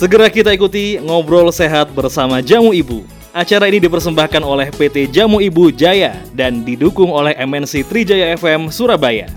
Segera 0.00 0.32
kita 0.32 0.48
ikuti 0.56 0.96
ngobrol 0.96 1.52
sehat 1.52 1.92
bersama 1.92 2.40
Jamu 2.40 2.72
Ibu. 2.72 3.04
Acara 3.36 3.68
ini 3.68 3.84
dipersembahkan 3.84 4.40
oleh 4.40 4.72
PT 4.72 5.12
Jamu 5.12 5.44
Ibu 5.44 5.76
Jaya 5.76 6.16
dan 6.32 6.64
didukung 6.64 7.12
oleh 7.12 7.36
MNC 7.36 7.84
Trijaya 7.84 8.32
FM 8.32 8.72
Surabaya. 8.72 9.28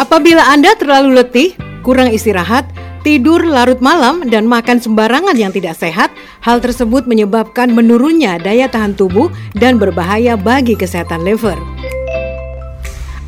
Apabila 0.00 0.48
Anda 0.48 0.72
terlalu 0.80 1.20
letih, 1.20 1.52
kurang 1.84 2.08
istirahat, 2.08 2.64
tidur 3.04 3.44
larut 3.44 3.84
malam, 3.84 4.24
dan 4.32 4.48
makan 4.48 4.80
sembarangan 4.80 5.36
yang 5.36 5.52
tidak 5.52 5.76
sehat, 5.76 6.08
hal 6.40 6.56
tersebut 6.56 7.04
menyebabkan 7.04 7.68
menurunnya 7.68 8.40
daya 8.40 8.64
tahan 8.64 8.96
tubuh 8.96 9.28
dan 9.60 9.76
berbahaya 9.76 10.40
bagi 10.40 10.72
kesehatan 10.72 11.20
liver. 11.20 11.81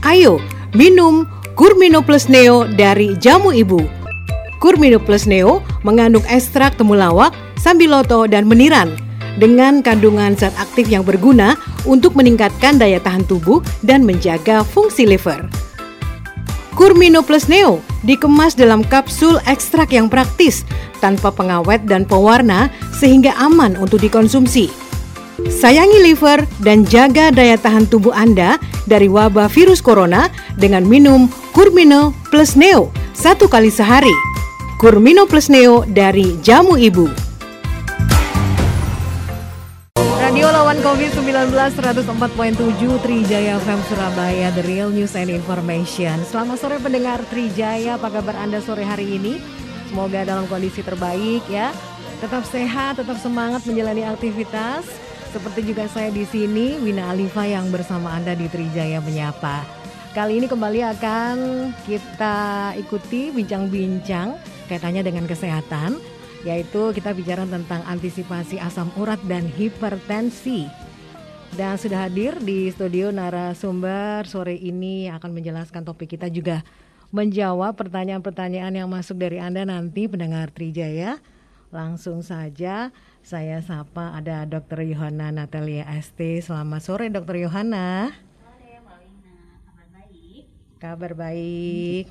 Ayo, 0.05 0.37
minum 0.77 1.25
Kurmino 1.57 2.05
Plus 2.05 2.29
Neo 2.29 2.69
dari 2.69 3.17
Jamu 3.17 3.57
Ibu. 3.57 3.81
Kurmino 4.61 5.01
Plus 5.01 5.25
Neo 5.25 5.65
mengandung 5.81 6.21
ekstrak 6.29 6.77
temulawak, 6.77 7.33
sambiloto, 7.57 8.29
dan 8.29 8.45
meniran 8.45 8.93
dengan 9.41 9.81
kandungan 9.81 10.37
zat 10.37 10.53
aktif 10.61 10.93
yang 10.93 11.09
berguna 11.09 11.57
untuk 11.89 12.13
meningkatkan 12.21 12.77
daya 12.77 13.01
tahan 13.01 13.25
tubuh 13.25 13.65
dan 13.81 14.05
menjaga 14.05 14.61
fungsi 14.61 15.09
liver. 15.09 15.41
Kurmino 16.77 17.25
Plus 17.25 17.49
Neo 17.49 17.81
dikemas 18.05 18.53
dalam 18.53 18.85
kapsul 18.85 19.41
ekstrak 19.49 19.89
yang 19.89 20.13
praktis, 20.13 20.69
tanpa 21.01 21.33
pengawet 21.33 21.81
dan 21.89 22.05
pewarna 22.05 22.69
sehingga 22.93 23.33
aman 23.41 23.73
untuk 23.81 24.05
dikonsumsi. 24.05 24.84
Sayangi 25.53 26.01
liver 26.01 26.45
dan 26.65 26.89
jaga 26.89 27.29
daya 27.29 27.61
tahan 27.61 27.85
tubuh 27.85 28.17
Anda 28.17 28.57
dari 28.89 29.13
wabah 29.13 29.53
virus 29.53 29.85
corona 29.85 30.33
dengan 30.57 30.89
minum 30.89 31.29
Kurmino 31.53 32.17
Plus 32.33 32.57
Neo 32.57 32.89
satu 33.15 33.47
kali 33.47 33.71
sehari. 33.71 34.13
Kurmino 34.77 35.25
Plus 35.25 35.49
Neo 35.49 35.87
dari 35.87 36.35
Jamu 36.43 36.77
Ibu. 36.77 37.07
Radio 40.21 40.51
lawan 40.51 40.83
COVID-19 40.83 41.53
104.7 41.55 43.05
Trijaya 43.05 43.61
FM 43.63 43.81
Surabaya 43.87 44.49
The 44.51 44.65
Real 44.67 44.91
News 44.91 45.15
and 45.15 45.31
Information 45.31 46.27
Selamat 46.27 46.59
sore 46.59 46.83
pendengar 46.83 47.23
Trijaya 47.31 47.95
Apa 47.95 48.11
kabar 48.11 48.35
Anda 48.43 48.59
sore 48.59 48.83
hari 48.83 49.15
ini? 49.15 49.39
Semoga 49.93 50.27
dalam 50.27 50.51
kondisi 50.51 50.83
terbaik 50.83 51.45
ya 51.47 51.71
Tetap 52.19 52.43
sehat, 52.51 52.99
tetap 52.99 53.21
semangat 53.23 53.63
menjalani 53.69 54.03
aktivitas 54.11 55.04
Seperti 55.35 55.67
juga 55.67 55.91
saya 55.91 56.15
di 56.15 56.23
sini 56.23 56.79
Wina 56.79 57.11
Alifa 57.11 57.43
yang 57.43 57.67
bersama 57.75 58.15
Anda 58.15 58.39
di 58.39 58.47
Trijaya 58.47 59.03
Menyapa 59.03 59.67
Kali 60.15 60.39
ini 60.39 60.47
kembali 60.47 60.79
akan 60.95 61.37
kita 61.91 62.71
ikuti 62.79 63.35
bincang-bincang 63.35 64.39
kaitannya 64.71 65.03
dengan 65.03 65.27
kesehatan 65.27 65.99
yaitu 66.47 66.95
kita 66.95 67.11
bicara 67.11 67.43
tentang 67.51 67.83
antisipasi 67.83 68.63
asam 68.63 68.95
urat 68.95 69.19
dan 69.27 69.43
hipertensi. 69.51 70.71
Dan 71.59 71.83
sudah 71.83 72.07
hadir 72.07 72.39
di 72.39 72.71
studio 72.71 73.11
narasumber 73.11 74.31
sore 74.31 74.55
ini 74.55 75.11
akan 75.11 75.35
menjelaskan 75.35 75.83
topik 75.83 76.15
kita 76.15 76.31
juga 76.31 76.63
menjawab 77.11 77.75
pertanyaan-pertanyaan 77.75 78.87
yang 78.87 78.87
masuk 78.87 79.19
dari 79.19 79.43
Anda 79.43 79.67
nanti 79.67 80.07
pendengar 80.07 80.55
Trijaya. 80.55 81.19
Langsung 81.75 82.23
saja 82.23 82.95
saya 83.25 83.57
sapa 83.65 84.13
ada 84.13 84.45
Dr. 84.45 84.85
Yohana 84.85 85.33
Natalia 85.33 85.89
ST. 85.97 86.45
Selamat 86.45 86.85
sore 86.85 87.09
Dr. 87.09 87.41
Yohana. 87.41 88.13
Sore 88.37 88.85
Mbak 88.85 88.99
Wina, 89.01 89.37
kabar 89.65 89.89
baik? 89.97 90.45
Kabar 90.77 91.13
baik. 91.17 92.05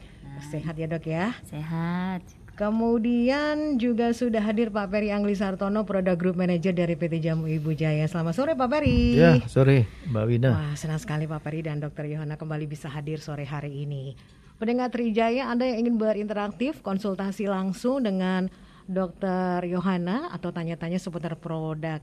Sehat 0.50 0.74
ya 0.74 0.90
dok 0.90 1.06
ya? 1.06 1.38
Sehat. 1.46 2.25
Kemudian 2.57 3.78
juga 3.78 4.09
sudah 4.09 4.41
hadir 4.41 4.74
Pak 4.74 4.90
Peri 4.90 5.13
Angli 5.13 5.38
Sartono, 5.38 5.85
Product 5.85 6.18
Group 6.18 6.34
Manager 6.34 6.74
dari 6.74 6.97
PT 6.97 7.22
Jamu 7.22 7.45
Ibu 7.45 7.78
Jaya. 7.78 8.09
Selamat 8.09 8.34
sore 8.34 8.57
Pak 8.57 8.69
Peri. 8.74 9.13
Ya, 9.13 9.38
sore 9.45 9.85
Mbak 10.09 10.25
Wina. 10.25 10.50
Wah, 10.50 10.74
senang 10.74 10.97
sekali 10.97 11.30
Pak 11.30 11.45
Peri 11.45 11.62
dan 11.62 11.78
Dr. 11.78 12.09
Yohana 12.09 12.41
kembali 12.41 12.66
bisa 12.66 12.90
hadir 12.90 13.22
sore 13.22 13.45
hari 13.45 13.85
ini. 13.85 14.18
Pendengar 14.57 14.90
Trijaya, 14.90 15.45
Anda 15.53 15.69
yang 15.69 15.85
ingin 15.85 16.01
berinteraktif, 16.01 16.81
konsultasi 16.81 17.45
langsung 17.45 18.01
dengan 18.01 18.50
Dr. 18.88 19.66
Yohana 19.67 20.31
atau 20.31 20.51
tanya-tanya 20.51 20.99
seputar 20.99 21.35
produk 21.39 21.99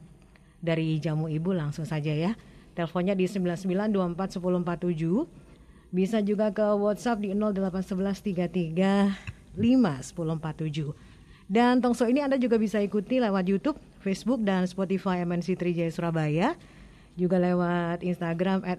dari 0.61 1.01
Jamu 1.01 1.29
Ibu 1.29 1.53
langsung 1.57 1.85
saja 1.89 2.13
ya. 2.13 2.37
Teleponnya 2.77 3.15
di 3.17 3.25
99241047. 3.27 5.27
Bisa 5.91 6.23
juga 6.23 6.55
ke 6.55 6.63
WhatsApp 6.63 7.19
di 7.19 7.35
0811335 7.35 9.59
1047. 9.59 10.95
Dan 11.51 11.83
Tongso 11.83 12.07
ini 12.07 12.23
Anda 12.23 12.39
juga 12.39 12.63
bisa 12.63 12.79
ikuti 12.79 13.19
lewat 13.19 13.43
YouTube, 13.51 13.75
Facebook, 13.99 14.47
dan 14.47 14.71
Spotify 14.71 15.27
MNC 15.27 15.59
Trijaya 15.59 15.91
Surabaya. 15.91 16.55
Juga 17.19 17.43
lewat 17.43 18.07
Instagram 18.07 18.63
at 18.63 18.79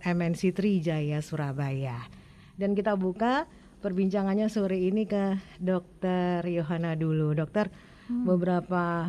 MNC 0.00 0.56
Trijaya 0.56 1.20
Surabaya. 1.20 2.08
Dan 2.56 2.72
kita 2.72 2.96
buka 2.96 3.44
perbincangannya 3.80 4.46
sore 4.52 4.76
ini 4.78 5.08
ke 5.08 5.40
Dokter 5.56 6.44
Yohana 6.44 6.94
dulu. 6.94 7.32
Dokter, 7.32 7.72
beberapa 8.06 9.08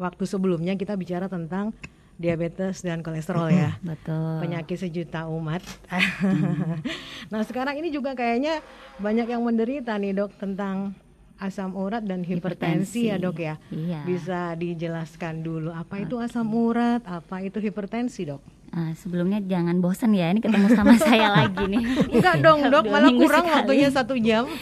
waktu 0.00 0.24
sebelumnya 0.24 0.74
kita 0.74 0.96
bicara 0.96 1.28
tentang 1.28 1.74
diabetes 2.18 2.82
dan 2.82 2.98
kolesterol 2.98 3.46
ya 3.54 3.78
Betul. 3.78 4.42
penyakit 4.42 4.74
sejuta 4.74 5.30
umat. 5.30 5.62
nah 7.32 7.46
sekarang 7.46 7.78
ini 7.78 7.94
juga 7.94 8.18
kayaknya 8.18 8.58
banyak 8.98 9.30
yang 9.30 9.42
menderita 9.46 9.94
nih 9.94 10.18
dok 10.18 10.34
tentang 10.34 10.98
asam 11.38 11.70
urat 11.78 12.02
dan 12.02 12.26
hipertensi, 12.26 13.06
ya 13.06 13.14
Hipertensi. 13.14 13.22
dok 13.22 13.36
ya. 13.38 13.54
Iya. 13.70 14.00
Bisa 14.02 14.40
dijelaskan 14.58 15.46
dulu 15.46 15.70
apa 15.70 16.02
itu 16.02 16.18
asam 16.18 16.50
urat, 16.50 17.06
apa 17.06 17.38
itu 17.46 17.62
hipertensi 17.62 18.26
dok? 18.26 18.42
Ah, 18.78 18.94
sebelumnya 18.94 19.42
jangan 19.42 19.82
bosan 19.82 20.14
ya, 20.14 20.30
ini 20.30 20.38
ketemu 20.38 20.70
sama 20.70 20.94
saya 21.02 21.34
lagi 21.34 21.66
nih. 21.66 21.82
Enggak 22.14 22.38
dong 22.38 22.62
dok, 22.64 22.86
malah 22.86 23.10
kurang 23.10 23.42
sekali. 23.42 23.56
waktunya 23.58 23.88
satu 23.90 24.14
jam. 24.14 24.46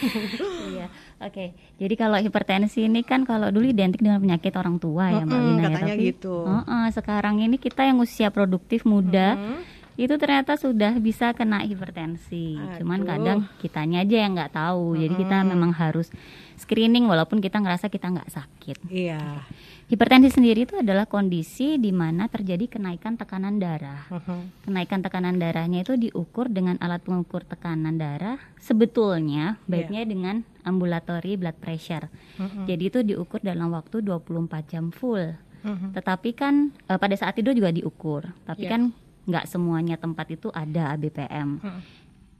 Iya. 0.67 0.87
Oke, 1.17 1.45
jadi 1.77 1.93
kalau 1.97 2.17
hipertensi 2.17 2.85
ini 2.85 3.01
kan 3.01 3.25
kalau 3.25 3.49
dulu 3.49 3.65
identik 3.65 3.97
dengan 3.97 4.21
penyakit 4.21 4.53
orang 4.53 4.77
tua 4.77 5.09
ya 5.09 5.25
Mbak 5.25 5.39
Wina 5.39 5.57
ya, 5.57 5.65
katanya 5.67 5.95
tapi 5.97 6.05
gitu. 6.05 6.35
Heeh, 6.45 6.85
sekarang 6.93 7.35
ini 7.41 7.57
kita 7.57 7.81
yang 7.81 7.97
usia 7.97 8.29
produktif 8.29 8.85
muda 8.85 9.33
Mm-mm. 9.33 9.65
itu 9.97 10.13
ternyata 10.13 10.53
sudah 10.53 10.93
bisa 11.01 11.33
kena 11.33 11.65
hipertensi. 11.65 12.53
Cuman 12.77 13.01
Aduh. 13.01 13.09
kadang 13.09 13.39
kitanya 13.57 14.05
aja 14.05 14.17
yang 14.19 14.37
nggak 14.37 14.53
tahu. 14.53 14.93
Jadi 14.93 15.13
kita 15.17 15.37
memang 15.41 15.73
harus 15.73 16.13
screening 16.55 17.09
walaupun 17.09 17.41
kita 17.41 17.57
ngerasa 17.57 17.89
kita 17.89 18.13
nggak 18.13 18.29
sakit. 18.29 18.77
Iya. 18.85 19.41
Hipertensi 19.87 20.27
sendiri 20.27 20.67
itu 20.67 20.75
adalah 20.75 21.07
kondisi 21.07 21.79
di 21.79 21.95
mana 21.95 22.27
terjadi 22.27 22.67
kenaikan 22.67 23.15
tekanan 23.15 23.55
darah. 23.55 24.03
Mhm. 24.11 24.67
Kenaikan 24.67 24.99
tekanan 24.99 25.39
darahnya 25.39 25.87
itu 25.87 25.95
diukur 25.95 26.51
dengan 26.51 26.75
alat 26.83 27.07
pengukur 27.07 27.47
tekanan 27.47 27.95
darah. 27.95 28.35
Sebetulnya 28.59 29.55
baiknya 29.63 30.03
dengan 30.03 30.43
ambulatory 30.67 31.39
blood 31.39 31.55
pressure. 31.63 32.11
Mhm. 32.35 32.67
Jadi 32.67 32.83
itu 32.83 32.99
diukur 32.99 33.39
dalam 33.39 33.71
waktu 33.71 34.03
24 34.03 34.67
jam 34.67 34.91
full. 34.91 35.39
Mhm. 35.63 35.95
Tetapi 35.95 36.29
kan 36.35 36.75
eh, 36.91 36.99
pada 36.99 37.15
saat 37.15 37.39
tidur 37.39 37.55
juga 37.55 37.71
diukur. 37.71 38.27
Tapi 38.43 38.67
Iya. 38.67 38.71
kan 38.75 38.81
nggak 39.23 39.47
semuanya 39.47 39.95
tempat 39.95 40.27
itu 40.35 40.51
ada 40.51 40.99
ABPM. 40.99 41.63
Mhm. 41.63 41.81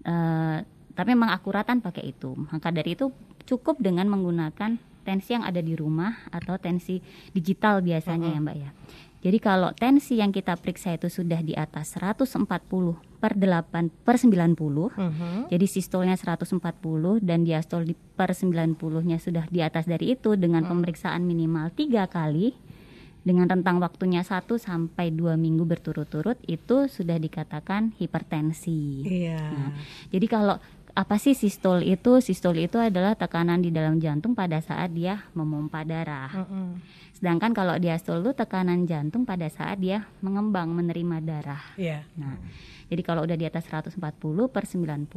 Eh, 0.04 0.58
tapi 0.92 1.10
memang 1.16 1.32
akuratan 1.32 1.80
pakai 1.80 2.12
itu. 2.12 2.36
Maka 2.52 2.76
dari 2.76 2.92
itu 2.92 3.08
cukup 3.48 3.80
dengan 3.80 4.12
menggunakan 4.12 4.76
tensi 5.08 5.32
yang 5.32 5.48
ada 5.48 5.64
di 5.64 5.72
rumah 5.72 6.28
atau 6.28 6.60
tensi 6.60 7.00
digital 7.32 7.80
biasanya 7.80 8.28
ya 8.28 8.40
Mbak 8.44 8.58
ya. 8.60 8.72
Jadi 9.18 9.38
kalau 9.42 9.74
tensi 9.74 10.20
yang 10.22 10.30
kita 10.30 10.60
periksa 10.60 10.94
itu 10.94 11.10
sudah 11.10 11.42
di 11.42 11.56
atas 11.58 11.96
140 11.96 12.46
per 13.18 13.34
8 13.34 13.90
per 14.06 14.16
90 14.22 14.94
Mhm. 14.94 15.50
jadi 15.50 15.66
sistolnya 15.66 16.14
140 16.14 17.18
dan 17.18 17.42
diastol 17.42 17.82
di 17.82 17.98
per 17.98 18.38
90-nya 18.38 19.18
sudah 19.18 19.50
di 19.50 19.66
atas 19.66 19.90
dari 19.90 20.14
itu 20.14 20.38
dengan 20.38 20.70
pemeriksaan 20.70 21.26
minimal 21.26 21.74
tiga 21.74 22.06
kali 22.06 22.54
dengan 23.26 23.50
rentang 23.50 23.82
waktunya 23.82 24.22
1 24.22 24.56
sampai 24.56 25.12
2 25.12 25.36
minggu 25.36 25.66
berturut-turut 25.66 26.38
itu 26.48 26.88
sudah 26.88 27.18
dikatakan 27.18 27.98
hipertensi. 27.98 29.04
Iya. 29.04 29.42
Nah, 29.42 29.72
jadi 30.08 30.26
kalau 30.30 30.56
apa 30.98 31.22
sih 31.22 31.38
sistol 31.38 31.86
itu? 31.86 32.18
Sistol 32.26 32.58
itu 32.58 32.82
adalah 32.82 33.14
tekanan 33.14 33.62
di 33.62 33.70
dalam 33.70 34.02
jantung 34.02 34.34
pada 34.34 34.58
saat 34.58 34.90
dia 34.98 35.22
memompa 35.38 35.86
darah. 35.86 36.34
Mhm. 36.34 36.82
Sedangkan 37.14 37.54
kalau 37.54 37.78
diastol 37.78 38.26
itu 38.26 38.34
tekanan 38.34 38.90
jantung 38.90 39.22
pada 39.22 39.46
saat 39.46 39.78
dia 39.78 40.10
mengembang 40.26 40.74
menerima 40.74 41.22
darah. 41.22 41.62
Iya. 41.78 42.02
Nah, 42.18 42.34
jadi 42.88 43.02
kalau 43.02 43.24
udah 43.24 43.36
di 43.36 43.44
atas 43.44 43.68
140 43.68 44.00
per 44.48 44.64
90 44.64 45.12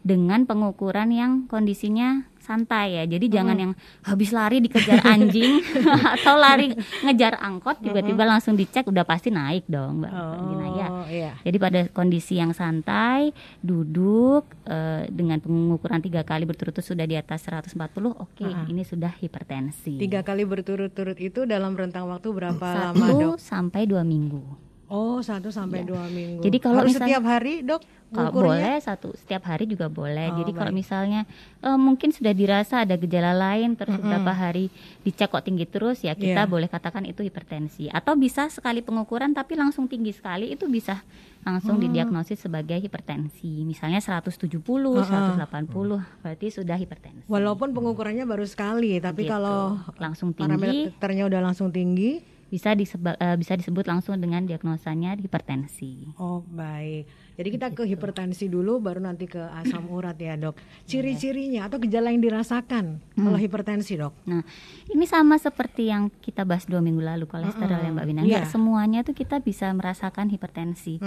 dengan 0.00 0.44
pengukuran 0.44 1.12
yang 1.12 1.32
kondisinya 1.44 2.24
santai 2.40 2.96
ya. 2.96 3.04
Jadi 3.04 3.28
jangan 3.28 3.52
yang 3.54 3.72
habis 4.00 4.32
lari 4.32 4.60
dikejar 4.60 5.04
anjing 5.04 5.60
atau 6.16 6.34
lari 6.34 6.72
ngejar 7.04 7.36
angkot 7.36 7.80
tiba-tiba 7.80 8.24
langsung 8.24 8.56
dicek 8.56 8.84
udah 8.84 9.04
pasti 9.04 9.28
naik 9.28 9.64
dong, 9.66 10.00
Mbak 10.00 10.12
Dina 10.42 10.66
ya. 10.72 10.86
Oh, 10.88 11.04
iya. 11.06 11.32
Jadi 11.40 11.56
pada 11.56 11.80
kondisi 11.90 12.36
yang 12.36 12.52
santai, 12.52 13.32
duduk 13.60 14.48
eh, 14.64 15.04
dengan 15.08 15.36
pengukuran 15.38 16.00
tiga 16.00 16.20
kali 16.22 16.44
berturut-turut 16.44 16.84
sudah 16.86 17.04
di 17.04 17.14
atas 17.14 17.44
140, 17.44 17.76
oke 18.10 18.44
Ah. 18.44 18.64
ini 18.66 18.82
sudah 18.82 19.12
hipertensi. 19.14 20.00
Tiga 20.00 20.20
kali 20.20 20.44
berturut-turut 20.44 21.16
itu 21.16 21.44
dalam 21.44 21.76
rentang 21.76 22.08
waktu 22.08 22.28
berapa 22.30 22.66
lama, 22.92 22.96
Satu 22.96 23.16
Dok? 23.20 23.36
sampai 23.36 23.84
dua 23.84 24.00
minggu. 24.00 24.69
Oh, 24.90 25.22
satu 25.22 25.48
sampai 25.48 25.86
dua 25.86 26.10
minggu. 26.10 26.42
Jadi 26.42 26.58
kalau 26.58 26.82
Harus 26.82 26.92
misalnya- 26.92 27.16
setiap 27.16 27.24
hari, 27.24 27.54
Dok? 27.62 27.82
Kalau 28.10 28.34
boleh 28.34 28.74
satu 28.82 29.14
setiap 29.14 29.46
hari 29.46 29.70
juga 29.70 29.86
boleh. 29.86 30.34
Oh, 30.34 30.42
Jadi 30.42 30.50
kalau 30.50 30.74
misalnya 30.74 31.30
eh, 31.62 31.78
mungkin 31.78 32.10
sudah 32.10 32.34
dirasa 32.34 32.82
ada 32.82 32.98
gejala 32.98 33.30
lain 33.30 33.78
terus 33.78 33.94
beberapa 33.94 34.34
hari 34.34 34.66
dicek 35.00 35.30
kok 35.30 35.46
tinggi 35.46 35.62
terus 35.62 36.02
ya 36.02 36.18
kita 36.18 36.42
Iya. 36.42 36.50
boleh 36.50 36.66
katakan 36.66 37.06
itu 37.06 37.22
hipertensi. 37.22 37.86
Atau 37.86 38.18
bisa 38.18 38.50
sekali 38.50 38.82
pengukuran 38.82 39.30
tapi 39.30 39.54
langsung 39.54 39.86
tinggi 39.86 40.10
sekali 40.10 40.50
itu 40.50 40.66
bisa 40.66 41.06
langsung 41.40 41.78
Oh. 41.78 41.80
didiagnosis 41.80 42.42
sebagai 42.42 42.82
hipertensi. 42.82 43.62
Misalnya 43.62 44.02
170, 44.02 44.58
180 45.00 46.02
berarti 46.18 46.50
sudah 46.50 46.74
hipertensi. 46.74 47.24
Walaupun 47.24 47.70
pengukurannya 47.70 48.26
baru 48.26 48.42
sekali, 48.42 48.98
tapi 48.98 49.22
Gitu. 49.22 49.30
kalau 49.30 49.78
langsung 49.96 50.34
tinggi 50.34 50.50
parameternya 50.90 51.30
udah 51.30 51.40
langsung 51.40 51.70
tinggi, 51.70 52.18
bisa 52.50 52.74
diseba, 52.74 53.14
eh, 53.16 53.38
bisa 53.38 53.54
disebut 53.54 53.86
langsung 53.86 54.18
dengan 54.18 54.42
diagnosanya 54.42 55.14
hipertensi. 55.14 56.10
oh 56.18 56.42
baik. 56.44 57.06
Jadi 57.40 57.48
kita 57.48 57.72
ke 57.72 57.88
hipertensi 57.88 58.52
dulu, 58.52 58.84
baru 58.84 59.00
nanti 59.00 59.24
ke 59.24 59.40
asam 59.56 59.88
urat 59.88 60.12
ya 60.18 60.36
dok. 60.36 60.60
Ciri-cirinya 60.84 61.64
atau 61.64 61.80
gejala 61.80 62.12
yang 62.12 62.20
dirasakan 62.20 63.00
kalau 63.16 63.38
hipertensi 63.38 63.96
dok? 63.96 64.12
Nah, 64.28 64.44
ini 64.86 65.08
sama 65.08 65.40
seperti 65.40 65.88
yang 65.88 66.12
kita 66.12 66.44
bahas 66.44 66.68
dua 66.68 66.84
minggu 66.84 67.00
lalu 67.00 67.24
kolesterol 67.24 67.80
ya 67.80 67.90
Mbak 67.94 68.04
Wina. 68.04 68.20
Nggak 68.26 68.44
Iya. 68.44 68.52
semuanya 68.52 69.00
tuh 69.00 69.16
kita 69.16 69.40
bisa 69.40 69.72
merasakan 69.72 70.28
hipertensi 70.28 71.00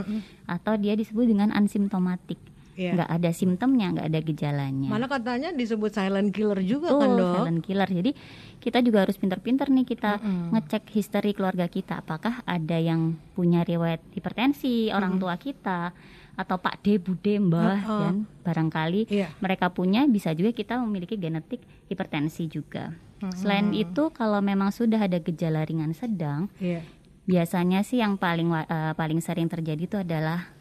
atau 0.48 0.74
dia 0.74 0.98
disebut 0.98 1.28
dengan 1.28 1.54
ansimptomatik. 1.54 2.42
Iya. 2.74 2.92
Nggak 2.94 3.10
ada 3.12 3.30
simptomnya, 3.30 3.88
nggak 3.92 4.08
ada 4.08 4.20
gejalanya. 4.20 4.90
Malah 4.90 5.06
katanya 5.08 5.50
disebut 5.50 5.92
silent 5.92 6.30
killer 6.30 6.60
juga 6.60 6.90
Betul, 6.90 7.00
kan 7.00 7.10
dok? 7.14 7.36
silent 7.38 7.62
killer. 7.62 7.90
Jadi 7.90 8.12
kita 8.58 8.80
juga 8.80 8.98
harus 9.04 9.16
pinter-pinter 9.16 9.68
nih 9.68 9.86
kita 9.86 10.12
ngecek 10.50 10.84
history 10.90 11.32
keluarga 11.32 11.66
kita. 11.66 12.00
Apakah 12.00 12.42
ada 12.44 12.78
yang 12.78 13.14
punya 13.32 13.62
riwayat 13.62 14.02
hipertensi 14.12 14.90
orang 14.90 15.18
tua 15.18 15.36
kita 15.36 15.94
atau 16.34 16.58
Pak 16.58 16.82
D, 16.82 16.98
Bude, 16.98 17.38
Mbah 17.38 17.78
Mm-mm. 17.80 18.00
dan 18.00 18.14
barangkali 18.42 19.06
Iya. 19.06 19.30
mereka 19.38 19.70
punya 19.70 20.10
bisa 20.10 20.34
juga 20.34 20.50
kita 20.50 20.82
memiliki 20.82 21.14
genetik 21.14 21.62
hipertensi 21.86 22.50
juga. 22.50 22.90
Selain 23.32 23.72
itu 23.72 24.12
kalau 24.12 24.42
memang 24.42 24.68
sudah 24.68 25.00
ada 25.00 25.16
gejala 25.16 25.64
ringan 25.64 25.94
sedang, 25.94 26.50
Iya. 26.58 26.82
biasanya 27.24 27.80
sih 27.82 28.02
yang 28.02 28.18
paling 28.18 28.50
eh, 28.52 28.94
paling 28.94 29.22
sering 29.22 29.48
terjadi 29.48 29.80
itu 29.80 29.96
adalah 29.96 30.52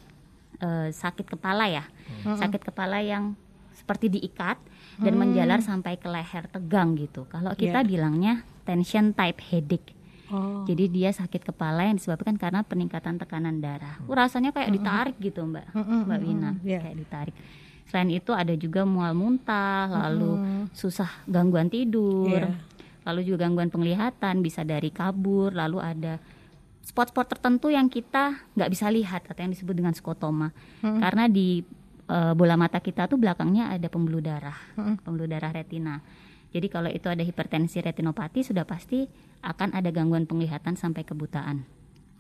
eh, 0.63 0.89
sakit 0.91 1.27
kepala 1.29 1.67
ya. 1.67 1.85
Sakit 2.23 2.63
kepala 2.63 3.03
yang 3.03 3.35
seperti 3.75 4.07
diikat 4.09 4.63
dan 5.03 5.19
menjalar 5.19 5.59
sampai 5.59 5.99
ke 5.99 6.07
leher 6.07 6.47
tegang 6.47 6.95
gitu. 6.95 7.27
Kalau 7.27 7.51
kita 7.53 7.83
Iya. 7.83 7.89
bilangnya 7.89 8.35
tension 8.63 9.11
type 9.11 9.43
headache. 9.51 9.91
Oh. 10.31 10.65
Jadi 10.65 10.89
dia 10.89 11.11
sakit 11.13 11.45
kepala 11.45 11.85
yang 11.85 11.99
disebabkan 11.99 12.39
karena 12.41 12.63
peningkatan 12.63 13.21
tekanan 13.21 13.61
darah. 13.61 14.01
Uh, 14.07 14.15
rasanya 14.15 14.55
kayak 14.55 14.73
ditarik 14.73 15.17
gitu, 15.21 15.45
Mbak. 15.45 15.77
Mbak 15.77 16.19
Wina, 16.25 16.51
Iya. 16.65 16.79
kayak 16.81 16.97
ditarik. 16.97 17.35
Selain 17.91 18.09
itu 18.09 18.33
ada 18.33 18.55
juga 18.57 18.89
mual 18.89 19.13
muntah, 19.13 19.91
lalu 19.91 20.41
susah 20.73 21.11
gangguan 21.29 21.69
tidur, 21.69 22.49
Iya. 22.49 22.57
lalu 23.05 23.21
juga 23.29 23.45
gangguan 23.45 23.69
penglihatan 23.69 24.41
bisa 24.41 24.65
dari 24.65 24.89
kabur, 24.89 25.53
lalu 25.53 25.83
ada 25.85 26.17
spot-spot 26.83 27.27
tertentu 27.39 27.71
yang 27.71 27.87
kita 27.87 28.43
nggak 28.59 28.71
bisa 28.71 28.91
lihat 28.91 29.25
atau 29.31 29.41
yang 29.41 29.55
disebut 29.55 29.75
dengan 29.75 29.95
skotoma. 29.95 30.51
Karena 30.83 31.31
di 31.31 31.63
eh, 32.11 32.33
bola 32.35 32.59
mata 32.59 32.83
kita 32.83 33.07
tuh 33.07 33.17
belakangnya 33.17 33.71
ada 33.71 33.87
pembuluh 33.87 34.21
darah, 34.21 34.59
pembuluh 35.07 35.31
darah 35.31 35.55
retina. 35.55 36.03
Jadi 36.53 36.69
kalau 36.69 36.93
itu 36.93 37.09
ada 37.09 37.25
hipertensi 37.25 37.81
retinopati 37.81 38.45
sudah 38.45 38.69
pasti 38.69 39.09
akan 39.41 39.73
ada 39.73 39.89
gangguan 39.89 40.29
penglihatan 40.29 40.77
sampai 40.77 41.01
kebutaan. 41.01 41.65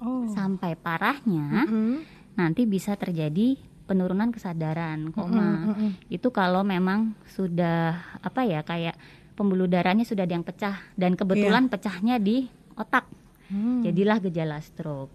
Oh. 0.00 0.24
Sampai 0.32 0.74
parahnya 0.74 1.68
Hmm. 1.68 2.00
nanti 2.34 2.64
bisa 2.64 2.96
terjadi 2.96 3.60
penurunan 3.84 4.32
kesadaran, 4.32 5.12
koma. 5.12 5.76
Itu 6.08 6.32
kalau 6.32 6.64
memang 6.64 7.12
sudah 7.28 8.00
apa 8.24 8.40
ya 8.48 8.64
kayak 8.64 8.96
pembuluh 9.36 9.68
darahnya 9.68 10.08
sudah 10.08 10.24
ada 10.24 10.32
yang 10.32 10.46
pecah 10.46 10.80
dan 10.96 11.12
kebetulan 11.12 11.68
pecahnya 11.68 12.16
di 12.16 12.48
otak. 12.72 13.04
Hmm. 13.52 13.84
Jadilah 13.84 14.18
gejala 14.24 14.58
stroke. 14.64 15.12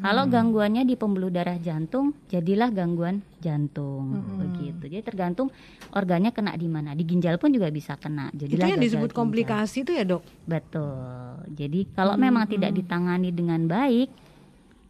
Kalau 0.00 0.24
gangguannya 0.26 0.82
di 0.88 0.96
pembuluh 0.96 1.28
darah 1.30 1.60
jantung, 1.60 2.16
jadilah 2.32 2.72
gangguan 2.72 3.20
jantung 3.38 4.18
begitu. 4.40 4.88
Jadi 4.88 5.04
tergantung 5.04 5.52
organnya 5.92 6.32
kena 6.32 6.56
di 6.56 6.66
mana. 6.66 6.96
Di 6.96 7.04
ginjal 7.06 7.36
pun 7.36 7.52
juga 7.52 7.68
bisa 7.70 7.94
kena. 7.94 8.32
Itu 8.34 8.50
Jadilah 8.50 8.72
yang 8.72 8.82
disebut 8.82 9.12
ginjal. 9.12 9.20
komplikasi 9.20 9.84
itu 9.84 9.92
ya 9.94 10.02
dok? 10.08 10.24
Betul. 10.48 11.38
Jadi 11.54 11.92
kalau 11.92 12.16
memang 12.16 12.48
tidak 12.48 12.72
ditangani 12.72 13.30
dengan 13.30 13.68
baik 13.68 14.08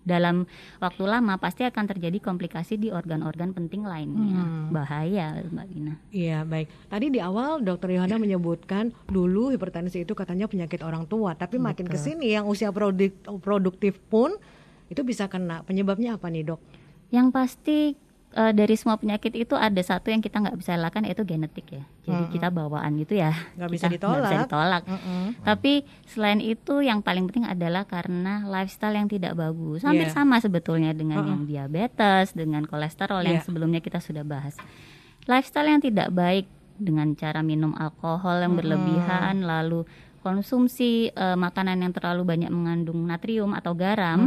dalam 0.06 0.47
waktu 0.79 1.03
lama 1.03 1.35
pasti 1.43 1.67
akan 1.67 1.85
terjadi 1.91 2.23
komplikasi 2.23 2.79
di 2.79 2.94
organ-organ 2.94 3.50
penting 3.50 3.82
lainnya. 3.82 4.70
Bahaya, 4.70 5.43
Mbak 5.50 5.67
Gina. 5.75 5.94
Iya 6.14 6.47
baik. 6.47 6.70
Tadi 6.87 7.06
di 7.11 7.19
awal 7.19 7.67
dokter 7.67 7.91
Yohana 7.99 8.23
menyebutkan 8.23 8.94
dulu 9.11 9.50
hipertensi 9.50 10.06
itu 10.06 10.14
katanya 10.14 10.47
penyakit 10.47 10.87
orang 10.87 11.11
tua, 11.11 11.35
tapi 11.35 11.58
makin 11.58 11.91
ke 11.91 11.99
sini 11.99 12.31
yang 12.38 12.47
usia 12.47 12.70
produk- 12.70 13.43
produktif 13.43 13.99
pun 14.06 14.38
itu 14.87 15.03
bisa 15.03 15.26
kena. 15.26 15.67
Penyebabnya 15.67 16.14
apa 16.14 16.31
nih 16.31 16.55
dok? 16.55 16.62
Yang 17.11 17.26
pasti 17.35 17.79
eh, 18.36 18.52
dari 18.52 18.76
semua 18.76 18.94
penyakit 18.94 19.32
itu 19.32 19.56
ada 19.56 19.80
satu 19.80 20.12
yang 20.12 20.20
kita 20.20 20.36
nggak 20.38 20.54
bisa 20.54 20.76
elakkan 20.76 21.02
yaitu 21.02 21.24
genetik 21.24 21.66
ya. 21.72 21.84
Jadi 22.04 22.24
kita 22.30 22.48
bawaan 22.48 22.92
gitu 22.94 23.16
ya. 23.16 23.32
Nggak 23.56 23.70
bisa 23.72 23.86
Kita 23.88 24.04
nggak 24.06 24.20
bisa 24.20 24.36
ditolak. 24.44 24.82
ditolak. 24.82 24.82
Tapi 25.42 25.72
selain 26.04 26.38
itu 26.38 26.74
yang 26.78 27.00
paling 27.00 27.26
penting 27.26 27.44
adalah 27.44 27.82
karena 27.82 28.44
lifestyle 28.44 28.94
yang 28.94 29.08
tidak 29.08 29.32
bagus. 29.34 29.80
Hampir 29.80 30.06
Iya. 30.06 30.14
sama 30.14 30.36
sebetulnya 30.38 30.92
dengan 30.92 31.24
yang 31.24 31.42
diabetes, 31.42 32.30
dengan 32.30 32.62
kolesterol 32.62 33.24
yang 33.24 33.40
Iya. 33.40 33.44
sebelumnya 33.44 33.80
kita 33.80 33.98
sudah 33.98 34.22
bahas. 34.22 34.54
Lifestyle 35.24 35.66
yang 35.66 35.80
tidak 35.80 36.12
baik 36.12 36.46
dengan 36.76 37.16
cara 37.16 37.40
minum 37.40 37.72
alkohol 37.74 38.36
yang 38.38 38.52
berlebihan, 38.54 39.43
lalu 39.43 39.82
konsumsi 40.20 41.08
eh, 41.08 41.34
makanan 41.34 41.81
yang 41.81 41.90
terlalu 41.90 42.22
banyak 42.22 42.50
mengandung 42.50 42.98
natrium 43.02 43.50
atau 43.50 43.72
garam, 43.72 44.26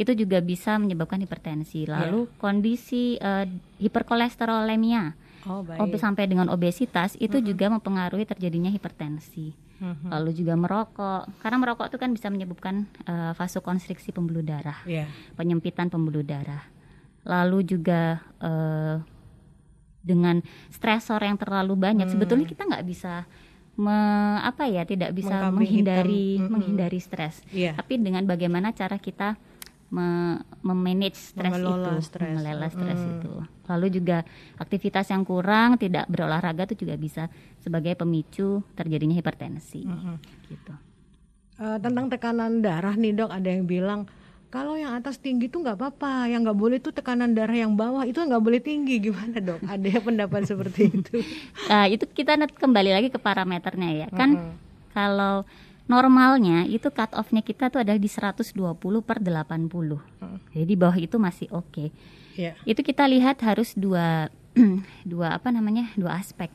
itu 0.00 0.16
juga 0.16 0.40
bisa 0.40 0.80
menyebabkan 0.80 1.20
hipertensi. 1.20 1.84
Lalu 1.84 2.24
kondisi 2.40 3.20
eh, 3.20 3.44
hiperkolesterolemia 3.76 5.28
Oh 5.48 5.64
baik. 5.64 5.96
Sampai 5.96 6.28
dengan 6.28 6.52
obesitas 6.52 7.16
itu 7.16 7.40
juga 7.40 7.72
mempengaruhi 7.72 8.28
terjadinya 8.28 8.68
hipertensi. 8.68 9.56
Lalu 9.80 10.36
juga 10.36 10.52
merokok, 10.60 11.40
karena 11.40 11.56
merokok 11.56 11.88
itu 11.88 11.96
kan 11.96 12.12
bisa 12.12 12.28
menyebabkan 12.28 12.84
eh, 13.08 13.32
vasokonstriksi 13.32 14.12
pembuluh 14.12 14.44
darah, 14.44 14.76
Iya. 14.84 15.08
penyempitan 15.40 15.88
pembuluh 15.88 16.20
darah. 16.20 16.60
Lalu 17.24 17.64
juga 17.64 18.20
eh, 18.36 19.00
dengan 20.04 20.44
stresor 20.68 21.24
yang 21.24 21.40
terlalu 21.40 21.72
banyak, 21.80 22.12
sebetulnya 22.12 22.44
kita 22.44 22.68
nggak 22.68 22.84
bisa 22.84 23.24
me- 23.80 24.40
apa 24.44 24.68
ya, 24.68 24.84
tidak 24.84 25.16
bisa 25.16 25.32
Mengkambing 25.48 25.56
menghindari 25.56 26.24
hitam. 26.36 26.52
Menghindari 26.52 26.98
stres. 27.00 27.40
Iya. 27.48 27.72
Tapi 27.80 27.96
dengan 27.96 28.28
bagaimana 28.28 28.76
cara 28.76 29.00
kita 29.00 29.40
me- 29.90 30.38
memanage 30.60 31.18
stres 31.18 31.50
itu, 31.50 31.66
Mengelola 31.66 31.98
stres. 32.00 32.30
mengelola 32.30 32.68
stres 32.68 33.00
itu. 33.02 33.32
Lalu 33.66 33.86
juga 33.92 34.18
aktivitas 34.56 35.06
yang 35.06 35.22
kurang, 35.22 35.76
tidak 35.76 36.06
berolahraga 36.06 36.64
itu 36.64 36.82
juga 36.82 36.94
bisa 36.94 37.26
sebagai 37.58 37.94
pemicu 37.94 38.62
terjadinya 38.72 39.14
hipertensi. 39.14 39.82
Gitu. 40.46 40.72
Eh, 41.56 41.78
tentang 41.78 42.06
tekanan 42.06 42.58
darah 42.60 42.94
nih 42.94 43.12
dok, 43.12 43.30
ada 43.30 43.46
yang 43.46 43.66
bilang 43.66 44.08
kalau 44.48 44.74
yang 44.74 44.90
atas 44.92 45.18
tinggi 45.18 45.46
tuh 45.46 45.62
nggak 45.62 45.76
apa-apa, 45.76 46.26
yang 46.26 46.42
nggak 46.42 46.56
boleh 46.56 46.78
tuh 46.78 46.90
tekanan 46.90 47.30
darah 47.30 47.54
yang 47.54 47.74
bawah 47.74 48.02
itu 48.02 48.18
nggak 48.18 48.40
boleh 48.40 48.58
tinggi 48.58 48.98
gimana 49.06 49.38
dok? 49.38 49.62
Ada 49.62 49.86
yang 49.88 50.04
pendapat 50.04 50.42
seperti 50.44 50.88
itu? 50.88 51.22
Nah, 51.70 51.86
itu 51.86 52.02
kita 52.04 52.34
net- 52.34 52.54
kembali 52.54 52.90
lagi 52.90 53.08
ke 53.08 53.18
parameternya 53.18 53.90
ya. 53.92 54.06
Kan 54.10 54.38
kalau 54.90 55.46
normalnya 55.90 56.70
itu 56.70 56.86
cut 56.94 57.10
off-nya 57.18 57.42
kita 57.42 57.66
tuh 57.66 57.82
adalah 57.82 57.98
di 57.98 58.06
120 58.06 58.54
per 59.02 59.18
80. 59.18 60.54
Jadi 60.54 60.64
di 60.64 60.76
bawah 60.78 60.94
itu 60.94 61.18
masih 61.18 61.50
oke. 61.50 61.90
Iya. 62.38 62.54
Itu 62.62 62.86
kita 62.86 63.10
lihat 63.10 63.42
harus 63.42 63.74
dua 63.74 64.30
dua 65.10 65.34
apa 65.34 65.50
namanya? 65.50 65.90
dua 65.98 66.22
aspek. 66.22 66.48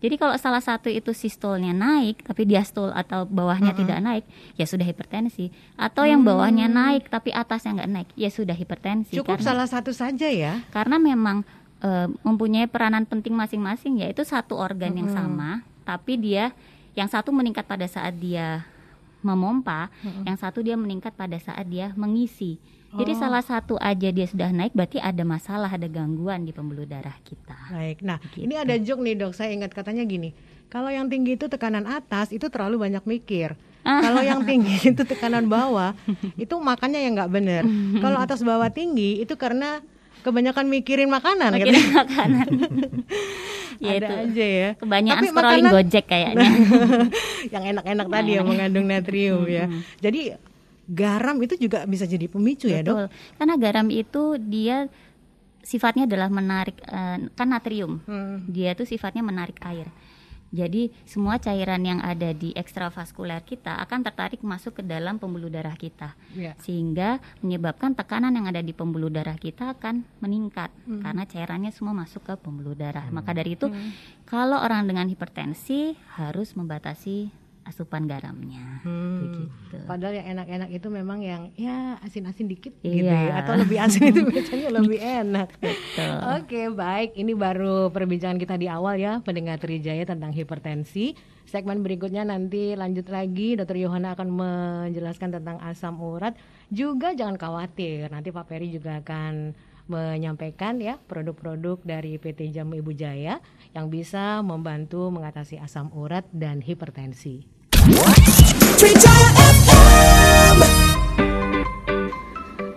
Jadi 0.00 0.16
kalau 0.16 0.32
salah 0.40 0.64
satu 0.64 0.88
itu 0.88 1.12
sistolnya 1.12 1.76
naik 1.76 2.24
tapi 2.24 2.48
diastol 2.48 2.88
atau 2.88 3.28
bawahnya 3.28 3.76
Mm-mm. 3.76 3.80
tidak 3.84 3.98
naik, 4.00 4.24
ya 4.56 4.64
sudah 4.64 4.88
hipertensi. 4.88 5.52
Atau 5.76 6.08
yang 6.08 6.24
bawahnya 6.24 6.72
naik 6.72 7.12
tapi 7.12 7.28
atasnya 7.36 7.84
nggak 7.84 7.90
naik, 7.92 8.08
ya 8.16 8.32
sudah 8.32 8.56
hipertensi. 8.56 9.12
Cukup 9.12 9.36
karena, 9.36 9.48
salah 9.52 9.68
satu 9.68 9.92
saja 9.92 10.24
ya. 10.32 10.64
karena 10.72 10.96
memang 10.96 11.44
eh, 11.84 12.08
mempunyai 12.24 12.64
peranan 12.64 13.04
penting 13.04 13.36
masing-masing, 13.36 14.00
yaitu 14.00 14.24
satu 14.24 14.56
organ 14.56 14.96
yang 14.96 15.12
Mm-mm. 15.12 15.20
sama, 15.20 15.50
tapi 15.84 16.16
dia 16.16 16.56
yang 16.92 17.06
satu 17.06 17.30
meningkat 17.30 17.64
pada 17.64 17.84
saat 17.84 18.14
dia 18.14 18.64
memompa, 19.20 19.92
Mm-mm. 20.00 20.24
yang 20.24 20.36
satu 20.36 20.64
dia 20.64 20.74
meningkat 20.74 21.12
pada 21.12 21.36
saat 21.36 21.68
dia 21.68 21.92
mengisi. 21.92 22.56
Jadi 22.90 23.12
Oh. 23.14 23.20
salah 23.20 23.38
satu 23.40 23.78
aja 23.78 24.10
dia 24.10 24.26
sudah 24.26 24.50
naik, 24.50 24.74
berarti 24.74 24.98
ada 24.98 25.22
masalah, 25.22 25.70
ada 25.70 25.86
gangguan 25.86 26.42
di 26.42 26.50
pembuluh 26.50 26.82
darah 26.82 27.14
kita. 27.22 27.54
Baik. 27.70 28.02
Nah, 28.02 28.18
Gitu. 28.18 28.48
ini 28.48 28.54
ada 28.56 28.74
joke 28.76 28.98
nih, 28.98 29.14
Dok. 29.14 29.30
Saya 29.30 29.54
ingat 29.54 29.70
katanya 29.70 30.02
gini. 30.02 30.34
Kalau 30.66 30.90
yang 30.90 31.06
tinggi 31.06 31.34
itu 31.34 31.46
tekanan 31.46 31.86
atas 31.86 32.30
itu 32.30 32.50
terlalu 32.50 32.90
banyak 32.90 33.04
mikir. 33.04 33.54
Kalau 33.80 34.20
yang 34.20 34.42
tinggi 34.48 34.90
itu 34.90 35.02
tekanan 35.04 35.46
bawah 35.46 35.94
itu 36.34 36.54
makannya 36.56 37.00
yang 37.00 37.14
nggak 37.14 37.30
bener. 37.30 37.62
Kalau 38.02 38.18
atas 38.18 38.40
bawah 38.40 38.68
tinggi 38.68 39.18
itu 39.18 39.34
karena 39.34 39.78
kebanyakan 40.20 40.66
mikirin 40.68 41.08
makanan. 41.08 41.50
Mikirin 41.56 41.74
katanya. 41.74 41.96
makanan. 42.04 42.48
ya 43.84 43.90
ada 43.96 44.08
itu. 44.08 44.14
aja 44.28 44.46
ya. 44.46 44.68
Kebanyakan 44.76 45.22
Tapi 45.22 45.28
scrolling 45.32 45.64
makanan- 45.66 45.74
Gojek 45.74 46.04
kayaknya. 46.06 46.48
yang 47.54 47.64
enak-enak 47.76 48.06
tadi 48.06 48.30
yang 48.36 48.46
mengandung 48.46 48.86
natrium 48.86 49.44
ya. 49.48 49.66
Jadi 49.98 50.36
garam 50.90 51.36
itu 51.40 51.54
juga 51.56 51.86
bisa 51.86 52.04
jadi 52.04 52.26
pemicu 52.26 52.66
ya, 52.68 52.82
Dok? 52.82 52.94
Betul. 52.96 53.06
Karena 53.38 53.54
garam 53.56 53.88
itu 53.88 54.22
dia 54.38 54.90
sifatnya 55.60 56.04
adalah 56.08 56.28
menarik 56.28 56.76
eh, 56.84 57.18
kan 57.32 57.48
natrium. 57.48 58.00
Hmm. 58.04 58.44
Dia 58.48 58.72
tuh 58.74 58.84
sifatnya 58.84 59.22
menarik 59.24 59.56
air. 59.64 59.88
Jadi 60.50 60.90
semua 61.06 61.38
cairan 61.38 61.82
yang 61.86 62.02
ada 62.02 62.34
di 62.34 62.50
ekstravaskuler 62.58 63.42
kita 63.46 63.78
akan 63.86 64.02
tertarik 64.02 64.42
masuk 64.42 64.78
ke 64.78 64.82
dalam 64.82 65.22
pembuluh 65.22 65.46
darah 65.46 65.78
kita. 65.78 66.18
Ya. 66.34 66.58
Sehingga 66.58 67.22
menyebabkan 67.38 67.94
tekanan 67.94 68.34
yang 68.34 68.50
ada 68.50 68.58
di 68.58 68.74
pembuluh 68.74 69.10
darah 69.10 69.38
kita 69.38 69.78
akan 69.78 70.02
meningkat 70.18 70.70
Hmm. 70.90 71.02
karena 71.06 71.22
cairannya 71.22 71.70
semua 71.70 71.94
masuk 71.94 72.26
ke 72.26 72.34
pembuluh 72.38 72.74
darah. 72.74 73.06
Maka 73.14 73.30
dari 73.30 73.54
itu 73.54 73.70
kalau 74.26 74.58
orang 74.58 74.90
dengan 74.90 75.06
hipertensi 75.06 75.94
harus 76.18 76.54
membatasi 76.58 77.30
asupan 77.70 78.04
garamnya. 78.04 78.82
Hmm. 78.82 79.22
Begitu. 79.22 79.76
Padahal 79.86 80.18
yang 80.18 80.28
enak-enak 80.34 80.68
itu 80.68 80.88
memang 80.90 81.22
yang 81.22 81.42
ya 81.54 81.96
asin-asin 82.02 82.44
dikit 82.44 82.74
Iya. 82.82 82.92
gitu 82.92 83.14
ya 83.14 83.34
atau 83.40 83.54
lebih 83.56 83.78
asin 83.78 84.02
itu 84.10 84.20
biasanya 84.26 84.68
lebih 84.74 84.98
enak. 85.22 85.48
Betul. 85.56 86.16
Oke, 86.36 86.62
baik. 86.68 87.10
Ini 87.14 87.32
baru 87.32 87.88
perbincangan 87.88 88.36
kita 88.36 88.58
di 88.58 88.66
awal 88.66 88.98
ya, 88.98 89.22
pendengar 89.22 89.56
Trijaya 89.56 90.02
tentang 90.02 90.34
hipertensi. 90.34 91.14
Segmen 91.46 91.80
berikutnya 91.80 92.22
nanti 92.22 92.74
lanjut 92.74 93.06
lagi, 93.06 93.54
Dokter 93.54 93.78
Yohana 93.78 94.14
akan 94.14 94.28
menjelaskan 94.30 95.34
tentang 95.34 95.58
asam 95.62 95.98
urat. 95.98 96.34
Juga 96.68 97.10
jangan 97.10 97.34
khawatir, 97.34 98.06
nanti 98.06 98.30
Pak 98.30 98.46
Peri 98.46 98.70
juga 98.70 98.98
akan 98.98 99.54
menyampaikan 99.90 100.78
ya 100.78 101.02
produk-produk 101.02 101.82
dari 101.82 102.14
PT 102.14 102.54
Jamu 102.54 102.78
Ibu 102.78 102.94
Jaya 102.94 103.42
yang 103.74 103.90
bisa 103.90 104.38
membantu 104.38 105.10
mengatasi 105.10 105.58
asam 105.58 105.90
urat 105.90 106.22
dan 106.30 106.62
hipertensi. 106.62 107.42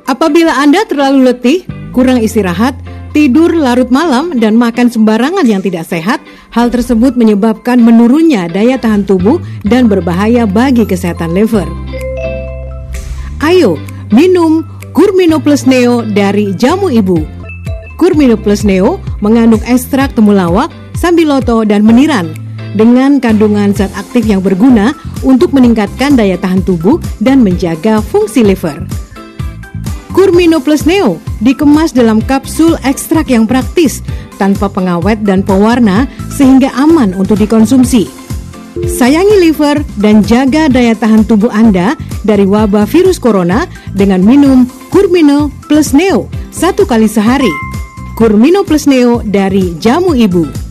Apabila 0.03 0.51
Anda 0.59 0.83
terlalu 0.83 1.31
letih, 1.31 1.63
kurang 1.95 2.19
istirahat, 2.19 2.75
tidur 3.15 3.55
larut 3.55 3.87
malam, 3.87 4.35
dan 4.35 4.59
makan 4.59 4.91
sembarangan 4.91 5.47
yang 5.47 5.63
tidak 5.63 5.87
sehat, 5.87 6.19
hal 6.51 6.67
tersebut 6.67 7.15
menyebabkan 7.15 7.79
menurunnya 7.79 8.51
daya 8.51 8.75
tahan 8.75 9.07
tubuh 9.07 9.39
dan 9.63 9.87
berbahaya 9.87 10.43
bagi 10.43 10.83
kesehatan 10.83 11.31
liver. 11.31 11.67
Ayo, 13.39 13.79
minum 14.11 14.67
Kurmino 14.91 15.39
Plus 15.39 15.63
Neo 15.63 16.03
dari 16.03 16.51
Jamu 16.51 16.91
Ibu. 16.91 17.19
Kurmino 17.95 18.35
Plus 18.35 18.67
Neo 18.67 18.99
mengandung 19.23 19.63
ekstrak 19.63 20.11
temulawak, 20.19 20.67
sambiloto, 20.99 21.63
dan 21.63 21.87
meniran 21.87 22.43
dengan 22.73 23.21
kandungan 23.21 23.73
zat 23.73 23.93
aktif 23.97 24.25
yang 24.25 24.41
berguna 24.41 24.93
untuk 25.21 25.53
meningkatkan 25.53 26.17
daya 26.17 26.37
tahan 26.37 26.61
tubuh 26.61 26.97
dan 27.21 27.41
menjaga 27.41 28.01
fungsi 28.01 28.41
liver. 28.45 28.83
Kurmino 30.13 30.61
Plus 30.61 30.85
Neo 30.85 31.17
dikemas 31.41 31.89
dalam 31.89 32.21
kapsul 32.21 32.77
ekstrak 32.85 33.33
yang 33.33 33.49
praktis, 33.49 34.05
tanpa 34.37 34.69
pengawet 34.69 35.25
dan 35.25 35.41
pewarna 35.41 36.05
sehingga 36.29 36.69
aman 36.77 37.17
untuk 37.17 37.41
dikonsumsi. 37.41 38.05
Sayangi 38.89 39.37
liver 39.41 39.81
dan 40.01 40.25
jaga 40.25 40.69
daya 40.69 40.93
tahan 40.97 41.25
tubuh 41.25 41.49
Anda 41.49 41.97
dari 42.25 42.45
wabah 42.45 42.89
virus 42.89 43.21
corona 43.21 43.69
dengan 43.93 44.21
minum 44.21 44.65
Kurmino 44.89 45.49
Plus 45.69 45.93
Neo 45.93 46.29
satu 46.53 46.85
kali 46.85 47.09
sehari. 47.09 47.49
Kurmino 48.13 48.61
Plus 48.61 48.85
Neo 48.85 49.25
dari 49.25 49.73
Jamu 49.81 50.13
Ibu. 50.13 50.62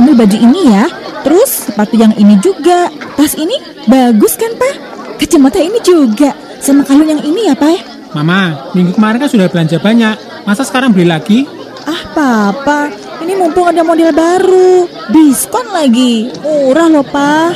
Ambil 0.00 0.24
baju 0.24 0.36
ini 0.36 0.72
ya. 0.72 0.84
Terus 1.20 1.68
sepatu 1.68 1.94
yang 2.00 2.16
ini 2.16 2.40
juga. 2.40 2.88
Tas 3.14 3.36
ini 3.36 3.60
bagus 3.86 4.34
kan, 4.40 4.50
Pak? 4.56 4.74
Kacamata 5.20 5.60
ini 5.60 5.78
juga. 5.84 6.32
Sama 6.60 6.84
kalung 6.84 7.08
yang 7.08 7.20
ini 7.20 7.48
ya, 7.48 7.54
Pak? 7.54 8.12
Mama, 8.16 8.72
minggu 8.74 8.96
kemarin 8.96 9.22
kan 9.22 9.30
sudah 9.30 9.46
belanja 9.46 9.76
banyak. 9.78 10.16
Masa 10.48 10.64
sekarang 10.64 10.90
beli 10.96 11.06
lagi? 11.06 11.44
Ah, 11.84 12.02
Papa. 12.10 12.90
Ini 13.20 13.36
mumpung 13.36 13.68
ada 13.68 13.84
model 13.84 14.10
baru. 14.16 14.88
Diskon 15.12 15.68
lagi. 15.70 16.32
Murah 16.40 16.88
loh, 16.88 17.04
Pak. 17.04 17.52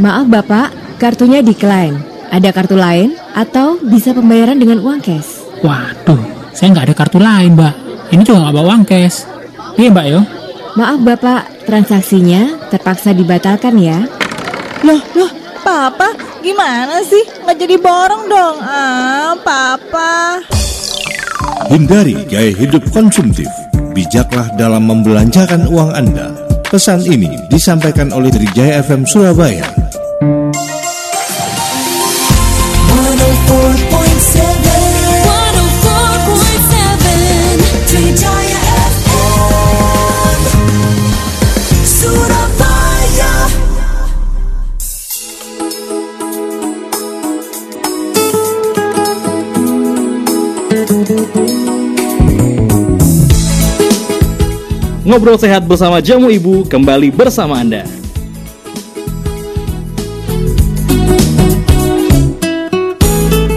Maaf 0.00 0.26
Bapak, 0.28 0.96
kartunya 0.96 1.40
decline. 1.44 1.96
Ada 2.30 2.54
kartu 2.54 2.78
lain 2.78 3.18
atau 3.34 3.76
bisa 3.82 4.14
pembayaran 4.14 4.56
dengan 4.56 4.80
uang 4.80 5.02
cash? 5.02 5.42
Waduh, 5.60 6.52
saya 6.54 6.72
nggak 6.72 6.86
ada 6.88 6.94
kartu 6.96 7.18
lain, 7.18 7.58
Mbak. 7.58 7.74
Ini 8.14 8.22
juga 8.24 8.48
nggak 8.48 8.54
bawa 8.54 8.66
uang 8.70 8.82
cash. 8.86 9.39
Iya, 9.80 9.88
Mbak 9.96 10.06
yo. 10.12 10.20
Maaf 10.76 11.00
Bapak, 11.00 11.64
transaksinya 11.64 12.68
terpaksa 12.68 13.16
dibatalkan 13.16 13.80
ya. 13.80 14.04
Loh, 14.84 15.00
loh, 15.16 15.32
Papa, 15.64 16.12
gimana 16.44 17.00
sih? 17.00 17.24
Nggak 17.40 17.56
jadi 17.64 17.76
borong 17.80 18.28
dong. 18.28 18.60
Ah, 18.60 19.32
Papa. 19.40 20.44
Hindari 21.72 22.28
gaya 22.28 22.52
hidup 22.52 22.84
konsumtif. 22.92 23.48
Bijaklah 23.96 24.52
dalam 24.60 24.84
membelanjakan 24.84 25.64
uang 25.72 25.96
Anda. 25.96 26.28
Pesan 26.68 27.00
ini 27.08 27.40
disampaikan 27.48 28.12
oleh 28.12 28.28
Trijaya 28.28 28.84
FM 28.84 29.08
Surabaya. 29.08 29.64
Ngobrol 55.10 55.34
sehat 55.42 55.66
bersama 55.66 55.98
Jamu 55.98 56.30
Ibu 56.30 56.70
kembali 56.70 57.10
bersama 57.10 57.58
Anda. 57.58 57.82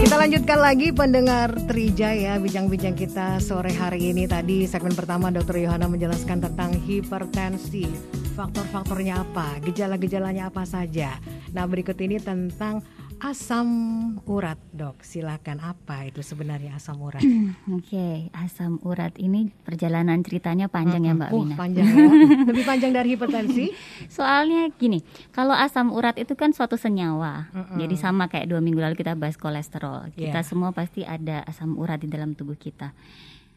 Kita 0.02 0.18
lanjutkan 0.18 0.58
lagi 0.58 0.90
pendengar 0.90 1.54
Trijaya 1.70 2.42
bincang-bincang 2.42 2.98
kita 2.98 3.38
sore 3.38 3.70
hari 3.70 4.10
ini 4.10 4.26
tadi 4.26 4.66
segmen 4.66 4.98
pertama 4.98 5.30
Dr. 5.30 5.62
Yohana 5.62 5.86
menjelaskan 5.86 6.42
tentang 6.42 6.74
hipertensi 6.74 7.86
faktor-faktornya 8.34 9.22
apa 9.22 9.62
gejala-gejalanya 9.62 10.50
apa 10.50 10.66
saja 10.66 11.22
nah 11.54 11.70
berikut 11.70 11.94
ini 12.02 12.18
tentang 12.18 12.82
asam 13.24 13.68
urat 14.28 14.60
dok 14.68 15.00
silakan 15.00 15.56
apa 15.58 16.04
itu 16.04 16.20
sebenarnya 16.20 16.76
asam 16.76 17.00
urat 17.00 17.24
Oke, 17.72 18.28
asam 18.36 18.76
urat 18.84 19.16
ini 19.16 19.48
perjalanan 19.64 20.20
ceritanya 20.20 20.68
panjang 20.68 21.02
ya 21.02 21.16
Mbak 21.16 21.30
Uh, 21.32 21.40
Wina. 21.40 21.54
panjang 21.56 21.88
ya 21.88 22.04
lebih 22.52 22.64
panjang 22.64 22.92
dari 22.92 23.16
hipertensi 23.16 23.72
Soalnya 24.06 24.68
gini, 24.70 25.00
kalau 25.30 25.56
asam 25.56 25.88
urat 25.88 26.14
itu 26.14 26.36
kan 26.36 26.52
suatu 26.52 26.76
senyawa. 26.76 27.48
Mm-mm. 27.50 27.80
Jadi 27.80 27.96
sama 27.96 28.28
kayak 28.28 28.44
dua 28.46 28.60
minggu 28.60 28.78
lalu 28.78 28.94
kita 28.94 29.16
bahas 29.16 29.34
kolesterol. 29.34 30.12
Kita 30.12 30.40
Iya. 30.40 30.46
semua 30.46 30.70
pasti 30.70 31.00
ada 31.02 31.40
asam 31.42 31.74
urat 31.74 31.96
di 31.98 32.06
dalam 32.06 32.36
tubuh 32.36 32.54
kita. 32.54 32.92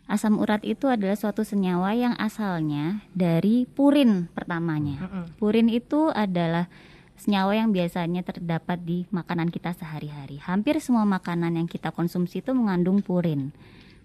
Asam 0.08 0.40
urat 0.40 0.64
itu 0.64 0.88
adalah 0.88 1.14
suatu 1.14 1.44
senyawa 1.44 1.92
yang 1.92 2.16
asalnya 2.16 3.04
dari 3.12 3.68
purin 3.68 4.32
pertamanya. 4.32 5.04
Mm-mm. 5.04 5.24
Purin 5.36 5.68
itu 5.68 6.08
adalah 6.08 6.72
senyawa 7.18 7.54
yang 7.54 7.70
biasanya 7.70 8.22
terdapat 8.22 8.78
di 8.80 9.04
makanan 9.10 9.50
kita 9.50 9.74
sehari-hari. 9.74 10.38
Hampir 10.40 10.78
semua 10.78 11.04
makanan 11.04 11.58
yang 11.58 11.66
kita 11.66 11.90
konsumsi 11.90 12.40
itu 12.40 12.54
mengandung 12.54 13.02
purin. 13.02 13.50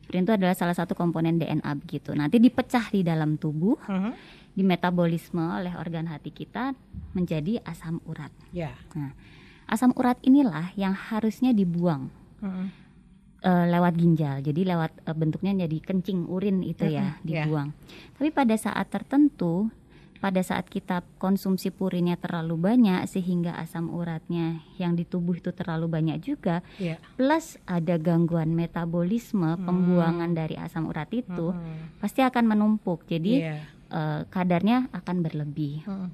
Purin 0.03 0.25
itu 0.25 0.33
adalah 0.33 0.53
salah 0.53 0.73
satu 0.73 0.93
komponen 0.93 1.37
DNA 1.37 1.69
begitu. 1.77 2.11
Nanti 2.13 2.37
dipecah 2.37 2.89
di 2.89 3.05
dalam 3.05 3.37
tubuh, 3.37 3.77
Mhm. 3.79 4.13
di 4.53 4.63
metabolisme 4.63 5.41
oleh 5.41 5.73
organ 5.75 6.09
hati 6.09 6.29
kita 6.29 6.73
menjadi 7.13 7.61
asam 7.63 8.01
urat. 8.05 8.33
Ya. 8.51 8.73
Nah, 8.93 9.13
asam 9.65 9.93
urat 9.95 10.21
inilah 10.21 10.73
yang 10.75 10.93
harusnya 10.93 11.53
dibuang 11.53 12.09
Mhm. 12.41 12.67
eh, 13.41 13.67
lewat 13.69 13.95
ginjal. 13.95 14.39
Jadi 14.39 14.63
lewat 14.63 15.03
eh, 15.03 15.13
bentuknya 15.13 15.67
jadi 15.67 15.77
kencing 15.81 16.27
urin 16.27 16.63
itu 16.63 16.87
ya 16.87 17.17
Mm-mm, 17.17 17.27
ya. 17.27 17.43
dibuang. 17.43 17.69
Tapi 18.15 18.31
pada 18.31 18.55
saat 18.55 18.87
tertentu, 18.87 19.67
pada 20.23 20.39
saat 20.39 20.71
kita 20.71 21.03
konsumsi 21.19 21.75
purinnya 21.75 22.15
terlalu 22.15 22.55
banyak 22.55 23.11
sehingga 23.11 23.59
asam 23.59 23.91
uratnya 23.91 24.63
yang 24.79 24.95
di 24.95 25.03
tubuh 25.03 25.35
itu 25.35 25.51
terlalu 25.51 25.91
banyak 25.91 26.23
juga, 26.23 26.63
Ya. 26.79 27.03
plus 27.19 27.59
ada 27.67 27.99
gangguan 27.99 28.55
metabolisme 28.55 29.59
pembuangan 29.59 30.31
dari 30.31 30.55
asam 30.55 30.87
urat 30.87 31.11
itu, 31.11 31.51
pasti 31.99 32.23
akan 32.23 32.45
menumpuk. 32.47 33.03
Jadi 33.05 33.43
Iya. 33.43 33.59
eh, 33.91 34.21
kadarnya 34.25 34.89
akan 34.89 35.21
berlebih. 35.21 35.83
Mhm. 35.85 36.09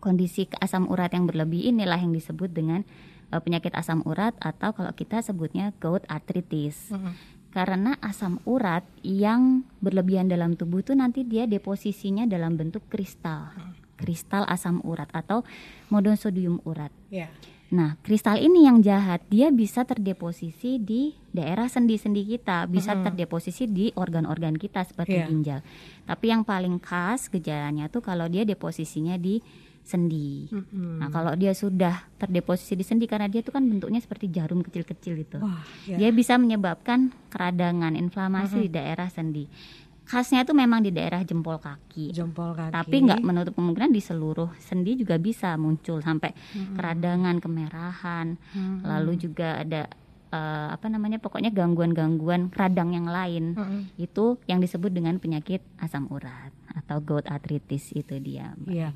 Kondisi 0.00 0.48
asam 0.58 0.88
urat 0.88 1.12
yang 1.12 1.28
berlebih 1.28 1.62
inilah 1.62 1.94
yang 1.94 2.10
disebut 2.10 2.50
dengan 2.50 2.82
eh, 3.28 3.40
penyakit 3.40 3.72
asam 3.72 4.00
urat 4.04 4.36
atau 4.40 4.72
kalau 4.72 4.92
kita 4.92 5.20
sebutnya 5.20 5.72
gout 5.78 6.04
arthritis. 6.04 6.88
Mhm. 6.90 7.12
Karena 7.52 8.00
asam 8.00 8.40
urat 8.48 8.80
yang 9.04 9.68
berlebihan 9.84 10.26
dalam 10.32 10.56
tubuh 10.56 10.80
itu 10.80 10.96
nanti 10.96 11.20
dia 11.22 11.44
deposisinya 11.44 12.24
dalam 12.24 12.56
bentuk 12.56 12.88
kristal. 12.88 13.52
Kristal 14.00 14.48
asam 14.48 14.80
urat 14.82 15.12
atau 15.12 15.44
monosodium 15.92 16.64
urat. 16.64 16.90
Ya. 17.12 17.28
Nah, 17.72 17.96
kristal 18.04 18.36
ini 18.36 18.68
yang 18.68 18.84
jahat, 18.84 19.24
dia 19.32 19.48
bisa 19.48 19.88
terdeposisi 19.88 20.76
di 20.76 21.16
daerah 21.32 21.72
sendi-sendi 21.72 22.28
kita, 22.28 22.68
bisa 22.68 22.92
terdeposisi 23.00 23.64
di 23.64 23.88
organ-organ 23.96 24.60
kita 24.60 24.84
seperti 24.84 25.16
Iya. 25.16 25.28
ginjal. 25.32 25.60
Tapi 26.04 26.24
yang 26.28 26.44
paling 26.44 26.76
khas 26.76 27.32
gejalanya 27.32 27.88
tuh 27.88 28.04
kalau 28.04 28.28
dia 28.28 28.44
deposisinya 28.44 29.16
di 29.16 29.40
sendi. 29.82 30.46
Mhm. 30.48 31.02
Nah, 31.02 31.08
kalau 31.10 31.34
dia 31.34 31.52
sudah 31.52 32.06
terdeposisi 32.16 32.78
di 32.78 32.86
sendi 32.86 33.10
karena 33.10 33.26
dia 33.26 33.42
tuh 33.42 33.52
kan 33.52 33.66
bentuknya 33.66 33.98
seperti 33.98 34.30
jarum 34.30 34.62
kecil-kecil 34.62 35.14
itu. 35.18 35.38
Wah, 35.42 35.62
ya. 35.84 35.98
Dia 35.98 36.10
bisa 36.14 36.38
menyebabkan 36.38 37.10
keradangan, 37.28 37.98
inflamasi 37.98 38.66
di 38.66 38.70
daerah 38.70 39.10
sendi. 39.10 39.44
Khasnya 40.02 40.42
itu 40.42 40.50
memang 40.50 40.82
di 40.82 40.90
daerah 40.90 41.22
jempol 41.22 41.62
kaki. 41.62 42.10
jempol 42.10 42.54
kaki. 42.58 42.74
Tapi 42.74 42.96
nggak 43.06 43.22
menutup 43.22 43.54
kemungkinan 43.54 43.94
di 43.94 44.02
seluruh 44.02 44.50
sendi 44.58 44.98
juga 44.98 45.14
bisa 45.16 45.54
muncul 45.54 46.02
sampai 46.02 46.34
keradangan, 46.74 47.38
kemerahan, 47.38 48.34
lalu 48.82 49.18
juga 49.18 49.62
ada 49.62 49.86
eh, 50.32 50.68
apa 50.72 50.88
namanya 50.88 51.20
pokoknya 51.20 51.52
gangguan-gangguan 51.52 52.50
radang 52.56 52.96
yang 52.96 53.06
lain. 53.06 53.52
Mhm. 53.52 53.80
Itu 54.00 54.40
yang 54.48 54.64
disebut 54.64 54.88
dengan 54.88 55.20
penyakit 55.20 55.60
asam 55.76 56.08
urat 56.08 56.50
atau 56.72 56.98
gout 57.04 57.28
arthritis 57.28 57.92
itu 57.92 58.16
dia. 58.18 58.56
Mbak. 58.58 58.72
Iya. 58.72 58.90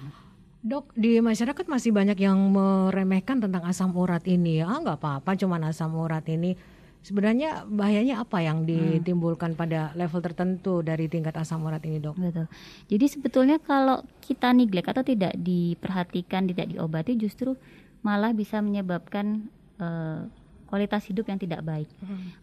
Dok, 0.67 0.99
di 0.99 1.23
masyarakat 1.23 1.63
masih 1.71 1.95
banyak 1.95 2.19
yang 2.19 2.35
meremehkan 2.51 3.39
tentang 3.39 3.63
asam 3.71 3.95
urat 3.95 4.27
ini. 4.27 4.59
Ah, 4.67 4.83
nggak 4.83 4.99
apa-apa, 4.99 5.39
cuman 5.39 5.71
asam 5.71 5.95
urat 5.95 6.27
ini. 6.27 6.59
Sebenarnya 7.07 7.63
bahayanya 7.71 8.27
apa 8.27 8.43
yang 8.43 8.67
ditimbulkan 8.67 9.55
pada 9.55 9.95
level 9.95 10.19
tertentu 10.19 10.83
dari 10.83 11.07
tingkat 11.07 11.39
asam 11.39 11.63
urat 11.63 11.79
ini, 11.87 12.03
dok? 12.03 12.19
Betul. 12.19 12.51
Jadi 12.91 13.07
sebetulnya 13.07 13.63
kalau 13.63 14.03
kita 14.19 14.51
neglect 14.51 14.91
atau 14.91 15.07
tidak 15.07 15.39
diperhatikan, 15.39 16.51
tidak 16.51 16.67
diobati, 16.75 17.15
justru 17.15 17.55
malah 18.03 18.35
bisa 18.35 18.59
menyebabkan 18.59 19.47
eh, 19.79 20.27
kualitas 20.67 21.07
hidup 21.07 21.31
yang 21.31 21.39
tidak 21.39 21.63
baik. 21.63 21.87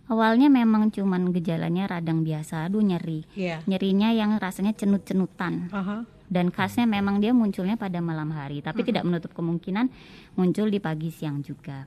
Awalnya 0.08 0.48
memang 0.48 0.96
cuman 0.96 1.36
gejalanya 1.36 2.00
radang 2.00 2.24
biasa, 2.24 2.72
aduh 2.72 2.80
nyeri. 2.80 3.28
Iya. 3.36 3.68
Nyerinya 3.68 4.16
yang 4.16 4.40
rasanya 4.40 4.72
cenut-cenutan. 4.72 5.68
Aha. 5.76 6.08
Dan 6.34 6.50
khasnya 6.50 6.90
memang 6.90 7.22
dia 7.22 7.30
munculnya 7.30 7.78
pada 7.78 8.02
malam 8.02 8.34
hari, 8.34 8.66
tapi 8.66 8.82
tidak 8.82 9.06
menutup 9.06 9.38
kemungkinan 9.38 9.94
muncul 10.34 10.66
di 10.66 10.82
pagi 10.82 11.14
siang 11.14 11.46
juga. 11.46 11.86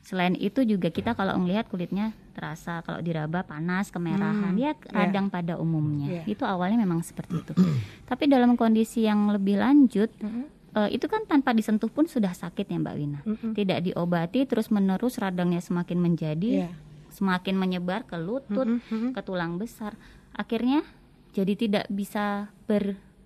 Selain 0.00 0.36
itu 0.36 0.64
juga 0.64 0.88
kita 0.88 1.12
kalau 1.12 1.36
melihat 1.40 1.64
kulitnya 1.68 2.12
terasa 2.32 2.84
kalau 2.84 3.00
diraba 3.00 3.40
panas, 3.40 3.88
kemerahan, 3.88 4.52
dia 4.52 4.72
radang 4.88 5.28
pada 5.28 5.56
umumnya. 5.56 6.20
Iya. 6.20 6.22
Itu 6.28 6.44
awalnya 6.44 6.76
memang 6.76 7.00
seperti 7.00 7.40
itu. 7.40 7.52
Tapi 8.04 8.28
dalam 8.28 8.52
kondisi 8.56 9.04
yang 9.04 9.32
lebih 9.32 9.56
lanjut, 9.56 10.12
eh, 10.76 10.88
itu 10.92 11.08
kan 11.08 11.24
tanpa 11.24 11.56
disentuh 11.56 11.88
pun 11.88 12.04
sudah 12.04 12.36
sakit 12.36 12.68
ya 12.68 12.76
Mbak 12.80 12.94
Wina. 13.00 13.20
Tidak 13.56 13.78
diobati 13.80 14.44
terus 14.44 14.68
menerus 14.68 15.16
radangnya 15.16 15.64
semakin 15.64 15.96
menjadi, 15.96 16.68
Iya. 16.68 16.70
semakin 17.08 17.56
menyebar 17.56 18.04
ke 18.04 18.20
lutut, 18.20 18.68
ke 19.12 19.20
tulang 19.24 19.56
besar. 19.56 19.96
Akhirnya 20.36 20.84
jadi 21.32 21.56
tidak 21.56 21.86
bisa 21.88 22.52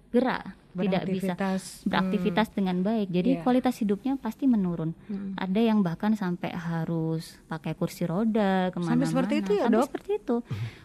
bergerak, 0.09 0.57
tidak 0.73 1.05
bisa 1.05 1.35
Beraktivitas. 1.35 1.63
beraktivitas 1.85 2.47
dengan 2.51 2.77
baik. 2.81 3.09
Jadi 3.09 3.31
Iya. 3.31 3.43
kualitas 3.43 3.77
hidupnya 3.77 4.17
pasti 4.17 4.45
menurun. 4.45 4.97
Ada 5.35 5.61
yang 5.61 5.81
bahkan 5.81 6.15
sampai 6.15 6.51
harus 6.51 7.37
pakai 7.45 7.73
kursi 7.73 8.03
roda 8.03 8.69
ke 8.69 8.79
mana-mana. 8.79 9.05
seperti 9.05 9.35
itu 9.39 9.53
ya, 9.55 9.65
Sampai 9.65 9.75
Dok? 9.75 9.87
seperti 9.87 10.11
itu. 10.17 10.37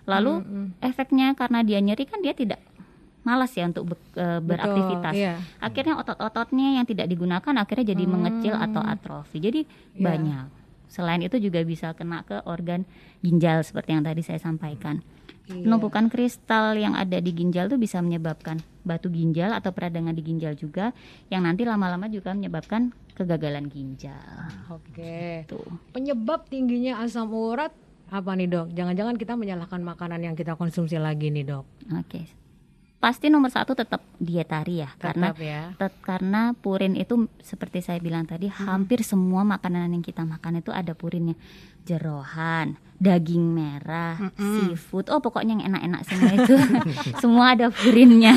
Lalu 0.05 0.33
efeknya 0.79 1.31
karena 1.33 1.59
dia 1.61 1.79
nyeri 1.79 2.03
kan 2.03 2.19
dia 2.19 2.33
tidak 2.33 2.59
malas 3.23 3.51
ya 3.51 3.63
untuk 3.63 3.87
be- 3.87 4.03
e, 4.13 4.25
beraktivitas. 4.41 5.13
iya. 5.13 5.39
Akhirnya 5.57 5.95
otot-ototnya 5.95 6.75
yang 6.75 6.83
tidak 6.83 7.07
digunakan 7.07 7.53
akhirnya 7.55 7.87
jadi 7.89 8.03
mengecil 8.03 8.51
atau 8.53 8.83
atrofi. 8.83 9.39
Jadi 9.39 9.61
Iya. 9.63 10.03
banyak. 10.03 10.45
Selain 10.85 11.23
itu 11.23 11.39
juga 11.39 11.63
bisa 11.63 11.95
kena 11.95 12.21
ke 12.21 12.43
organ 12.43 12.83
ginjal 13.19 13.63
seperti 13.63 13.95
yang 13.95 14.03
tadi 14.03 14.21
saya 14.21 14.37
sampaikan. 14.37 14.99
Iya. 15.43 15.67
Penumpukan 15.67 16.07
kristal 16.07 16.79
yang 16.79 16.95
ada 16.95 17.19
di 17.19 17.31
ginjal 17.31 17.67
itu 17.67 17.75
bisa 17.75 17.99
menyebabkan 17.99 18.63
batu 18.81 19.11
ginjal 19.11 19.51
atau 19.51 19.75
peradangan 19.75 20.15
di 20.15 20.23
ginjal 20.23 20.55
juga 20.55 20.95
yang 21.27 21.43
nanti 21.43 21.67
lama-lama 21.67 22.07
juga 22.07 22.31
menyebabkan 22.31 22.95
kegagalan 23.11 23.67
ginjal. 23.67 24.47
Oke. 24.71 25.43
Tuh. 25.45 25.67
Penyebab 25.91 26.47
tingginya 26.47 27.03
asam 27.03 27.27
urat 27.27 27.75
apa 28.07 28.31
nih, 28.33 28.47
dok? 28.47 28.67
Jangan-jangan 28.71 29.15
kita 29.17 29.33
menyalahkan 29.33 29.81
makanan 29.81 30.21
yang 30.21 30.35
kita 30.37 30.55
konsumsi 30.55 30.95
lagi 30.95 31.27
nih, 31.27 31.43
dok? 31.43 31.65
Oke. 31.91 32.23
Pasti 32.97 33.27
nomor 33.27 33.51
satu 33.51 33.75
tetap 33.75 33.99
dietari 34.15 34.79
ya, 34.79 34.95
karena 34.95 35.35
Tetap 35.35 35.43
ya. 35.43 35.61
tet- 35.75 35.99
karena 35.99 36.55
purin 36.55 36.95
itu 36.95 37.27
seperti 37.43 37.83
saya 37.83 37.99
bilang 37.99 38.23
tadi 38.23 38.47
hampir 38.47 39.03
semua 39.03 39.43
makanan 39.43 39.91
yang 39.91 39.99
kita 39.99 40.23
makan 40.23 40.63
itu 40.63 40.71
ada 40.71 40.95
purinnya. 40.95 41.35
Jerohan, 41.83 42.79
daging 43.03 43.43
merah, 43.43 44.15
seafood, 44.33 45.11
oh 45.11 45.19
pokoknya 45.19 45.59
yang 45.59 45.63
enak-enak 45.67 46.01
semua 46.07 46.31
itu 46.33 46.55
semua 47.21 47.45
ada 47.51 47.67
purinnya. 47.67 48.31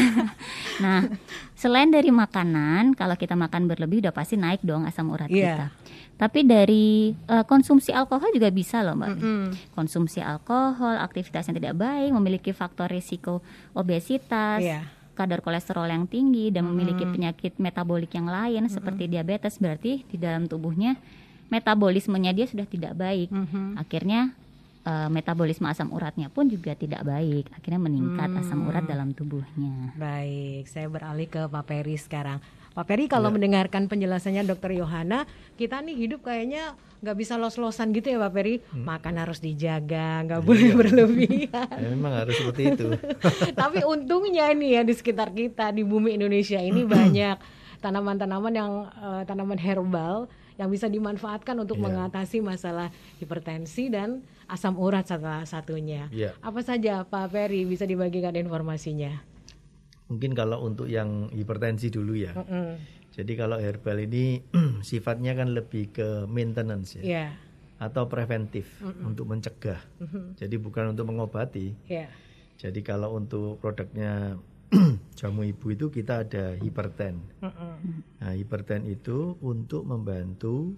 nah, 0.83 1.07
selain 1.55 1.87
dari 1.87 2.11
makanan, 2.11 2.93
kalau 2.93 3.15
kita 3.15 3.33
makan 3.33 3.71
berlebih 3.71 4.03
udah 4.03 4.11
pasti 4.11 4.35
naik 4.35 4.59
dong 4.61 4.83
asam 4.83 5.07
urat 5.09 5.31
Iya. 5.31 5.39
kita. 5.47 5.67
Tapi 6.17 6.41
dari 6.43 7.13
eh, 7.13 7.45
konsumsi 7.45 7.93
alkohol 7.93 8.33
juga 8.33 8.49
bisa 8.49 8.81
loh 8.81 8.97
mbak. 8.97 9.15
Konsumsi 9.71 10.19
alkohol, 10.19 10.97
aktivitas 10.99 11.47
yang 11.47 11.57
tidak 11.57 11.77
baik, 11.77 12.11
memiliki 12.11 12.51
faktor 12.51 12.89
risiko 12.89 13.45
obesitas, 13.71 14.59
Iya. 14.59 14.83
kadar 15.13 15.41
kolesterol 15.41 15.87
yang 15.87 16.05
tinggi 16.05 16.51
dan 16.51 16.67
memiliki 16.67 17.07
penyakit 17.07 17.57
metabolik 17.57 18.11
yang 18.13 18.27
lain 18.27 18.67
seperti 18.67 19.07
diabetes 19.07 19.57
berarti 19.57 20.03
di 20.05 20.17
dalam 20.17 20.45
tubuhnya 20.45 20.97
metabolismenya 21.47 22.33
dia 22.33 22.45
sudah 22.45 22.65
tidak 22.65 22.93
baik. 22.93 23.31
Akhirnya 23.77 24.35
eh, 24.87 25.09
metabolisme 25.11 25.67
asam 25.67 25.91
uratnya 25.91 26.31
pun 26.31 26.47
juga 26.47 26.79
tidak 26.79 27.03
baik. 27.03 27.51
Akhirnya 27.51 27.83
meningkat 27.83 28.31
asam 28.39 28.71
urat 28.71 28.87
dalam 28.87 29.11
tubuhnya. 29.11 29.91
Baik, 29.99 30.71
saya 30.71 30.87
beralih 30.87 31.27
ke 31.27 31.51
Pak 31.51 31.65
Peri 31.67 31.99
sekarang. 31.99 32.39
Pak 32.77 32.85
Peri 32.93 33.09
kalau 33.09 33.33
mendengarkan 33.33 33.89
penjelasannya 33.89 34.45
Dokter 34.45 34.77
Yohana, 34.77 35.25
kita 35.57 35.81
nih 35.81 35.97
hidup 35.97 36.29
kayaknya 36.29 36.77
nggak 37.01 37.17
bisa 37.17 37.41
los-losan 37.41 37.93
gitu 37.97 38.13
ya 38.13 38.19
Pak 38.21 38.33
Peri. 38.37 38.61
Makan 38.77 39.15
harus 39.17 39.41
dijaga, 39.41 40.21
nggak 40.29 40.43
boleh 40.45 40.71
berlebihan. 40.77 41.73
Ya, 41.81 41.89
memang 41.93 42.13
harus 42.13 42.37
seperti 42.37 42.63
itu. 42.77 42.87
Tapi 43.61 43.81
untungnya 43.81 44.53
nih 44.53 44.81
ya 44.81 44.83
di 44.85 44.93
sekitar 44.93 45.33
kita 45.33 45.73
di 45.73 45.89
bumi 45.89 46.21
Indonesia 46.21 46.61
ini 46.61 46.85
banyak 46.97 47.37
tanaman-tanaman 47.81 48.53
yang 48.53 48.73
eh, 48.93 49.23
tanaman 49.25 49.57
herbal 49.57 50.29
yang 50.57 50.69
bisa 50.69 50.87
dimanfaatkan 50.87 51.57
untuk 51.57 51.77
Iya. 51.77 51.85
mengatasi 51.87 52.41
masalah 52.41 52.89
hipertensi 53.17 53.89
dan 53.89 54.25
asam 54.47 54.77
urat 54.77 55.05
salah 55.05 55.45
satunya. 55.45 56.09
Iya. 56.09 56.33
Apa 56.41 56.61
saja 56.61 57.03
Pak 57.03 57.31
Peri 57.31 57.63
bisa 57.63 57.85
dibagikan 57.85 58.33
informasinya? 58.33 59.21
Mungkin 60.07 60.33
kalau 60.33 60.63
untuk 60.63 60.87
yang 60.87 61.29
hipertensi 61.31 61.89
dulu 61.89 62.15
ya. 62.15 62.33
Mm, 62.33 62.79
Jadi 63.11 63.33
kalau 63.33 63.57
herbal 63.57 63.97
ini 63.99 64.45
sifatnya 64.85 65.33
kan 65.33 65.51
lebih 65.51 65.89
ke 65.91 66.09
maintenance 66.27 67.01
ya. 67.01 67.03
Iya, 67.03 67.27
Atau 67.77 68.07
preventif 68.07 68.69
untuk 69.03 69.25
mencegah. 69.27 69.81
Jadi 70.37 70.57
bukan 70.57 70.93
untuk 70.93 71.09
mengobati. 71.09 71.73
iya. 71.89 72.09
Jadi 72.57 72.81
kalau 72.81 73.13
untuk 73.13 73.61
produknya 73.61 74.41
jamu 75.19 75.43
ibu 75.43 75.67
itu 75.71 75.87
kita 75.89 76.27
ada 76.27 76.59
hiperten. 76.59 77.23
Nah, 78.19 78.33
hiperten 78.35 78.85
itu 78.85 79.39
untuk 79.39 79.87
membantu 79.87 80.75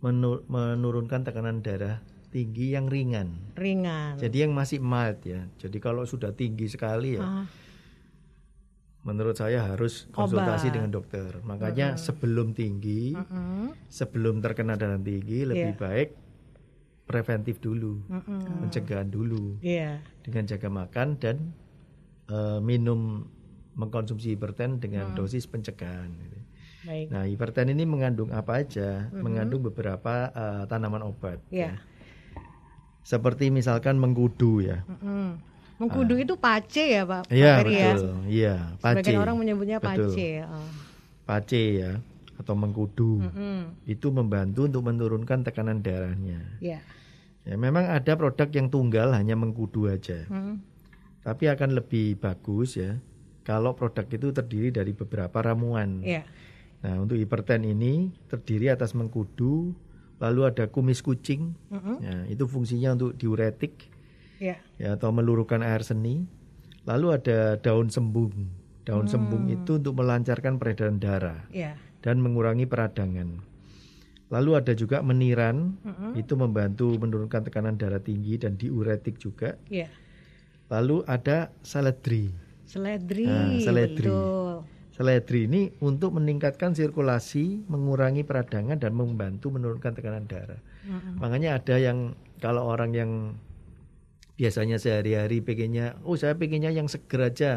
menu- 0.00 0.44
menurunkan 0.46 1.22
tekanan 1.22 1.60
darah 1.60 2.00
tinggi 2.28 2.72
yang 2.72 2.86
ringan. 2.86 3.34
Ringan. 3.56 4.16
Jadi 4.16 4.44
yang 4.44 4.52
masih 4.52 4.80
mild 4.80 5.20
ya. 5.24 5.48
Jadi 5.56 5.78
kalau 5.78 6.04
sudah 6.04 6.32
tinggi 6.32 6.68
sekali 6.68 7.16
ya, 7.16 7.24
Ah, 7.24 7.44
menurut 9.00 9.32
saya 9.34 9.64
harus 9.64 10.04
konsultasi 10.10 10.68
Obat. 10.68 10.74
dengan 10.74 10.90
dokter. 10.92 11.30
Makanya 11.40 11.96
sebelum 11.96 12.52
tinggi, 12.52 13.16
mm, 13.16 13.88
sebelum 13.88 14.40
terkena 14.40 14.76
darah 14.76 15.00
tinggi 15.00 15.48
lebih 15.48 15.72
Iya. 15.72 15.80
baik 15.80 16.08
preventif 17.04 17.56
dulu, 17.58 18.04
mm-mm. 18.04 18.60
pencegahan 18.60 19.08
dulu 19.08 19.56
Iya. 19.64 20.04
dengan 20.20 20.44
jaga 20.44 20.68
makan 20.68 21.16
dan 21.16 21.56
eh, 22.28 22.58
minum 22.62 23.26
mengkonsumsi 23.78 24.34
hiperten 24.34 24.82
dengan 24.82 25.14
dosis 25.14 25.46
pencegahan. 25.46 26.10
gitu. 26.10 26.38
Baik. 26.88 27.06
Nah, 27.10 27.24
hiperten 27.26 27.74
ini 27.74 27.84
mengandung 27.84 28.30
apa 28.30 28.62
aja? 28.62 29.10
Mengandung 29.10 29.66
beberapa 29.66 30.30
eh, 30.30 30.62
tanaman 30.70 31.02
obat. 31.02 31.42
Iya. 31.50 31.78
Seperti 33.02 33.48
misalkan 33.48 33.96
mengkudu 33.96 34.60
ya. 34.60 34.84
Mm-mm. 34.84 35.40
Mengkudu 35.78 36.18
itu 36.18 36.34
pace 36.34 36.98
ya 36.98 37.06
Pak. 37.06 37.30
Iya 37.30 37.46
ya? 37.46 37.56
betul. 37.62 38.02
Iya, 38.26 38.56
pace. 38.82 38.94
Sebagian 38.98 39.22
orang 39.22 39.36
menyebutnya 39.38 39.78
Betul. 39.78 40.10
pace. 40.10 40.30
Oh. 40.44 40.70
Pace 41.24 41.62
ya 41.80 41.92
atau 42.38 42.54
mengkudu. 42.54 43.18
Mm-mm. 43.26 43.58
Itu 43.86 44.14
membantu 44.14 44.70
untuk 44.70 44.82
menurunkan 44.86 45.42
tekanan 45.42 45.82
darahnya. 45.82 46.40
Iya. 46.62 46.80
Ya, 47.48 47.54
memang 47.56 47.88
ada 47.88 48.12
produk 48.14 48.48
yang 48.52 48.68
tunggal 48.68 49.10
hanya 49.16 49.32
mengkudu 49.34 49.88
aja. 49.88 50.28
Mm. 50.28 50.60
Tapi 51.28 51.44
akan 51.44 51.76
lebih 51.76 52.16
bagus 52.16 52.80
ya 52.80 52.96
kalau 53.44 53.76
produk 53.76 54.08
itu 54.08 54.32
terdiri 54.32 54.72
dari 54.72 54.96
beberapa 54.96 55.44
ramuan. 55.44 56.00
Iya. 56.00 56.24
Nah, 56.80 57.04
untuk 57.04 57.20
hiperten 57.20 57.68
ini 57.68 58.08
terdiri 58.32 58.72
atas 58.72 58.96
mengkudu, 58.96 59.76
lalu 60.24 60.40
ada 60.48 60.72
kumis 60.72 61.04
kucing. 61.04 61.52
Mm-mm. 61.68 61.96
Ya, 62.00 62.16
itu 62.32 62.48
fungsinya 62.48 62.96
untuk 62.96 63.12
diuretik 63.20 63.92
Iya. 64.40 64.56
ya 64.80 64.96
atau 64.96 65.12
meluruhkan 65.12 65.60
air 65.60 65.84
seni. 65.84 66.24
Lalu 66.88 67.20
ada 67.20 67.60
daun 67.60 67.92
sembung. 67.92 68.32
Daun 68.88 69.04
sembung 69.04 69.52
itu 69.52 69.76
untuk 69.76 70.00
melancarkan 70.00 70.56
peredaran 70.56 70.96
darah 70.96 71.44
Iya. 71.52 71.76
dan 72.00 72.24
mengurangi 72.24 72.64
peradangan. 72.64 73.44
Lalu 74.32 74.50
ada 74.60 74.72
juga 74.76 75.00
meniran, 75.04 75.76
itu 76.16 76.36
membantu 76.36 76.96
menurunkan 77.00 77.48
tekanan 77.48 77.76
darah 77.76 78.00
tinggi 78.00 78.36
dan 78.40 78.56
diuretik 78.56 79.20
juga. 79.20 79.56
Iya. 79.68 79.88
Lalu 80.68 81.04
ada 81.04 81.52
seledri. 81.60 82.28
Seledri. 82.64 83.24
Nah, 83.24 83.56
seledri. 83.56 84.04
Betul. 84.04 84.68
Seledri 84.90 85.46
ini 85.46 85.62
untuk 85.78 86.12
meningkatkan 86.12 86.74
sirkulasi, 86.74 87.64
mengurangi 87.64 88.20
peradangan 88.20 88.76
dan 88.76 88.92
membantu 88.92 89.48
menurunkan 89.48 89.94
tekanan 89.94 90.26
darah. 90.26 90.58
Makanya 91.16 91.56
ada 91.56 91.78
yang 91.78 92.12
kalau 92.36 92.66
orang 92.66 92.90
yang 92.92 93.10
biasanya 94.34 94.76
sehari-hari 94.76 95.38
pengennya, 95.38 95.94
oh 96.02 96.14
saya 96.14 96.34
pengennya 96.34 96.70
yang 96.70 96.86
seger 96.86 97.22
aja, 97.24 97.50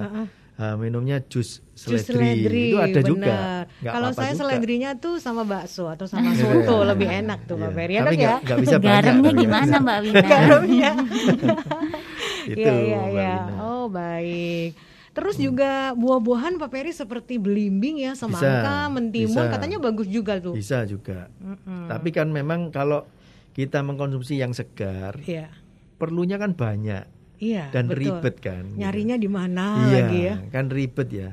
Ah, 0.53 0.77
minumnya 0.77 1.17
jus 1.23 1.65
Jus 1.73 2.05
seledri. 2.05 2.69
itu 2.69 2.77
ada 2.77 3.01
juga. 3.01 3.65
Kalau 3.81 4.13
saya 4.13 4.29
juga. 4.29 4.39
seledrinya 4.45 4.93
tuh 4.93 5.17
sama 5.17 5.41
bakso 5.41 5.89
atau 5.89 6.05
sama 6.05 6.37
soto 6.37 6.85
lebih 6.85 7.09
enak 7.09 7.49
tuh 7.49 7.57
Iya. 7.57 7.69
Ferry 7.71 7.93
ya 7.95 8.01
Tapi 8.03 8.05
kan 8.05 8.13
ya? 8.13 8.21
nggak- 8.21 8.41
nggak 8.45 8.59
bisa 8.59 8.75
banyak. 8.77 8.93
Garamnya 8.93 9.31
ya. 9.31 9.39
gimana 9.39 9.75
Mbak 9.79 9.97
Wina? 10.03 10.21
Garamnya. 10.21 10.91
Itu, 12.47 12.61
Iya 12.61 12.73
iya 12.73 12.97
Mbak 12.97 13.11
iya. 13.11 13.33
Wina. 13.37 13.53
Oh 13.61 13.85
baik. 13.87 14.71
Terus 15.11 15.35
juga 15.35 15.91
buah-buahan 15.91 16.55
Pak 16.55 16.69
Ferry 16.71 16.95
seperti 16.95 17.35
belimbing 17.35 17.99
ya, 17.99 18.15
semangka, 18.15 18.87
mentimun, 18.87 19.43
bisa. 19.43 19.51
katanya 19.51 19.77
bagus 19.83 20.07
juga 20.07 20.39
tuh. 20.39 20.55
Bisa 20.55 20.87
juga. 20.87 21.27
Tapi 21.67 22.15
kan 22.15 22.31
memang 22.31 22.71
kalau 22.71 23.03
kita 23.51 23.83
mengkonsumsi 23.83 24.39
yang 24.39 24.55
segar, 24.55 25.19
Iya. 25.19 25.51
perlunya 25.99 26.39
kan 26.39 26.55
banyak 26.55 27.03
Iya. 27.43 27.75
dan 27.75 27.91
betul. 27.91 27.99
ribet 28.07 28.35
kan. 28.39 28.63
gitu. 28.71 28.79
Nyarinya 28.79 29.15
di 29.19 29.27
mana 29.27 29.65
iya, 29.91 29.99
lagi 30.07 30.19
ya? 30.31 30.35
kan 30.47 30.65
ribet 30.71 31.09
ya. 31.11 31.29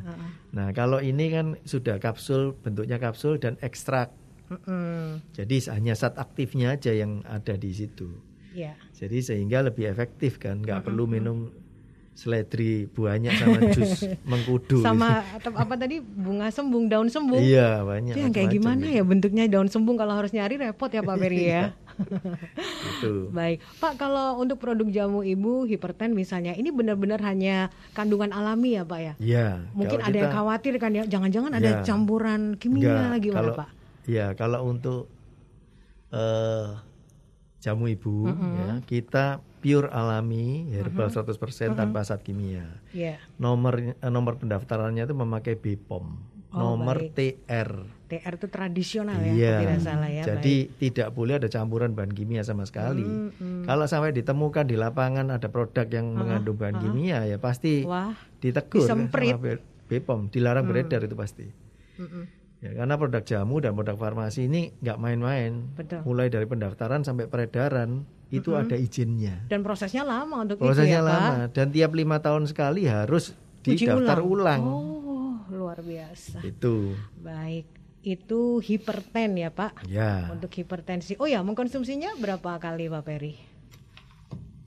Nah, 0.50 0.74
kalau 0.74 0.98
ini 0.98 1.30
kan 1.30 1.46
sudah 1.62 2.02
kapsul, 2.02 2.58
bentuknya 2.58 2.98
kapsul 2.98 3.38
dan 3.38 3.54
ekstrak. 3.62 4.10
Mm-mm. 4.50 5.20
Jadi 5.36 5.60
hanya 5.70 5.92
zat 5.94 6.16
aktifnya 6.16 6.74
aja 6.74 6.90
yang 6.90 7.20
ada 7.28 7.54
di 7.54 7.70
situ. 7.70 8.10
Iya. 8.58 8.72
Jadi 8.92 9.18
sehingga 9.22 9.62
lebih 9.62 9.86
efektif 9.86 10.36
kan, 10.36 10.58
nggak 10.58 10.82
perlu 10.82 11.06
minum 11.06 11.54
seledri 12.12 12.90
banyak 12.90 13.30
sama 13.32 13.58
jus 13.78 14.02
mengkudu. 14.26 14.82
Sama 14.82 15.22
atau 15.30 15.54
apa 15.54 15.78
tadi 15.78 16.02
bunga 16.02 16.50
sembung, 16.50 16.90
daun 16.90 17.06
sembung. 17.06 17.38
Iya, 17.38 17.86
banyak. 17.86 18.10
Itu 18.10 18.20
yang 18.20 18.34
kayak 18.34 18.50
gimana 18.50 18.90
ya 18.90 19.06
bentuknya 19.06 19.46
daun 19.46 19.70
sembung 19.70 19.94
kalau 19.94 20.18
harus 20.18 20.34
nyari 20.34 20.58
repot 20.58 20.90
ya 20.90 20.98
Pak 21.00 21.14
Ferry 21.16 21.46
ya. 21.46 21.64
Gitu. 22.88 23.30
Baik, 23.30 23.58
Pak 23.78 23.94
kalau 23.96 24.38
untuk 24.38 24.58
produk 24.58 24.86
jamu 24.86 25.22
ibu 25.22 25.62
hiperten 25.62 26.10
misalnya 26.10 26.54
ini 26.54 26.70
benar-benar 26.70 27.18
hanya 27.22 27.70
kandungan 27.90 28.30
alami 28.30 28.74
ya 28.74 28.82
Pak 28.82 29.00
ya? 29.00 29.12
Iya. 29.18 29.48
Mungkin 29.72 29.98
ada 30.00 30.10
yang 30.12 30.30
kita- 30.30 30.36
khawatir 30.36 30.74
kan 30.78 30.90
ya, 30.92 31.02
jangan-jangan 31.06 31.52
ada 31.52 31.70
Ya. 31.72 31.82
campuran 31.82 32.54
kimia 32.54 32.82
Enggak, 32.84 33.10
lagi 33.12 33.28
kalau, 33.30 33.54
Pak? 33.54 33.68
Ya, 34.06 34.26
kalau 34.34 34.60
untuk 34.64 35.06
eh 36.10 36.66
jamu 37.58 37.90
ibu 37.90 38.30
ya, 38.30 38.78
kita 38.86 39.24
pure 39.58 39.90
alami 39.90 40.70
herbal 40.70 41.10
100% 41.10 41.34
tanpa 41.74 42.06
zat 42.06 42.22
kimia. 42.22 42.78
Iya. 42.94 43.18
Nomor 43.36 43.98
eh, 43.98 44.10
nomor 44.10 44.38
pendaftarannya 44.38 45.02
itu 45.02 45.14
memakai 45.14 45.58
BPOM. 45.58 46.06
Oh, 46.48 46.80
nomor 46.80 47.12
baik. 47.12 47.44
TR. 47.44 47.70
TR 48.08 48.32
itu 48.40 48.48
tradisional 48.48 49.20
ya, 49.20 49.32
Iya. 49.36 49.54
tidak 49.60 49.80
salah 49.84 50.08
ya. 50.08 50.24
Jadi 50.24 50.54
tidak 50.80 51.12
boleh 51.12 51.36
ada 51.36 51.48
campuran 51.50 51.92
bahan 51.92 52.08
kimia 52.08 52.40
sama 52.40 52.64
sekali. 52.64 53.04
Kalau 53.68 53.84
sampai 53.84 54.16
ditemukan 54.16 54.64
di 54.64 54.80
lapangan 54.80 55.28
ada 55.28 55.48
produk 55.52 55.84
yang 55.90 56.16
mengandung 56.16 56.56
bahan 56.56 56.80
kimia 56.80 57.28
ya 57.28 57.36
pasti 57.36 57.84
baik. 57.84 57.90
Wah, 57.90 58.14
ditegur 58.40 58.80
ya 58.80 58.96
Disemprit. 58.96 59.34
sama 59.36 59.60
BPOM, 59.88 60.20
dilarang 60.32 60.64
beredar 60.64 61.04
itu 61.04 61.12
pasti. 61.12 61.44
Ya, 62.58 62.74
karena 62.74 62.94
produk 62.94 63.22
jamu 63.22 63.62
dan 63.62 63.72
produk 63.72 63.94
farmasi 63.94 64.46
ini 64.46 64.74
nggak 64.78 64.98
main-main. 64.98 65.70
Mulai 66.02 66.26
dari 66.26 66.42
pendaftaran 66.42 67.02
sampai 67.02 67.26
peredaran 67.26 68.02
itu 68.28 68.52
ada 68.52 68.74
izinnya. 68.74 69.40
dan 69.46 69.62
prosesnya 69.62 70.02
lama 70.02 70.42
untuk 70.42 70.58
Prosesnya 70.58 71.00
itu 71.00 71.00
ya 71.00 71.00
Pak. 71.00 71.08
lama 71.08 71.34
dan 71.48 71.66
tiap 71.70 71.92
lima 71.92 72.18
tahun 72.18 72.44
sekali 72.44 72.84
harus 72.84 73.32
Uji 73.62 73.84
didaftar 73.84 74.20
ulang. 74.20 74.60
Oh, 74.60 75.32
luar 75.48 75.80
biasa. 75.80 76.42
Itu. 76.42 76.92
Baik, 77.16 77.64
itu 78.02 78.40
hiperten 78.58 79.36
ya 79.36 79.48
Pak. 79.48 79.86
Ya. 79.86 80.28
Untuk 80.28 80.50
hipertensi. 80.50 81.16
Oh 81.16 81.24
ya, 81.24 81.40
mengkonsumsinya 81.40 82.16
berapa 82.16 82.58
kali 82.58 82.86
Pak 82.86 83.02
Ferry? 83.02 83.38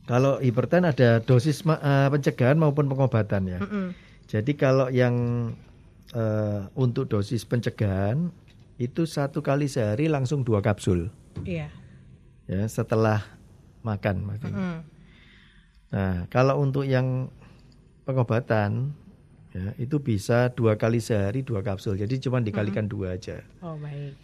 Kalau 0.04 0.40
hiperten 0.40 0.84
ada 0.84 1.20
dosis 1.20 1.62
ma- 1.62 1.78
eh, 1.78 2.10
pencegahan 2.10 2.58
maupun 2.58 2.88
pengobatan 2.88 3.46
ya. 3.48 3.60
Mm-mm. 3.62 3.94
Jadi 4.26 4.52
kalau 4.54 4.88
yang 4.88 5.14
eh, 6.12 6.62
untuk 6.76 7.08
dosis 7.08 7.44
pencegahan 7.44 8.32
itu 8.78 9.06
satu 9.06 9.40
kali 9.40 9.70
sehari 9.70 10.10
langsung 10.10 10.42
dua 10.42 10.60
kapsul 10.60 11.14
Iya. 11.46 11.70
ya 12.50 12.64
setelah 12.68 13.24
makan 13.82 14.26
maksudnya. 14.26 14.58
Mm. 14.58 14.80
Nah 15.92 16.14
kalau 16.30 16.60
untuk 16.60 16.84
yang 16.86 17.30
pengobatan 18.04 18.94
ya 19.52 19.76
itu 19.78 20.00
bisa 20.00 20.50
dua 20.52 20.76
kali 20.76 21.00
sehari 21.00 21.44
dua 21.46 21.62
kapsul. 21.62 21.96
Jadi 21.96 22.20
cuma 22.20 22.42
dikalikan 22.42 22.88
dua 22.88 23.16
aja. 23.16 23.44
Oh 23.64 23.78
baik. 23.80 24.16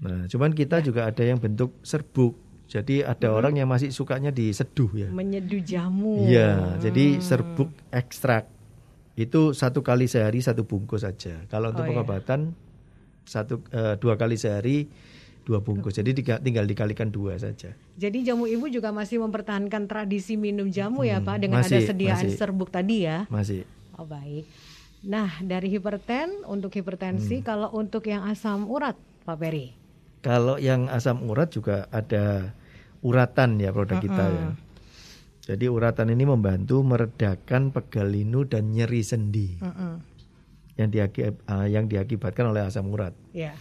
Nah 0.00 0.28
cuman 0.28 0.52
kita 0.52 0.80
juga 0.80 1.08
ada 1.08 1.22
yang 1.22 1.40
bentuk 1.40 1.76
serbuk. 1.82 2.36
Jadi 2.66 3.06
ada 3.06 3.30
orang 3.30 3.54
yang 3.54 3.70
masih 3.70 3.94
sukanya 3.94 4.34
diseduh 4.34 4.90
ya. 4.96 5.08
Menyeduh 5.14 5.62
jamu. 5.62 6.26
Iya, 6.26 6.82
jadi 6.82 7.22
serbuk 7.22 7.70
ekstrak 7.94 8.50
itu 9.16 9.50
satu 9.50 9.80
kali 9.80 10.04
sehari 10.04 10.38
satu 10.38 10.62
bungkus 10.62 11.02
saja. 11.02 11.40
Kalau 11.46 11.72
untuk 11.72 11.82
Oh, 11.82 11.88
iya. 11.88 11.96
pengobatan 11.96 12.52
satu 13.24 13.64
eh, 13.68 13.96
dua 13.96 14.14
kali 14.14 14.36
sehari 14.36 14.86
dua 15.42 15.58
bungkus. 15.58 15.94
Jadi 15.94 16.12
tiga- 16.12 16.38
tinggal 16.38 16.62
dikalikan 16.62 17.08
dua 17.08 17.34
saja. 17.36 17.72
Jadi 17.94 18.18
jamu 18.22 18.44
ibu 18.44 18.66
juga 18.66 18.90
masih 18.90 19.18
mempertahankan 19.18 19.86
tradisi 19.86 20.34
minum 20.34 20.68
jamu 20.68 21.02
ya 21.02 21.18
Pak 21.18 21.36
dengan 21.40 21.58
ada 21.58 21.66
Hmm, 21.66 21.74
masih, 21.76 21.88
sediaan 21.88 22.26
masih. 22.26 22.36
serbuk 22.36 22.68
tadi 22.68 22.96
ya. 23.02 23.24
Masih. 23.26 23.62
Oh 23.94 24.04
baik. 24.04 24.44
Nah 25.02 25.38
dari 25.40 25.70
hiperten 25.70 26.44
untuk 26.44 26.68
Hmm. 26.70 26.78
hipertensi, 26.82 27.40
kalau 27.40 27.70
untuk 27.72 28.04
yang 28.04 28.26
asam 28.26 28.66
urat 28.66 28.98
Pak 29.22 29.36
Ferry. 29.38 29.72
Kalau 30.18 30.58
yang 30.58 30.90
asam 30.90 31.22
urat 31.22 31.48
juga 31.48 31.86
ada 31.88 32.50
uratan 33.00 33.56
ya 33.56 33.70
produk 33.70 33.96
kita 33.96 34.24
ya. 34.26 34.46
Jadi 35.46 35.70
uratan 35.70 36.10
ini 36.10 36.26
membantu 36.26 36.82
meredakan 36.82 37.70
pegal 37.70 38.10
linu 38.10 38.42
dan 38.50 38.74
nyeri 38.74 39.06
sendi 39.06 39.54
Mm-mm. 39.62 40.02
yang, 40.74 40.90
diaki- 40.90 41.22
eh, 41.30 41.66
yang 41.70 41.86
diakibatkan 41.86 42.50
oleh 42.50 42.66
asam 42.66 42.90
urat. 42.90 43.14
Ya. 43.30 43.54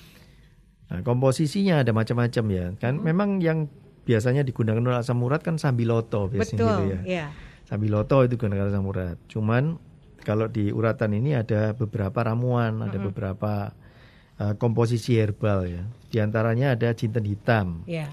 Nah, 0.90 1.06
komposisinya 1.06 1.86
ada 1.86 1.94
macam-macam 1.94 2.46
ya. 2.50 2.66
Kan 2.82 3.06
memang 3.06 3.38
yang 3.38 3.70
biasanya 4.02 4.42
digunakan 4.42 4.82
oleh 4.82 4.98
asam 4.98 5.22
urat 5.22 5.46
kan 5.46 5.62
sambiloto 5.62 6.26
biasanya 6.26 6.58
Betul. 6.58 6.74
gitu 6.74 6.84
ya. 6.90 7.00
Ya. 7.06 7.26
Sambiloto 7.70 8.26
itu 8.26 8.34
gunakan 8.38 8.66
asam 8.66 8.86
urat. 8.90 9.18
Cuman 9.30 9.78
kalau 10.26 10.50
di 10.50 10.74
uratan 10.74 11.14
ini 11.14 11.38
ada 11.38 11.78
beberapa 11.78 12.26
ramuan, 12.26 12.82
ada 12.82 12.98
beberapa 12.98 13.78
uh, 14.42 14.54
komposisi 14.58 15.22
herbal 15.22 15.70
ya. 15.70 15.86
Di 16.10 16.18
antaranya 16.18 16.74
ada 16.74 16.90
jinten 16.98 17.30
hitam. 17.30 17.86
Ya. 17.86 18.10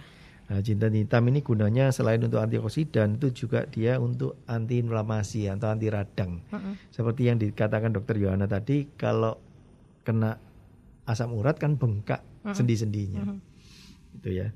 Nah, 0.53 0.61
jinten 0.61 0.93
hitam 0.93 1.25
ini 1.33 1.41
gunanya 1.41 1.89
selain 1.89 2.21
untuk 2.21 2.37
antioksidan 2.37 3.17
itu 3.17 3.33
juga 3.33 3.65
dia 3.65 3.97
untuk 3.97 4.37
anti 4.45 4.77
inflamasi 4.77 5.49
atau 5.49 5.73
anti 5.73 5.89
radang. 5.89 6.45
Seperti 6.93 7.33
yang 7.33 7.41
dikatakan 7.41 7.97
dokter 7.97 8.21
Yohana 8.21 8.45
tadi, 8.45 8.85
kalau 9.01 9.41
kena 10.05 10.37
asam 11.09 11.33
urat 11.33 11.57
kan 11.57 11.81
bengkak 11.81 12.21
sendi-sendinya. 12.53 13.25
Itu 14.13 14.29
ya. 14.29 14.53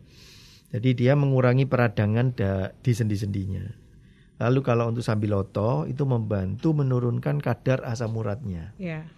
Jadi 0.69 1.01
dia 1.01 1.17
mengurangi 1.17 1.65
peradangan 1.65 2.37
da- 2.37 2.77
di 2.77 2.93
sendi-sendinya. 2.93 3.65
Lalu 4.37 4.61
kalau 4.61 4.93
untuk 4.93 5.01
sambiloto 5.01 5.89
itu 5.89 6.05
membantu 6.05 6.77
menurunkan 6.77 7.41
kadar 7.41 7.81
asam 7.89 8.13
uratnya. 8.13 8.77
Ya. 8.77 9.09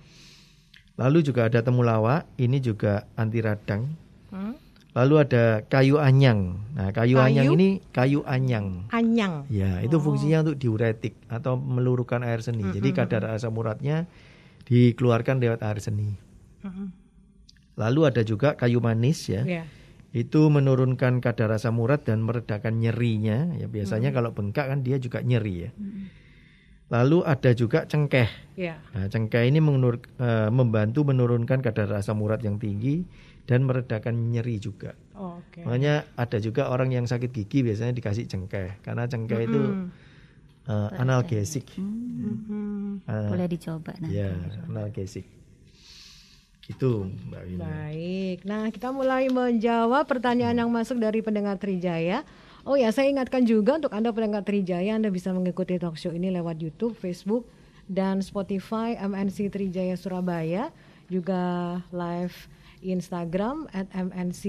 Lalu 0.95 1.27
juga 1.27 1.51
ada 1.51 1.59
temulawak, 1.59 2.31
ini 2.39 2.63
juga 2.63 3.03
anti 3.19 3.43
radang. 3.43 3.99
Hmm? 4.31 4.55
Lalu 4.97 5.15
ada 5.21 5.45
kayu 5.65 6.01
anyang. 6.01 6.65
Nah, 6.73 6.91
kayu, 6.91 7.21
Kayu? 7.21 7.29
anyang 7.29 7.49
ini 7.55 7.69
kayu 7.93 8.25
anyang. 8.25 8.89
Anyang. 8.89 9.45
Ya, 9.47 9.79
itu 9.79 10.01
fungsinya 10.01 10.43
untuk 10.43 10.57
diuretik 10.57 11.15
atau 11.29 11.55
meluruhkan 11.55 12.25
air 12.25 12.41
seni. 12.41 12.65
Jadi 12.73 12.97
kadar 12.97 13.29
asam 13.31 13.53
uratnya 13.53 14.09
dikeluarkan 14.65 15.39
lewat 15.39 15.61
air 15.61 15.79
seni. 15.79 16.17
Lalu 17.79 18.01
ada 18.05 18.23
juga 18.25 18.59
kayu 18.59 18.83
manis 18.83 19.29
ya. 19.29 19.45
Ya. 19.45 19.63
Itu 20.11 20.49
menurunkan 20.49 21.21
kadar 21.21 21.53
asam 21.53 21.79
urat 21.79 22.03
dan 22.03 22.25
meredakan 22.25 22.81
nyerinya. 22.81 23.55
Ya 23.55 23.69
biasanya 23.69 24.11
kalau 24.11 24.33
bengkak 24.33 24.67
kan 24.67 24.81
dia 24.83 24.97
juga 24.97 25.21
nyeri 25.21 25.69
ya. 25.69 25.71
Lalu 26.89 27.21
ada 27.23 27.53
juga 27.53 27.85
cengkeh. 27.85 28.57
Ya. 28.57 28.81
Nah, 28.97 29.07
cengkeh 29.07 29.45
ini 29.45 29.61
menur- 29.61 30.01
eh, 30.17 30.49
membantu 30.49 31.05
menurunkan 31.05 31.61
kadar 31.61 31.93
asam 31.93 32.25
urat 32.25 32.41
yang 32.41 32.57
tinggi 32.57 33.05
dan 33.49 33.65
meredakan 33.65 34.29
nyeri 34.29 34.61
juga. 34.61 34.93
Oke. 35.17 35.65
Makanya 35.65 36.05
ada 36.21 36.37
juga 36.37 36.69
orang 36.69 36.93
yang 36.93 37.09
sakit 37.09 37.33
gigi 37.33 37.65
biasanya 37.65 37.97
dikasih 37.97 38.29
cengkeh 38.29 38.85
karena 38.85 39.09
cengkeh 39.09 39.41
itu 39.49 39.89
eh, 40.69 40.89
analgesik. 41.01 41.65
Hmm. 41.81 43.01
Eh, 43.09 43.29
Boleh 43.33 43.49
dicoba 43.49 43.97
nah. 43.97 44.13
ya, 44.13 44.37
analgesik. 44.69 45.25
Gitu, 46.69 47.09
Mbak 47.33 47.43
Wina. 47.49 47.61
Baik. 47.65 48.39
Nah, 48.45 48.69
kita 48.69 48.93
mulai 48.93 49.33
menjawab 49.33 50.05
pertanyaan 50.05 50.53
yang 50.53 50.69
masuk 50.69 51.01
dari 51.01 51.25
pendengar 51.25 51.57
Trijaya. 51.57 52.29
Oh 52.69 52.77
ya, 52.77 52.93
saya 52.93 53.09
ingatkan 53.09 53.49
juga 53.49 53.81
untuk 53.81 53.89
Anda 53.97 54.13
pendengar 54.13 54.45
Trijaya, 54.45 54.93
Anda 54.93 55.09
bisa 55.09 55.33
mengikuti 55.33 55.81
talk 55.81 55.97
show 55.97 56.13
ini 56.13 56.29
lewat 56.29 56.61
YouTube, 56.61 56.93
Facebook, 56.93 57.49
dan 57.89 58.21
Spotify 58.21 59.01
MNC 59.01 59.49
Trijaya 59.49 59.97
Surabaya. 59.97 60.69
Juga 61.09 61.81
live 61.89 62.37
Instagram 62.83 63.67
at 63.75 63.89
MNC 63.93 64.43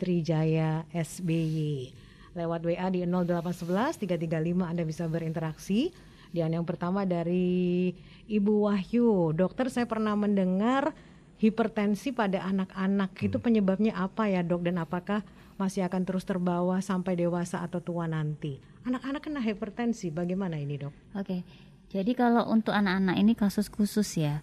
Trijaya 0.00 0.86
SBY. 0.90 1.92
Lewat 2.36 2.66
WA 2.66 2.86
di 2.92 3.04
0811 3.04 4.02
335 4.04 4.66
Anda 4.66 4.82
bisa 4.84 5.08
berinteraksi. 5.08 5.94
Dan 6.34 6.52
yang 6.52 6.66
pertama 6.68 7.08
dari 7.08 7.94
Ibu 8.28 8.68
Wahyu. 8.68 9.32
Dokter, 9.32 9.72
saya 9.72 9.88
pernah 9.88 10.12
mendengar 10.12 10.92
hipertensi 11.36 12.16
pada 12.16 12.44
anak-anak 12.48 13.12
itu 13.20 13.36
penyebabnya 13.36 13.92
apa 13.92 14.28
ya 14.28 14.40
dok 14.40 14.64
dan 14.64 14.80
apakah 14.80 15.20
masih 15.60 15.84
akan 15.84 16.04
terus 16.04 16.24
terbawa 16.24 16.80
sampai 16.80 17.16
dewasa 17.16 17.60
atau 17.60 17.80
tua 17.80 18.08
nanti 18.08 18.56
anak-anak 18.88 19.20
kena 19.20 19.40
hipertensi 19.44 20.08
bagaimana 20.08 20.56
ini 20.56 20.80
dok 20.80 20.94
Oke. 21.16 21.44
Jadi 21.86 22.12
kalau 22.18 22.50
untuk 22.50 22.74
anak-anak 22.74 23.16
ini 23.16 23.32
kasus 23.38 23.70
khusus 23.70 24.18
ya. 24.18 24.42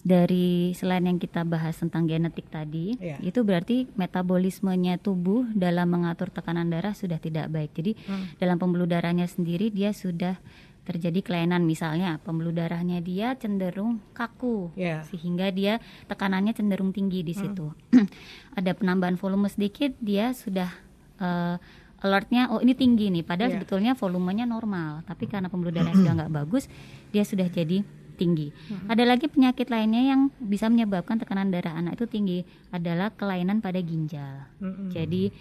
Dari 0.00 0.72
selain 0.72 1.04
yang 1.04 1.16
kita 1.16 1.44
bahas 1.44 1.76
tentang 1.76 2.08
genetik 2.08 2.48
tadi, 2.48 2.96
Iya. 2.96 3.20
itu 3.20 3.44
berarti 3.44 3.84
metabolismenya 3.94 4.96
tubuh 4.96 5.44
dalam 5.52 5.86
mengatur 5.86 6.28
tekanan 6.28 6.68
darah 6.68 6.92
sudah 6.92 7.16
tidak 7.16 7.48
baik. 7.48 7.70
Jadi 7.72 7.92
dalam 8.36 8.56
pembuluh 8.56 8.84
darahnya 8.84 9.24
sendiri 9.24 9.68
dia 9.68 9.92
sudah 9.92 10.40
terjadi 10.80 11.20
kelainan 11.20 11.62
misalnya 11.62 12.16
pembuluh 12.18 12.50
darahnya 12.50 12.98
dia 12.98 13.36
cenderung 13.36 14.00
kaku 14.10 14.72
Iya. 14.74 15.04
sehingga 15.04 15.52
dia 15.52 15.78
tekanannya 16.06 16.50
cenderung 16.50 16.90
tinggi 16.90 17.20
di 17.20 17.36
situ. 17.36 17.68
Ada 18.58 18.72
penambahan 18.72 19.14
volume 19.14 19.46
sedikit 19.46 19.92
dia 20.00 20.32
sudah 20.32 20.72
eh, 21.20 21.56
alertnya 22.00 22.48
oh 22.48 22.58
ini 22.58 22.72
tinggi 22.72 23.12
nih 23.12 23.20
padahal 23.20 23.52
Iya. 23.52 23.56
sebetulnya 23.60 23.92
volumenya 23.92 24.48
normal 24.48 25.04
tapi 25.04 25.28
karena 25.28 25.52
pembuluh 25.52 25.68
darah 25.68 25.92
sudah 25.92 26.16
nggak 26.16 26.32
bagus 26.32 26.64
dia 27.12 27.20
sudah 27.22 27.44
jadi 27.44 27.84
tinggi. 28.20 28.52
Ada 28.84 29.08
lagi 29.08 29.32
penyakit 29.32 29.72
lainnya 29.72 30.04
yang 30.04 30.28
bisa 30.36 30.68
menyebabkan 30.68 31.16
tekanan 31.16 31.48
darah 31.48 31.72
anak 31.72 31.96
itu 31.96 32.04
tinggi 32.04 32.38
adalah 32.68 33.08
kelainan 33.16 33.64
pada 33.64 33.80
ginjal. 33.80 34.44
Jadi 34.92 35.32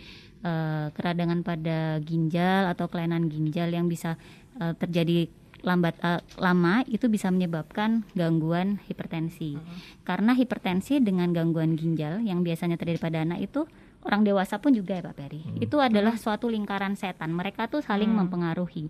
eh, 0.47 0.87
keradangan 0.95 1.43
pada 1.43 1.99
ginjal 1.99 2.71
atau 2.71 2.87
kelainan 2.87 3.27
ginjal 3.27 3.67
yang 3.67 3.91
bisa 3.91 4.15
eh, 4.63 4.71
terjadi 4.79 5.27
lambat 5.59 5.99
eh, 5.99 6.23
lama 6.39 6.87
itu 6.87 7.11
bisa 7.11 7.27
menyebabkan 7.27 8.07
gangguan 8.15 8.79
hipertensi. 8.87 9.59
Karena 10.07 10.31
hipertensi 10.31 11.03
dengan 11.03 11.35
gangguan 11.35 11.75
ginjal 11.75 12.23
yang 12.23 12.47
biasanya 12.47 12.79
terjadi 12.79 12.99
pada 13.03 13.27
anak 13.27 13.43
itu 13.43 13.67
orang 14.07 14.23
dewasa 14.23 14.63
pun 14.63 14.71
juga 14.71 14.95
ya 14.95 15.03
Pak 15.03 15.15
Peri. 15.19 15.43
Itu 15.59 15.83
adalah 15.83 16.15
suatu 16.15 16.47
lingkaran 16.47 16.95
setan. 16.95 17.35
Mereka 17.35 17.67
tuh 17.67 17.83
saling 17.83 18.07
mempengaruhi. 18.07 18.87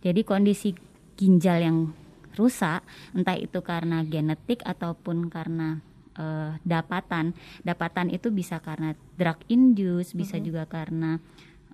Jadi 0.00 0.24
kondisi 0.24 0.72
ginjal 1.16 1.60
yang 1.60 1.92
rusak, 2.36 2.84
entah 3.16 3.34
itu 3.34 3.58
karena 3.64 4.04
genetik 4.04 4.62
ataupun 4.62 5.32
karena 5.32 5.80
eh, 6.14 6.54
dapatan. 6.62 7.32
Dapatan 7.64 8.12
itu 8.12 8.28
bisa 8.30 8.60
karena 8.60 8.92
drug 9.16 9.40
induce, 9.48 10.12
bisa 10.12 10.36
juga 10.38 10.68
karena 10.68 11.18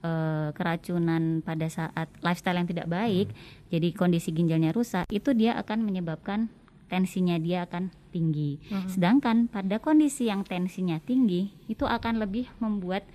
eh, 0.01 0.55
keracunan 0.55 1.43
pada 1.43 1.67
saat 1.67 2.09
lifestyle 2.23 2.59
yang 2.63 2.71
tidak 2.71 2.89
baik. 2.89 3.29
Jadi 3.69 3.93
kondisi 3.93 4.31
ginjalnya 4.31 4.71
rusak, 4.71 5.11
itu 5.11 5.35
dia 5.35 5.59
akan 5.59 5.83
menyebabkan 5.83 6.49
tensinya 6.93 7.41
dia 7.41 7.65
akan 7.65 7.89
tinggi. 8.13 8.61
Sedangkan 8.85 9.49
pada 9.49 9.81
kondisi 9.81 10.29
yang 10.29 10.45
tensinya 10.45 11.01
tinggi, 11.01 11.49
itu 11.65 11.89
akan 11.89 12.21
lebih 12.21 12.53
membuat 12.61 13.09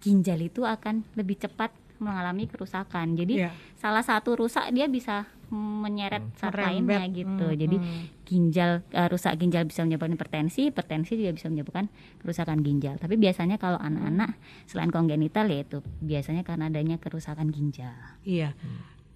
ginjal 0.00 0.40
itu 0.40 0.64
akan 0.64 1.04
lebih 1.14 1.36
cepat 1.44 1.68
mengalami 2.00 2.48
kerusakan. 2.48 3.14
Jadi 3.14 3.44
Iya. 3.44 3.52
salah 3.76 4.00
satu 4.00 4.34
rusak 4.34 4.72
dia 4.72 4.88
bisa 4.88 5.28
menyeret 5.50 6.22
saat 6.38 6.54
Merembet. 6.54 6.96
lainnya 6.96 7.02
gitu. 7.12 7.46
Hmm, 7.50 7.58
Jadi 7.58 7.76
hmm. 7.76 8.02
ginjal 8.24 8.70
eh, 8.90 9.08
rusak 9.10 9.36
ginjal 9.36 9.66
bisa 9.66 9.82
menyebabkan 9.84 10.14
hipertensi, 10.16 10.70
hipertensi 10.70 11.18
juga 11.18 11.34
bisa 11.34 11.46
menyebabkan 11.50 11.86
kerusakan 12.22 12.62
ginjal. 12.62 12.96
Tapi 12.96 13.14
biasanya 13.14 13.58
kalau 13.58 13.76
anak-anak 13.76 14.34
selain 14.64 14.88
kongenital 14.88 15.46
yaitu 15.46 15.82
biasanya 16.00 16.42
karena 16.42 16.72
adanya 16.72 16.96
kerusakan 16.96 17.52
ginjal. 17.52 17.92
iya 18.22 18.54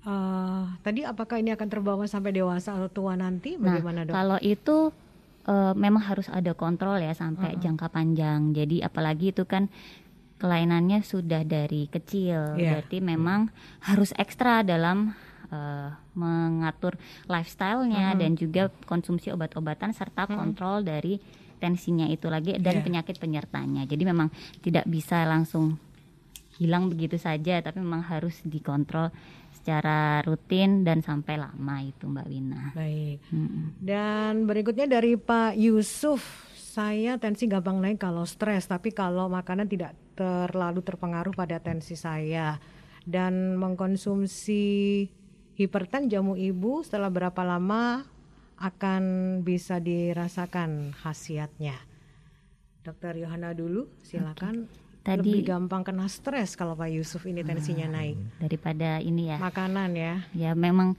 Eh, 0.05 0.65
tadi 0.85 1.01
apakah 1.01 1.41
ini 1.41 1.57
akan 1.57 1.69
terbawa 1.73 2.05
sampai 2.05 2.37
dewasa 2.37 2.77
atau 2.77 2.93
tua 2.93 3.17
nanti 3.17 3.57
bagaimana 3.57 4.05
nah, 4.05 4.13
dok 4.13 4.13
kalau 4.13 4.39
itu 4.45 4.93
eh, 5.49 5.73
memang 5.73 6.05
harus 6.05 6.29
ada 6.29 6.53
kontrol 6.53 7.01
ya 7.01 7.17
sampai 7.17 7.57
jangka 7.57 7.89
panjang. 7.89 8.53
Jadi 8.53 8.85
apalagi 8.85 9.33
itu 9.33 9.49
kan 9.49 9.73
kelainannya 10.45 11.01
sudah 11.01 11.41
dari 11.41 11.89
kecil, 11.89 12.61
Iya. 12.61 12.77
berarti 12.85 13.01
memang 13.01 13.49
harus 13.81 14.13
ekstra 14.13 14.61
dalam 14.61 15.17
eh, 15.49 15.89
mengatur 16.13 16.99
lifestyle-nya 17.25 18.19
dan 18.19 18.35
juga 18.35 18.69
konsumsi 18.85 19.31
obat-obatan 19.31 19.95
serta 19.95 20.27
kontrol 20.27 20.83
dari 20.83 21.15
tensinya 21.57 22.05
itu 22.05 22.27
lagi 22.27 22.59
dan 22.59 22.81
Iya. 22.81 22.85
penyakit 22.85 23.17
penyertanya. 23.17 23.87
Jadi 23.87 24.03
memang 24.03 24.29
tidak 24.59 24.83
bisa 24.85 25.23
langsung 25.25 25.79
hilang 26.59 26.91
begitu 26.91 27.17
saja, 27.17 27.63
tapi 27.63 27.79
memang 27.79 28.03
harus 28.03 28.43
dikontrol 28.43 29.15
secara 29.55 30.21
rutin 30.23 30.83
dan 30.83 31.01
sampai 31.01 31.39
lama 31.39 31.77
itu 31.81 32.05
Mbak 32.05 32.27
Wina. 32.29 32.63
baik 32.75 33.19
Mm-mm. 33.31 33.79
Dan 33.79 34.45
berikutnya 34.45 34.85
dari 34.85 35.15
Pak 35.15 35.55
Yusuf, 35.55 36.21
saya 36.53 37.15
tensi 37.17 37.47
gampang 37.47 37.79
naik 37.79 38.03
kalau 38.03 38.27
stres, 38.27 38.67
tapi 38.67 38.91
kalau 38.91 39.31
makanan 39.31 39.71
tidak 39.71 39.95
terlalu 40.15 40.81
terpengaruh 40.81 41.31
pada 41.31 41.59
tensi 41.59 41.95
saya 41.95 42.59
dan 43.05 43.55
mengkonsumsi 43.55 44.65
hiperten 45.55 46.09
jamu 46.09 46.35
ibu 46.35 46.81
setelah 46.81 47.11
berapa 47.11 47.43
lama 47.43 48.07
akan 48.57 49.03
bisa 49.43 49.79
dirasakan 49.79 50.95
khasiatnya. 50.95 51.75
Dokter 52.81 53.17
Yohana 53.17 53.53
dulu, 53.53 53.89
silakan. 54.01 54.71
Tadi- 55.05 55.21
Lebih 55.21 55.45
gampang 55.45 55.85
kena 55.85 56.09
stres 56.09 56.57
kalau 56.57 56.73
Pak 56.73 56.89
Yusuf 56.89 57.29
ini 57.29 57.45
tensinya 57.45 57.85
naik. 57.91 58.17
daripada 58.41 59.05
ini 59.05 59.29
ya. 59.29 59.37
Makanan 59.37 59.91
ya. 59.93 60.15
Ya 60.33 60.57
memang 60.57 60.97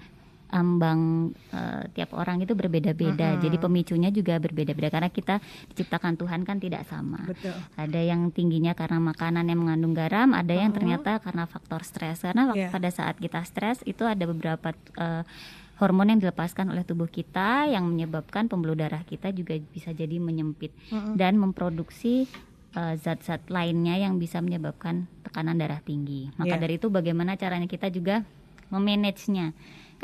ambang 0.55 1.35
eh, 1.51 1.83
tiap 1.91 2.15
orang 2.15 2.39
itu 2.39 2.55
berbeda-beda. 2.55 3.35
Jadi 3.35 3.59
pemicunya 3.59 4.07
juga 4.07 4.39
berbeda-beda 4.39 4.87
karena 4.87 5.11
kita 5.11 5.43
diciptakan 5.75 6.15
Tuhan 6.15 6.47
kan 6.47 6.63
tidak 6.63 6.87
sama. 6.87 7.27
Betul. 7.27 7.51
Ada 7.75 7.99
yang 7.99 8.31
tingginya 8.31 8.71
karena 8.71 9.03
makanan 9.03 9.51
yang 9.51 9.59
mengandung 9.59 9.91
garam, 9.91 10.31
ada 10.31 10.55
yang 10.55 10.71
ternyata 10.71 11.19
karena 11.19 11.43
faktor 11.43 11.83
stres. 11.83 12.23
Karena 12.23 12.55
Iya. 12.55 12.71
pada 12.71 12.87
saat 12.87 13.19
kita 13.19 13.43
stres 13.43 13.83
itu 13.83 14.07
ada 14.07 14.23
beberapa 14.23 14.71
eh, 14.95 15.27
hormon 15.75 16.07
yang 16.07 16.23
dilepaskan 16.23 16.71
oleh 16.71 16.87
tubuh 16.87 17.11
kita 17.11 17.67
yang 17.67 17.83
menyebabkan 17.91 18.47
pembuluh 18.47 18.79
darah 18.79 19.03
kita 19.03 19.35
juga 19.35 19.59
bisa 19.59 19.91
jadi 19.91 20.23
menyempit 20.23 20.71
Mm-mm. 20.87 21.19
dan 21.19 21.35
memproduksi 21.35 22.31
eh, 22.71 22.95
zat-zat 22.95 23.51
lainnya 23.51 23.99
yang 23.99 24.15
bisa 24.15 24.39
menyebabkan 24.39 25.03
tekanan 25.27 25.59
darah 25.59 25.83
tinggi. 25.83 26.31
Maka 26.39 26.55
Iya. 26.55 26.63
dari 26.63 26.79
itu 26.79 26.87
bagaimana 26.87 27.35
caranya 27.35 27.67
kita 27.67 27.91
juga 27.91 28.23
memanagenya. 28.71 29.51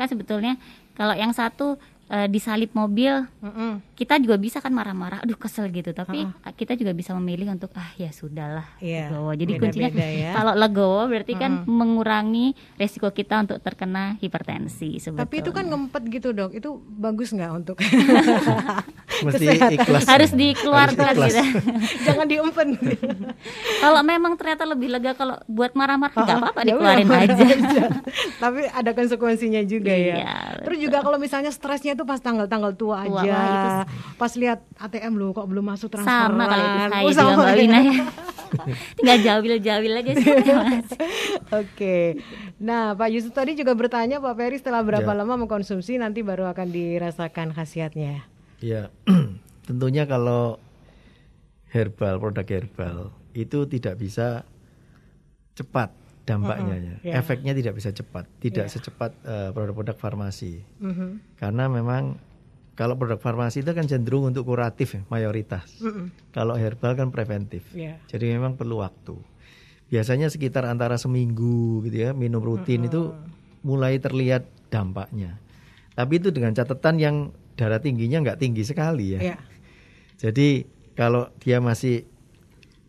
Kan 0.02 0.10
sebetulnya 0.10 0.58
kalau 0.98 1.14
yang 1.14 1.30
satu 1.30 1.78
eh, 2.10 2.26
disalip 2.26 2.74
mobil 2.74 3.22
Mm-mm. 3.38 3.78
kita 3.94 4.18
juga 4.18 4.34
bisa 4.34 4.58
kan 4.58 4.74
marah-marah, 4.74 5.22
aduh 5.22 5.38
kesel 5.38 5.70
gitu. 5.70 5.94
Tapi 5.94 6.26
kita 6.58 6.74
juga 6.74 6.90
bisa 6.90 7.14
memilih 7.14 7.54
untuk 7.54 7.70
ah 7.78 7.86
ya 7.94 8.10
sudahlah. 8.10 8.66
Iya, 8.82 9.14
legowo. 9.14 9.30
Jadi 9.38 9.52
kuncinya 9.62 9.90
beda-beda 9.94 10.08
ya. 10.10 10.30
kalau 10.34 10.52
legowo 10.58 11.02
berarti 11.06 11.32
kan 11.38 11.52
mengurangi 11.70 12.58
resiko 12.74 13.14
kita 13.14 13.46
untuk 13.46 13.62
terkena 13.62 14.18
hipertensi 14.18 14.98
sebetulnya. 14.98 15.22
Tapi 15.22 15.34
itu 15.38 15.50
kan 15.54 15.64
ngempet 15.70 16.02
gitu 16.10 16.34
dok, 16.34 16.50
itu 16.52 16.82
bagus 16.82 17.30
nggak 17.30 17.50
untuk 17.54 17.78
Mesti 19.22 19.44
Kesehatan. 19.44 19.72
ikhlas. 19.76 20.02
harus 20.04 20.30
dikeluarkan 20.32 21.04
Harus 21.06 21.24
gitu. 21.28 21.42
jangan 22.06 22.26
diumpen. 22.26 22.68
kalau 23.78 24.00
memang 24.02 24.32
ternyata 24.34 24.64
lebih 24.64 24.88
lega 24.88 25.12
kalau 25.12 25.36
buat 25.46 25.72
marah-marah 25.72 26.12
nggak 26.12 26.38
apa-apa 26.38 26.60
Ya 26.60 26.66
dikeluarin 26.72 27.06
marah 27.06 27.28
aja. 27.28 27.46
Tapi 28.38 28.60
ada 28.66 28.90
konsekuensinya 28.92 29.62
juga 29.62 29.92
Iya, 29.92 30.14
ya. 30.16 30.34
Terus 30.62 30.78
juga 30.80 30.98
kalau 31.00 31.16
misalnya 31.16 31.50
stresnya 31.50 31.92
itu 31.92 32.02
pas 32.02 32.18
tanggal-tanggal 32.18 32.72
tua 32.72 33.02
Tua, 33.02 33.20
aja, 33.20 33.36
itu- 33.44 33.86
pas 34.16 34.32
lihat 34.32 34.58
ATM 34.76 35.12
lu 35.14 35.30
kok 35.30 35.44
belum 35.44 35.64
masuk 35.66 35.88
transferan. 35.88 36.30
Sama 36.30 36.44
kalau 36.44 36.64
itu 36.64 36.78
saya 36.82 36.90
Oh, 36.94 37.00
juga 37.04 37.14
sama 37.14 37.32
Mbak 37.34 37.46
ya? 37.46 37.56
Wina 37.56 37.78
ya. 37.80 37.96
Tinggal 38.96 39.18
jawil-jawil 39.22 39.92
aja 39.94 40.12
sih. 40.12 40.28
Oke. 41.62 41.96
Nah, 42.58 42.92
Pak 42.92 43.08
Yusuf 43.08 43.32
tadi 43.32 43.52
juga 43.52 43.72
bertanya 43.72 44.18
Pak 44.18 44.34
Ferry 44.34 44.56
setelah 44.56 44.80
berapa 44.80 45.08
Ya. 45.08 45.16
lama 45.16 45.34
mengkonsumsi 45.38 45.96
nanti 45.96 46.20
baru 46.20 46.44
akan 46.46 46.68
dirasakan 46.68 47.50
khasiatnya. 47.50 48.28
Ya, 48.62 48.94
tentunya 49.68 50.06
kalau 50.06 50.56
herbal, 51.68 52.22
produk 52.22 52.46
herbal 52.46 52.96
itu 53.34 53.66
tidak 53.66 53.98
bisa 53.98 54.46
cepat 55.52 55.90
dampaknya 56.22 56.76
ya. 56.78 56.94
ya. 57.02 57.12
Efeknya 57.18 57.52
tidak 57.52 57.74
bisa 57.74 57.90
cepat, 57.90 58.30
tidak 58.38 58.70
Ya. 58.70 58.72
secepat 58.72 59.10
eh, 59.26 59.50
produk-produk 59.50 59.98
farmasi. 59.98 60.62
Mhm. 60.78 61.36
Karena 61.36 61.66
memang 61.66 62.16
kalau 62.72 62.96
produk 62.96 63.18
farmasi 63.20 63.60
itu 63.60 63.72
kan 63.74 63.84
cenderung 63.84 64.30
untuk 64.30 64.48
kuratif 64.48 64.96
ya, 64.96 65.02
mayoritas. 65.12 65.82
Mm-mm. 65.82 66.08
Kalau 66.32 66.56
herbal 66.56 66.96
kan 66.96 67.12
preventif. 67.12 67.68
Ya. 67.76 68.00
Jadi 68.08 68.32
memang 68.32 68.56
perlu 68.56 68.80
waktu. 68.80 69.12
Biasanya 69.92 70.32
sekitar 70.32 70.64
antara 70.64 70.96
seminggu 70.96 71.84
gitu 71.84 72.08
ya, 72.08 72.10
minum 72.16 72.40
rutin 72.40 72.88
itu 72.88 73.12
mulai 73.60 74.00
terlihat 74.00 74.48
dampaknya. 74.72 75.36
Tapi 75.92 76.16
itu 76.16 76.32
dengan 76.32 76.56
catatan 76.56 76.96
yang 76.96 77.16
darah 77.62 77.78
tingginya 77.78 78.18
nggak 78.20 78.42
tinggi 78.42 78.66
sekali 78.66 79.14
ya. 79.14 79.20
Ya. 79.22 79.36
Jadi 80.18 80.66
kalau 80.92 81.30
dia 81.38 81.58
masih 81.58 82.04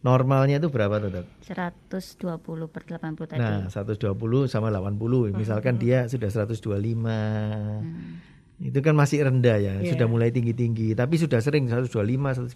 normalnya 0.02 0.58
itu 0.58 0.68
berapa 0.68 0.98
tuh 0.98 1.10
dok? 1.14 1.26
120 1.46 2.42
per 2.68 2.84
80 2.84 3.30
tadi. 3.30 3.40
Nah 3.40 3.70
120 3.70 4.12
sama 4.46 4.68
80 4.68 5.32
Misalkan 5.32 5.78
dia 5.78 6.10
sudah 6.10 6.28
125 6.28 6.68
Itu 8.60 8.80
kan 8.80 8.94
masih 8.94 9.24
rendah 9.24 9.58
ya 9.58 9.74
Iya. 9.80 9.96
Sudah 9.96 10.08
mulai 10.08 10.30
tinggi-tinggi 10.30 10.94
Tapi 10.94 11.16
sudah 11.16 11.40
sering 11.40 11.68
125, 11.68 11.90
130 12.36 12.54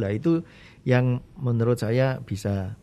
Lah 0.00 0.10
itu 0.10 0.42
yang 0.82 1.18
menurut 1.34 1.76
saya 1.76 2.18
bisa 2.18 2.78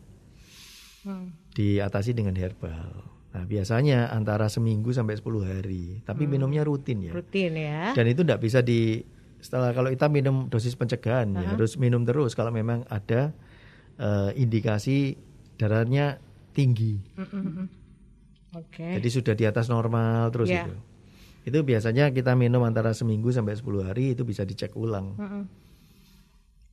Hmm. 1.04 1.36
diatasi 1.52 2.16
dengan 2.16 2.32
herbal 2.32 3.04
Nah 3.34 3.44
biasanya 3.44 4.14
antara 4.14 4.46
seminggu 4.46 4.94
sampai 4.94 5.18
10 5.18 5.26
hari 5.42 5.98
Tapi 6.06 6.22
minumnya 6.24 6.62
rutin 6.62 7.02
ya 7.02 7.10
Rutin 7.10 7.52
ya. 7.58 7.90
Dan 7.90 8.06
itu 8.06 8.22
tidak 8.22 8.38
bisa 8.38 8.62
di 8.62 9.02
setelah 9.42 9.74
kalau 9.74 9.90
kita 9.90 10.08
minum 10.08 10.46
dosis 10.48 10.72
pencegahan 10.72 11.28
ya 11.34 11.52
harus 11.52 11.76
minum 11.76 12.00
terus 12.00 12.32
kalau 12.32 12.48
memang 12.48 12.86
ada 12.88 13.34
eh, 13.98 14.30
indikasi 14.38 15.18
darahnya 15.54 16.16
tinggi. 16.54 16.96
Mm-mm. 17.18 17.66
Oke. 18.54 18.86
Jadi 19.02 19.08
sudah 19.10 19.34
di 19.34 19.44
atas 19.44 19.66
normal 19.66 20.30
terus 20.30 20.46
Ya. 20.48 20.64
itu. 20.64 20.74
Itu 21.44 21.58
biasanya 21.60 22.08
kita 22.08 22.32
minum 22.32 22.62
antara 22.62 22.94
seminggu 22.94 23.28
sampai 23.28 23.52
10 23.52 23.82
hari 23.84 24.14
itu 24.16 24.22
bisa 24.22 24.46
dicek 24.46 24.72
ulang. 24.78 25.18
Mm-mm. 25.18 25.42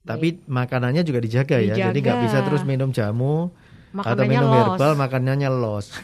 Tapi 0.01 0.41
makanannya 0.49 1.05
juga 1.05 1.21
dijaga, 1.21 1.61
ya. 1.61 1.77
Jadi 1.77 1.99
nggak 2.01 2.17
Dijaga. 2.17 2.25
bisa 2.25 2.37
terus 2.41 2.63
minum 2.63 2.89
jamu 2.89 3.53
atau 3.91 4.23
Makanannya 4.23 4.31
minum 4.31 4.47
los. 4.47 4.59
herbal 4.71 4.93
makanannya 4.95 5.49
los. 5.51 5.85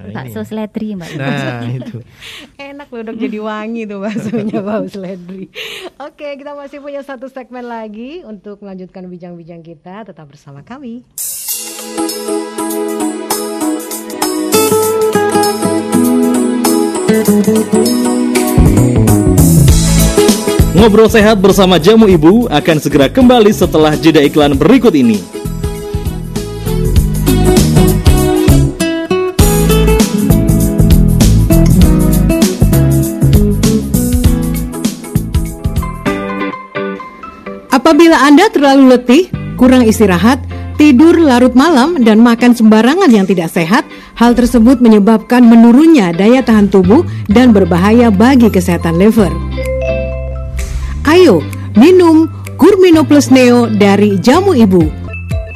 Nah, 0.00 0.04
ini. 0.06 0.14
Bakso 0.16 0.40
seledri 0.42 0.88
Mbak. 0.98 1.08
Nah, 1.14 1.62
itu. 1.78 1.98
Enak 2.56 2.88
loh 2.90 3.02
dok 3.06 3.16
jadi 3.16 3.38
wangi 3.38 3.82
tuh 3.86 3.98
baksonya 4.02 4.58
bau 4.66 4.84
seledri. 4.84 5.46
Oke 6.02 6.34
kita 6.34 6.58
masih 6.58 6.82
punya 6.82 7.00
satu 7.00 7.30
segmen 7.30 7.64
lagi 7.64 8.26
untuk 8.26 8.58
melanjutkan 8.60 9.06
bincang-bincang 9.06 9.62
kita. 9.62 10.02
Tetap 10.02 10.26
bersama 10.26 10.60
kami. 10.60 11.06
Ngobrol 20.70 21.10
sehat 21.12 21.36
bersama 21.36 21.76
Jamu 21.76 22.08
Ibu 22.08 22.48
akan 22.48 22.76
segera 22.80 23.10
kembali 23.12 23.52
setelah 23.52 23.92
jeda 23.98 24.24
iklan 24.24 24.56
berikut 24.56 24.96
ini. 24.96 25.39
Apabila 37.90 38.22
Anda 38.22 38.46
terlalu 38.46 38.94
letih, 38.94 39.34
kurang 39.58 39.82
istirahat, 39.82 40.38
tidur 40.78 41.18
larut 41.18 41.58
malam, 41.58 41.98
dan 41.98 42.22
makan 42.22 42.54
sembarangan 42.54 43.10
yang 43.10 43.26
tidak 43.26 43.50
sehat, 43.50 43.82
hal 44.14 44.30
tersebut 44.38 44.78
menyebabkan 44.78 45.42
menurunnya 45.42 46.14
daya 46.14 46.38
tahan 46.38 46.70
tubuh 46.70 47.02
dan 47.26 47.50
berbahaya 47.50 48.14
bagi 48.14 48.46
kesehatan 48.46 48.94
liver. 48.94 49.34
Ayo, 51.02 51.42
minum 51.74 52.30
Kurmino 52.62 53.02
Plus 53.02 53.26
Neo 53.34 53.66
dari 53.66 54.22
Jamu 54.22 54.54
Ibu. 54.54 54.86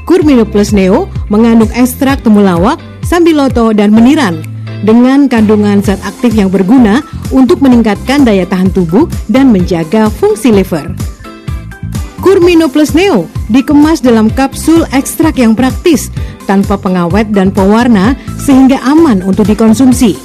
Kurmino 0.03 0.43
Plus 0.43 0.75
Neo 0.75 1.07
mengandung 1.31 1.71
ekstrak 1.71 2.27
temulawak, 2.27 2.83
sambiloto, 3.07 3.71
dan 3.71 3.95
meniran 3.95 4.43
dengan 4.83 5.31
kandungan 5.31 5.87
zat 5.87 6.03
aktif 6.03 6.35
yang 6.35 6.51
berguna 6.51 6.99
untuk 7.31 7.63
meningkatkan 7.63 8.27
daya 8.27 8.43
tahan 8.43 8.75
tubuh 8.75 9.07
dan 9.31 9.55
menjaga 9.55 10.11
fungsi 10.11 10.51
liver. 10.51 11.14
Kurmino 12.25 12.73
Plus 12.73 12.97
Neo 12.97 13.29
dikemas 13.53 14.01
dalam 14.01 14.33
kapsul 14.33 14.89
ekstrak 14.97 15.37
yang 15.37 15.53
praktis, 15.53 16.09
tanpa 16.49 16.81
pengawet 16.81 17.29
dan 17.37 17.53
pewarna 17.53 18.17
sehingga 18.41 18.81
aman 18.81 19.21
untuk 19.21 19.45
dikonsumsi. 19.45 20.17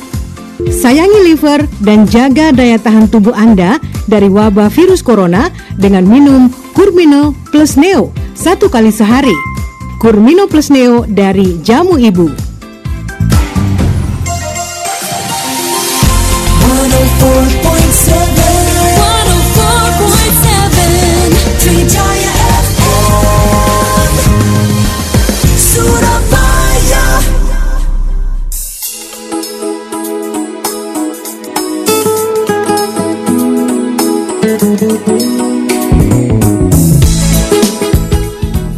Sayangi 0.72 1.28
liver 1.28 1.68
dan 1.84 2.08
jaga 2.08 2.56
daya 2.56 2.80
tahan 2.80 3.12
tubuh 3.12 3.36
Anda 3.36 3.84
dari 4.08 4.32
wabah 4.32 4.72
virus 4.72 5.04
corona 5.04 5.52
dengan 5.76 6.08
minum 6.08 6.48
Kurmino 6.72 7.36
Plus 7.52 7.76
Neo 7.76 8.16
satu 8.32 8.72
kali 8.72 8.96
sehari. 8.96 9.36
Kurmino 10.00 10.48
Plus 10.48 10.72
Neo 10.72 11.04
dari 11.04 11.60
Jamu 11.60 12.00
Ibu. 12.00 12.49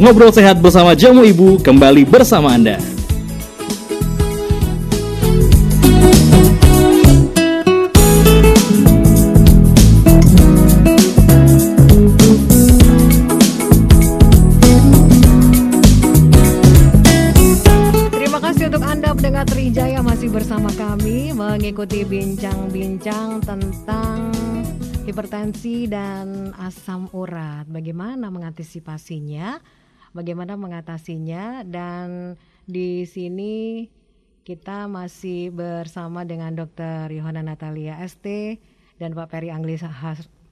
Ngobrol 0.02 0.34
sehat 0.34 0.58
bersama 0.58 0.98
Jamu 0.98 1.22
Ibu 1.22 1.62
kembali 1.62 2.10
bersama 2.10 2.58
Anda. 2.58 2.82
Mengikuti 21.32 22.06
bincang-bincang 22.06 23.41
tentang 23.41 24.30
hipertensi 25.08 25.89
dan 25.89 26.54
asam 26.58 27.10
urat. 27.16 27.66
Bagaimana 27.66 28.30
mengantisipasinya? 28.30 29.81
Bagaimana 30.12 30.59
mengatasinya? 30.59 31.64
Dan 31.64 32.36
di 32.68 33.07
sini 33.07 33.88
kita 34.43 34.91
masih 34.91 35.55
bersama 35.55 36.28
dengan 36.28 36.51
Dr. 36.57 37.07
Yohana 37.14 37.45
Natalia 37.45 38.01
ST 38.03 38.59
dan 38.99 39.16
Pak 39.16 39.32
Peri 39.32 39.47
Anglis 39.53 39.86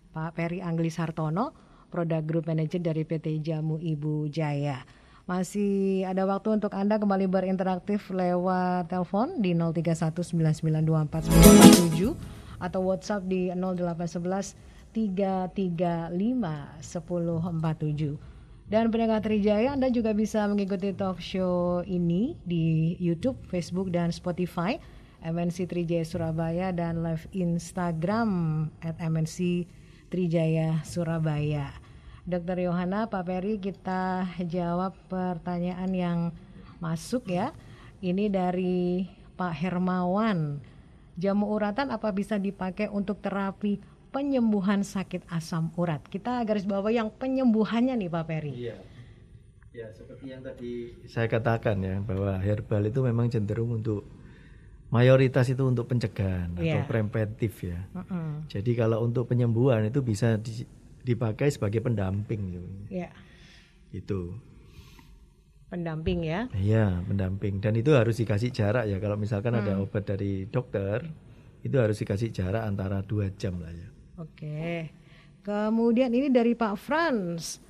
Pak 0.09 0.33
Peri 0.33 0.57
Anglis 0.63 0.97
Hartono, 0.97 1.53
Product 1.91 2.25
Group 2.25 2.47
Manager 2.49 2.81
dari 2.81 3.05
PT 3.05 3.45
Jamu 3.45 3.77
Ibu 3.77 4.25
Jaya. 4.31 4.81
Masih 5.29 6.01
ada 6.09 6.25
waktu 6.25 6.57
untuk 6.57 6.73
Anda 6.73 6.97
kembali 6.97 7.29
berinteraktif 7.29 8.09
lewat 8.09 8.89
telepon 8.89 9.45
di 9.45 9.53
0319924947 9.53 12.17
atau 12.57 12.81
WhatsApp 12.81 13.29
di 13.29 13.53
0811 13.53 14.57
335 14.89 16.81
1047. 16.81 18.38
Dan 18.69 18.93
pendengar 18.93 19.25
Trijaya 19.25 19.73
Anda 19.73 19.89
juga 19.89 20.13
bisa 20.13 20.45
mengikuti 20.45 20.93
talk 20.93 21.17
show 21.17 21.81
ini 21.89 22.37
di 22.45 22.93
YouTube, 23.01 23.41
Facebook, 23.49 23.89
dan 23.89 24.13
Spotify 24.13 24.77
MNC 25.25 25.65
Trijaya 25.65 26.05
Surabaya 26.05 26.69
dan 26.69 27.01
live 27.01 27.25
Instagram 27.33 28.29
at 28.85 28.93
MNC 29.01 29.65
Trijaya 30.13 30.85
Surabaya. 30.85 31.73
Dokter 32.29 32.61
Yohana, 32.61 33.09
Pak 33.09 33.25
Peri 33.25 33.57
kita 33.57 34.29
jawab 34.45 34.93
pertanyaan 35.09 35.89
yang 35.89 36.19
masuk 36.77 37.25
ya. 37.25 37.49
Ini 38.05 38.29
dari 38.29 39.09
Pak 39.33 39.49
Hermawan. 39.59 40.61
Jamu 41.17 41.49
uratan 41.51 41.89
apa 41.89 42.13
bisa 42.13 42.37
dipakai 42.37 42.85
untuk 42.85 43.17
terapi 43.19 43.81
penyembuhan 44.09 44.81
sakit 44.81 45.29
asam 45.29 45.69
urat? 45.75 46.01
Kita 46.03 46.41
garis 46.43 46.65
bawah 46.65 46.89
yang 46.89 47.09
penyembuhannya 47.09 47.95
nih 47.95 48.09
Pak 48.09 48.25
Peri. 48.25 48.53
Iya. 48.53 48.77
Ya, 49.69 49.85
seperti 49.93 50.33
yang 50.33 50.41
tadi 50.41 50.97
saya 51.05 51.29
katakan 51.29 51.77
ya 51.79 52.01
bahwa 52.01 52.41
herbal 52.41 52.83
itu 52.83 52.99
memang 52.99 53.29
cenderung 53.29 53.77
untuk 53.77 54.01
mayoritas 54.89 55.45
itu 55.45 55.61
untuk 55.61 55.85
pencegahan 55.85 56.57
atau 56.57 56.65
Iya. 56.65 56.89
preventif 56.89 57.53
ya. 57.61 57.85
Mm-mm. 57.93 58.49
Jadi 58.49 58.71
kalau 58.73 59.05
untuk 59.05 59.29
penyembuhan 59.29 59.85
itu 59.85 60.01
bisa 60.01 60.41
di- 60.41 60.65
dipakai 60.99 61.53
sebagai 61.53 61.79
pendamping 61.79 62.41
gitu. 62.49 62.69
Ya, 62.89 63.13
Itu. 63.89 64.33
pendamping 65.69 66.25
ya. 66.25 66.49
Iya, 66.49 67.05
pendamping 67.05 67.61
dan 67.61 67.77
itu 67.77 67.93
harus 67.93 68.17
dikasih 68.17 68.49
jarak 68.49 68.89
ya. 68.89 68.97
Kalau 68.97 69.21
misalkan 69.21 69.53
ada 69.53 69.77
Hmm. 69.77 69.85
obat 69.85 70.01
dari 70.01 70.49
dokter, 70.49 71.05
itu 71.61 71.77
harus 71.77 71.93
dikasih 71.93 72.33
jarak 72.33 72.65
antara 72.65 73.05
dua 73.05 73.29
jam 73.37 73.61
lah 73.61 73.69
ya. 73.69 73.85
Oke. 74.19 74.91
Kemudian 75.41 76.11
ini 76.11 76.27
dari 76.27 76.53
Pak 76.53 76.75
Franz. 76.75 77.63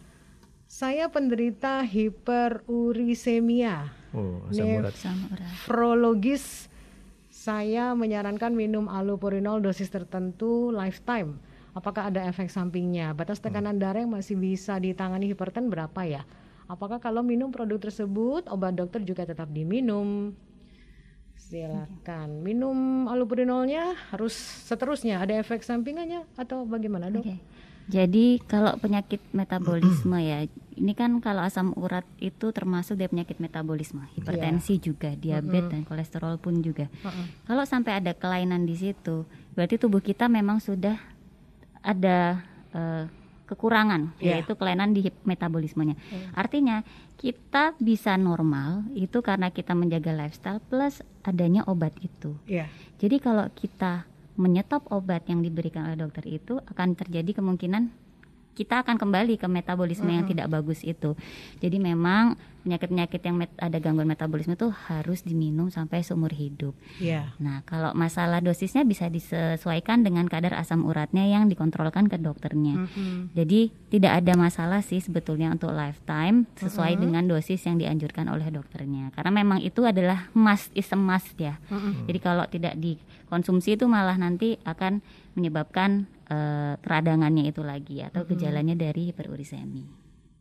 Saya 0.70 1.10
penderita 1.10 1.82
hiperurisemia. 1.86 3.90
Oh, 4.14 4.42
asam 4.50 4.82
urat. 4.82 4.94
Nefrologis 5.38 6.70
saya 7.30 7.94
menyarankan 7.94 8.54
minum 8.54 8.90
allopurinol 8.90 9.62
dosis 9.62 9.90
tertentu 9.90 10.74
lifetime. 10.74 11.38
Apakah 11.78 12.10
ada 12.10 12.26
efek 12.26 12.50
sampingnya? 12.50 13.14
Batas 13.14 13.40
tekanan 13.40 13.78
darah 13.78 14.02
yang 14.02 14.12
masih 14.12 14.36
bisa 14.36 14.82
ditangani 14.82 15.30
hiperten 15.30 15.70
berapa 15.70 16.02
ya? 16.04 16.26
Apakah 16.66 17.02
kalau 17.02 17.22
minum 17.22 17.54
produk 17.54 17.78
tersebut 17.78 18.50
obat 18.50 18.78
dokter 18.78 19.02
juga 19.06 19.26
tetap 19.26 19.50
diminum? 19.54 20.34
Silakan. 21.50 22.46
Minum 22.46 23.10
allopurinolnya 23.10 23.98
harus 24.14 24.38
seterusnya 24.70 25.18
ada 25.18 25.34
efek 25.34 25.66
sampingannya 25.66 26.22
atau 26.38 26.70
bagaimana, 26.70 27.10
Dok? 27.10 27.26
Jadi 27.90 28.38
kalau 28.46 28.78
penyakit 28.78 29.18
metabolisme 29.34 30.14
ya, 30.22 30.46
ini 30.78 30.94
kan 30.94 31.18
kalau 31.26 31.42
asam 31.42 31.74
urat 31.74 32.06
itu 32.22 32.54
termasuk 32.54 33.02
dia 33.02 33.10
penyakit 33.10 33.42
metabolisme, 33.42 34.06
hipertensi 34.14 34.78
juga, 34.78 35.18
diabetes 35.18 35.66
Mm-mm. 35.66 35.74
dan 35.74 35.82
kolesterol 35.90 36.38
pun 36.38 36.62
juga. 36.62 36.86
Mm-mm. 37.02 37.50
Kalau 37.50 37.66
sampai 37.66 37.98
ada 37.98 38.14
kelainan 38.14 38.70
di 38.70 38.78
situ, 38.78 39.26
berarti 39.58 39.82
tubuh 39.82 40.06
kita 40.06 40.30
memang 40.30 40.62
sudah 40.62 41.02
ada 41.82 42.46
eh, 42.78 43.10
kekurangan, 43.50 44.14
Iya. 44.22 44.38
yaitu 44.38 44.54
kelainan 44.54 44.94
di 44.94 45.10
metabolismenya. 45.26 45.98
Hmm. 45.98 46.38
Artinya 46.38 46.86
kita 47.18 47.74
bisa 47.82 48.14
normal 48.16 48.86
itu 48.94 49.26
karena 49.26 49.50
kita 49.50 49.74
menjaga 49.74 50.14
lifestyle 50.14 50.62
plus 50.62 51.02
adanya 51.26 51.66
obat 51.66 51.98
itu. 52.00 52.38
Iya. 52.46 52.70
Jadi 53.02 53.18
kalau 53.18 53.50
kita 53.58 54.06
menyetop 54.40 54.88
obat 54.94 55.26
yang 55.28 55.42
diberikan 55.42 55.90
oleh 55.90 56.00
dokter 56.00 56.24
itu 56.30 56.62
akan 56.64 56.96
terjadi 56.96 57.42
kemungkinan 57.42 57.92
kita 58.58 58.84
akan 58.84 59.00
kembali 59.00 59.40
ke 59.40 59.48
metabolisme 59.48 60.12
yang 60.12 60.28
Mm-mm. 60.28 60.36
tidak 60.36 60.48
bagus 60.52 60.84
itu. 60.84 61.16
Jadi 61.64 61.78
memang 61.80 62.36
penyakit-penyakit 62.60 63.22
yang 63.24 63.40
met- 63.40 63.56
ada 63.56 63.80
gangguan 63.80 64.04
metabolisme 64.04 64.52
itu 64.52 64.68
harus 64.92 65.24
diminum 65.24 65.72
sampai 65.72 66.04
seumur 66.04 66.36
hidup. 66.36 66.76
Iya. 67.00 67.32
Nah, 67.40 67.64
kalau 67.64 67.96
masalah 67.96 68.44
dosisnya 68.44 68.84
bisa 68.84 69.08
disesuaikan 69.08 70.04
dengan 70.04 70.28
kadar 70.28 70.60
asam 70.60 70.84
uratnya 70.84 71.24
yang 71.24 71.48
dikontrolkan 71.48 72.12
ke 72.12 72.20
dokternya. 72.20 72.84
Mm-mm. 72.84 73.32
Jadi 73.32 73.72
tidak 73.96 74.22
ada 74.22 74.36
masalah 74.36 74.84
sih 74.84 75.00
sebetulnya 75.00 75.56
untuk 75.56 75.72
lifetime 75.72 76.52
sesuai 76.60 77.00
Mm-mm. 77.00 77.04
dengan 77.08 77.24
dosis 77.32 77.64
yang 77.64 77.80
dianjurkan 77.80 78.28
oleh 78.28 78.52
dokternya. 78.52 79.16
Karena 79.16 79.32
memang 79.40 79.64
itu 79.64 79.88
adalah 79.88 80.28
must 80.36 80.76
is 80.76 80.92
a 80.92 81.00
must 81.00 81.40
ya. 81.40 81.56
Mm-mm. 81.72 82.12
Jadi 82.12 82.20
kalau 82.20 82.44
tidak 82.52 82.76
dikonsumsi 82.76 83.80
itu 83.80 83.88
malah 83.88 84.20
nanti 84.20 84.60
akan 84.68 85.00
menyebabkan 85.40 86.12
eh, 86.30 86.74
keradangannya 86.80 87.50
itu 87.50 87.66
lagi 87.66 88.06
atau 88.06 88.24
Mm-mm. 88.24 88.32
gejalanya 88.38 88.78
dari 88.78 89.10
hiperurisemi. 89.10 89.86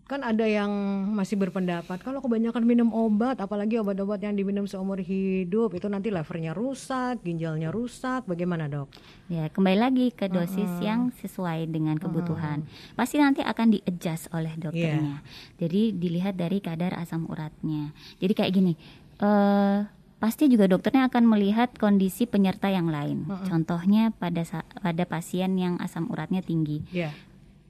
Kan 0.08 0.24
ada 0.24 0.48
yang 0.48 0.72
masih 1.12 1.36
berpendapat 1.36 2.00
kalau 2.00 2.24
kebanyakan 2.24 2.64
minum 2.64 2.88
obat, 2.96 3.36
apalagi 3.44 3.76
obat-obat 3.76 4.24
yang 4.24 4.32
diminum 4.40 4.64
seumur 4.64 4.96
hidup 5.04 5.76
itu 5.76 5.84
nanti 5.84 6.08
levernya 6.08 6.56
rusak, 6.56 7.20
ginjalnya 7.20 7.68
rusak. 7.68 8.24
Bagaimana 8.24 8.72
dok? 8.72 8.88
Ya, 9.28 9.52
kembali 9.52 9.76
lagi 9.76 10.08
ke 10.16 10.32
dosis 10.32 10.64
Mm-mm. 10.64 10.80
yang 10.80 11.00
sesuai 11.12 11.68
dengan 11.68 12.00
kebutuhan. 12.00 12.64
Pasti 12.96 13.20
nanti 13.20 13.44
akan 13.44 13.76
di-adjust 13.76 14.32
oleh 14.32 14.56
dokternya. 14.56 15.20
Jadi 15.60 15.92
dilihat 15.92 16.40
dari 16.40 16.64
kadar 16.64 16.96
asam 16.96 17.28
uratnya. 17.28 17.92
Jadi 18.16 18.32
kayak 18.32 18.52
gini, 18.56 18.80
eh 19.20 19.97
pasti 20.18 20.50
juga 20.50 20.66
dokternya 20.66 21.06
akan 21.06 21.24
melihat 21.24 21.70
kondisi 21.74 22.26
penyerta 22.26 22.66
yang 22.68 22.90
lain. 22.90 23.24
Mm-mm. 23.24 23.46
Contohnya 23.46 24.10
pada 24.10 24.42
pada 24.78 25.04
pasien 25.06 25.54
yang 25.54 25.78
asam 25.78 26.10
uratnya 26.10 26.42
tinggi. 26.42 26.82
Ya. 26.90 27.14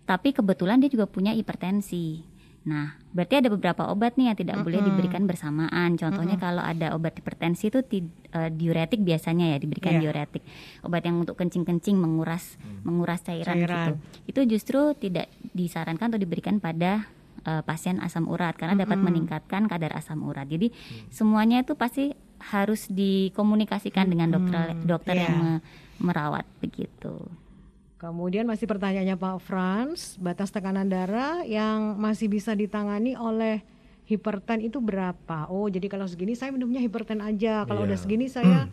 Tapi 0.05 0.33
kebetulan 0.33 0.81
dia 0.81 0.89
juga 0.89 1.05
punya 1.05 1.37
hipertensi. 1.37 2.25
Nah, 2.69 2.97
berarti 3.17 3.41
ada 3.41 3.49
beberapa 3.49 3.89
obat 3.89 4.17
nih 4.21 4.33
yang 4.33 4.39
tidak 4.41 4.57
boleh 4.61 4.81
Mm-mm. 4.81 4.93
diberikan 4.93 5.25
bersamaan. 5.25 5.97
Contohnya 5.97 6.37
Mm-mm. 6.37 6.47
kalau 6.49 6.61
ada 6.61 6.93
obat 6.93 7.17
hipertensi 7.17 7.69
itu 7.69 7.81
eh, 7.85 8.51
diuretik 8.51 9.01
biasanya 9.01 9.53
ya 9.53 9.59
diberikan 9.61 9.97
Iya. 9.97 10.09
diuretik. 10.09 10.43
Obat 10.85 11.05
yang 11.05 11.21
untuk 11.21 11.37
kencing-kencing 11.37 11.97
menguras 11.97 12.57
menguras 12.81 13.21
cairan, 13.21 13.57
Cairan. 13.57 13.77
gitu. 13.77 13.93
Itu 14.25 14.41
justru 14.49 14.81
tidak 14.97 15.29
disarankan 15.53 16.13
atau 16.13 16.21
diberikan 16.21 16.61
pada 16.61 17.09
eh, 17.49 17.63
pasien 17.65 17.97
asam 17.99 18.29
urat 18.29 18.53
karena 18.55 18.77
dapat 18.77 19.01
Mm-mm. 19.01 19.09
meningkatkan 19.09 19.65
kadar 19.65 19.97
asam 19.97 20.21
urat. 20.21 20.45
Jadi 20.45 20.69
semuanya 21.09 21.65
itu 21.65 21.73
pasti 21.73 22.13
harus 22.39 22.87
dikomunikasikan 22.87 24.05
dengan 24.07 24.29
dokter 24.31 24.77
dokter 24.85 25.17
Iya. 25.17 25.25
yang 25.25 25.37
me- 25.41 25.63
merawat 25.99 26.45
begitu. 26.61 27.17
Kemudian 27.99 28.47
masih 28.47 28.71
pertanyaannya 28.71 29.19
Pak 29.19 29.37
Franz, 29.43 30.15
batas 30.17 30.55
tekanan 30.55 30.87
darah 30.87 31.43
yang 31.43 31.99
masih 31.99 32.31
bisa 32.31 32.55
ditangani 32.55 33.19
oleh 33.19 33.67
hiperten 34.07 34.63
itu 34.63 34.79
berapa? 34.79 35.51
Oh, 35.51 35.67
jadi 35.67 35.91
kalau 35.91 36.07
segini 36.07 36.33
saya 36.33 36.55
minumnya 36.55 36.79
hiperten 36.79 37.19
aja. 37.19 37.67
Kalau 37.67 37.83
Iya. 37.83 37.87
udah 37.91 37.99
segini 37.99 38.31
saya 38.31 38.71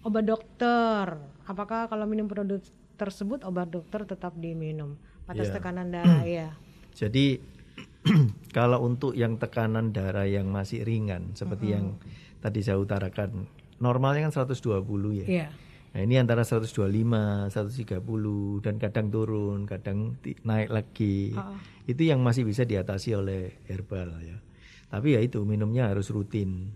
obat 0.00 0.22
dokter. 0.22 1.18
Apakah 1.44 1.90
kalau 1.90 2.06
minum 2.06 2.24
produk 2.24 2.62
tersebut 2.94 3.42
obat 3.42 3.68
dokter 3.68 4.06
tetap 4.06 4.32
diminum? 4.38 4.94
Batas 5.26 5.50
Iya. 5.50 5.54
tekanan 5.58 5.90
darah 5.90 6.22
ya. 6.22 6.48
Jadi 6.94 7.42
kalau 8.56 8.84
untuk 8.84 9.16
yang 9.16 9.40
tekanan 9.40 9.90
darah 9.90 10.28
yang 10.28 10.52
masih 10.52 10.84
ringan 10.84 11.32
seperti 11.32 11.72
yang 11.72 11.96
tadi 12.38 12.60
saya 12.60 12.76
utarakan, 12.76 13.48
normalnya 13.80 14.28
kan 14.28 14.44
120 14.44 14.84
ya. 15.24 15.26
Iya. 15.26 15.46
Nah, 15.94 16.00
ini 16.02 16.18
antara 16.18 16.42
125, 16.42 17.54
130 17.54 18.58
dan 18.66 18.82
kadang 18.82 19.14
turun, 19.14 19.62
kadang 19.62 20.18
naik 20.42 20.68
lagi. 20.74 21.30
Oh. 21.38 21.54
Itu 21.86 22.02
yang 22.02 22.18
masih 22.18 22.42
bisa 22.42 22.66
diatasi 22.66 23.14
oleh 23.14 23.62
herbal 23.70 24.10
ya. 24.18 24.36
Tapi 24.90 25.14
ya 25.14 25.20
itu 25.22 25.46
minumnya 25.46 25.86
harus 25.86 26.10
rutin. 26.10 26.74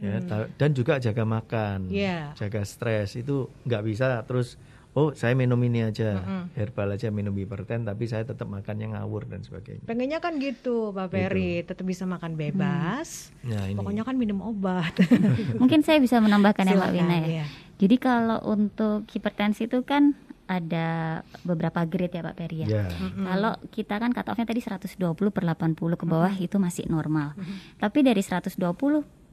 Ya, 0.00 0.18
ta- 0.24 0.48
dan 0.56 0.72
juga 0.72 0.96
jaga 0.96 1.28
makan, 1.28 1.92
Iya. 1.92 2.32
jaga 2.32 2.64
stres 2.64 3.20
itu 3.20 3.52
nggak 3.68 3.82
bisa 3.84 4.24
terus 4.24 4.56
oh 4.92 5.16
saya 5.16 5.32
minum 5.32 5.56
ini 5.64 5.88
aja 5.88 6.20
Mm-mm. 6.20 6.52
herbal 6.52 6.92
aja 6.92 7.08
minum 7.08 7.32
hiperten 7.32 7.88
tapi 7.88 8.04
saya 8.04 8.28
tetap 8.28 8.44
makannya 8.48 8.92
ngawur 8.92 9.24
dan 9.24 9.40
sebagainya. 9.40 9.84
Pengennya 9.88 10.20
kan 10.20 10.36
gitu, 10.36 10.92
Pak 10.92 11.08
Peri, 11.08 11.64
tetap 11.64 11.84
bisa 11.88 12.04
makan 12.04 12.36
bebas. 12.36 13.32
Nah 13.44 13.72
ini 13.72 13.76
Pokoknya 13.78 14.04
kan 14.04 14.16
minum 14.20 14.44
obat. 14.44 14.92
Mungkin 15.60 15.80
saya 15.80 15.96
bisa 15.96 16.20
menambahkan 16.20 16.68
ya 16.68 16.76
Mbak 16.76 16.90
Silakan, 16.92 16.96
Wina 16.96 17.16
ya. 17.16 17.26
iya. 17.26 17.46
Jadi 17.80 17.96
kalau 17.98 18.38
untuk 18.46 19.08
hipertensi 19.10 19.66
itu 19.66 19.80
kan 19.82 20.12
ada 20.44 21.22
beberapa 21.48 21.80
grade 21.88 22.20
ya 22.20 22.22
Pak 22.22 22.36
Peri 22.36 22.56
ya. 22.62 22.66
Ya. 22.68 22.84
Mm-mm. 22.92 23.24
Kalau 23.24 23.52
kita 23.72 23.94
kan 23.96 24.12
cut 24.12 24.28
off-nya 24.28 24.44
tadi 24.44 24.60
120 24.60 25.16
per 25.32 25.42
80 25.48 25.80
ke 25.96 26.04
bawah 26.04 26.32
itu 26.36 26.60
masih 26.60 26.84
normal. 26.92 27.32
Tapi 27.80 28.04
dari 28.04 28.20
120 28.20 28.60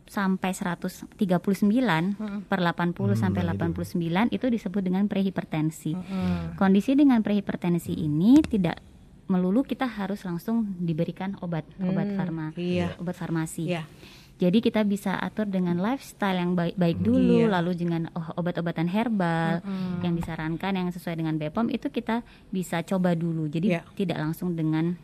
sampai 0.09 0.57
139 0.57 1.21
per 2.49 2.59
80 2.59 3.13
sampai 3.13 3.41
89 3.45 4.33
itu 4.33 4.45
disebut 4.49 4.81
dengan 4.81 5.05
prehipertensi. 5.05 5.93
Kondisi 6.57 6.97
dengan 6.97 7.21
prehipertensi 7.21 7.93
ini 7.93 8.41
tidak 8.41 8.81
melulu 9.29 9.61
kita 9.61 9.85
harus 9.85 10.25
langsung 10.25 10.73
diberikan 10.81 11.37
obat 11.45 11.61
obat 11.85 12.09
farma 12.17 12.49
iya. 12.57 12.97
obat 12.97 13.13
farmasi. 13.13 13.69
Iya. 13.69 13.85
Jadi 14.39 14.63
kita 14.63 14.87
bisa 14.87 15.19
atur 15.19 15.51
dengan 15.51 15.75
lifestyle 15.83 16.39
yang 16.39 16.55
baik 16.55 16.79
baik 16.79 16.97
dulu, 17.03 17.43
Iya. 17.43 17.59
lalu 17.59 17.75
dengan 17.75 18.07
oh, 18.15 18.39
obat-obatan 18.39 18.87
herbal 18.87 19.59
yang 19.99 20.15
disarankan 20.15 20.79
yang 20.79 20.87
sesuai 20.95 21.19
dengan 21.19 21.35
BPOM 21.35 21.67
itu 21.67 21.91
kita 21.91 22.23
bisa 22.49 22.79
coba 22.87 23.13
dulu. 23.19 23.51
Jadi 23.51 23.75
Iya. 23.75 23.83
tidak 23.99 24.17
langsung 24.17 24.55
dengan 24.55 24.95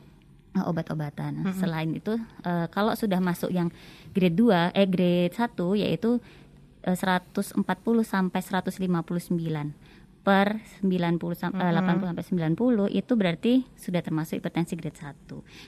uh, 0.55 0.65
obat-obatan. 0.65 1.43
Selain 1.53 1.91
itu 1.91 2.15
uh, 2.41 2.67
kalau 2.67 2.93
sudah 2.93 3.19
masuk 3.19 3.49
yang 3.49 3.69
grade 4.11 4.33
2 4.33 4.71
eh 4.71 4.87
grade 4.87 5.31
1 5.31 5.53
yaitu 5.77 6.17
uh, 6.81 6.95
140 6.95 7.59
sampai 8.01 8.39
159 8.39 9.75
per 10.25 10.57
90 10.81 11.21
sam- 11.37 11.53
eh, 11.53 11.69
80 11.69 12.01
sampai 12.09 12.25
90 12.25 12.89
itu 12.89 13.13
berarti 13.13 13.53
sudah 13.77 14.01
termasuk 14.01 14.41
hipertensi 14.41 14.73
grade 14.73 14.97
1. 14.97 15.13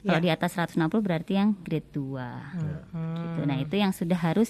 Kalau 0.01 0.17
Ya. 0.17 0.17
di 0.17 0.29
atas 0.31 0.57
160 0.57 0.97
berarti 0.97 1.37
yang 1.37 1.53
grade 1.59 1.85
2. 1.93 2.57
Gitu. 2.97 3.41
Nah, 3.45 3.57
itu 3.57 3.75
yang 3.77 3.93
sudah 3.93 4.17
harus 4.17 4.49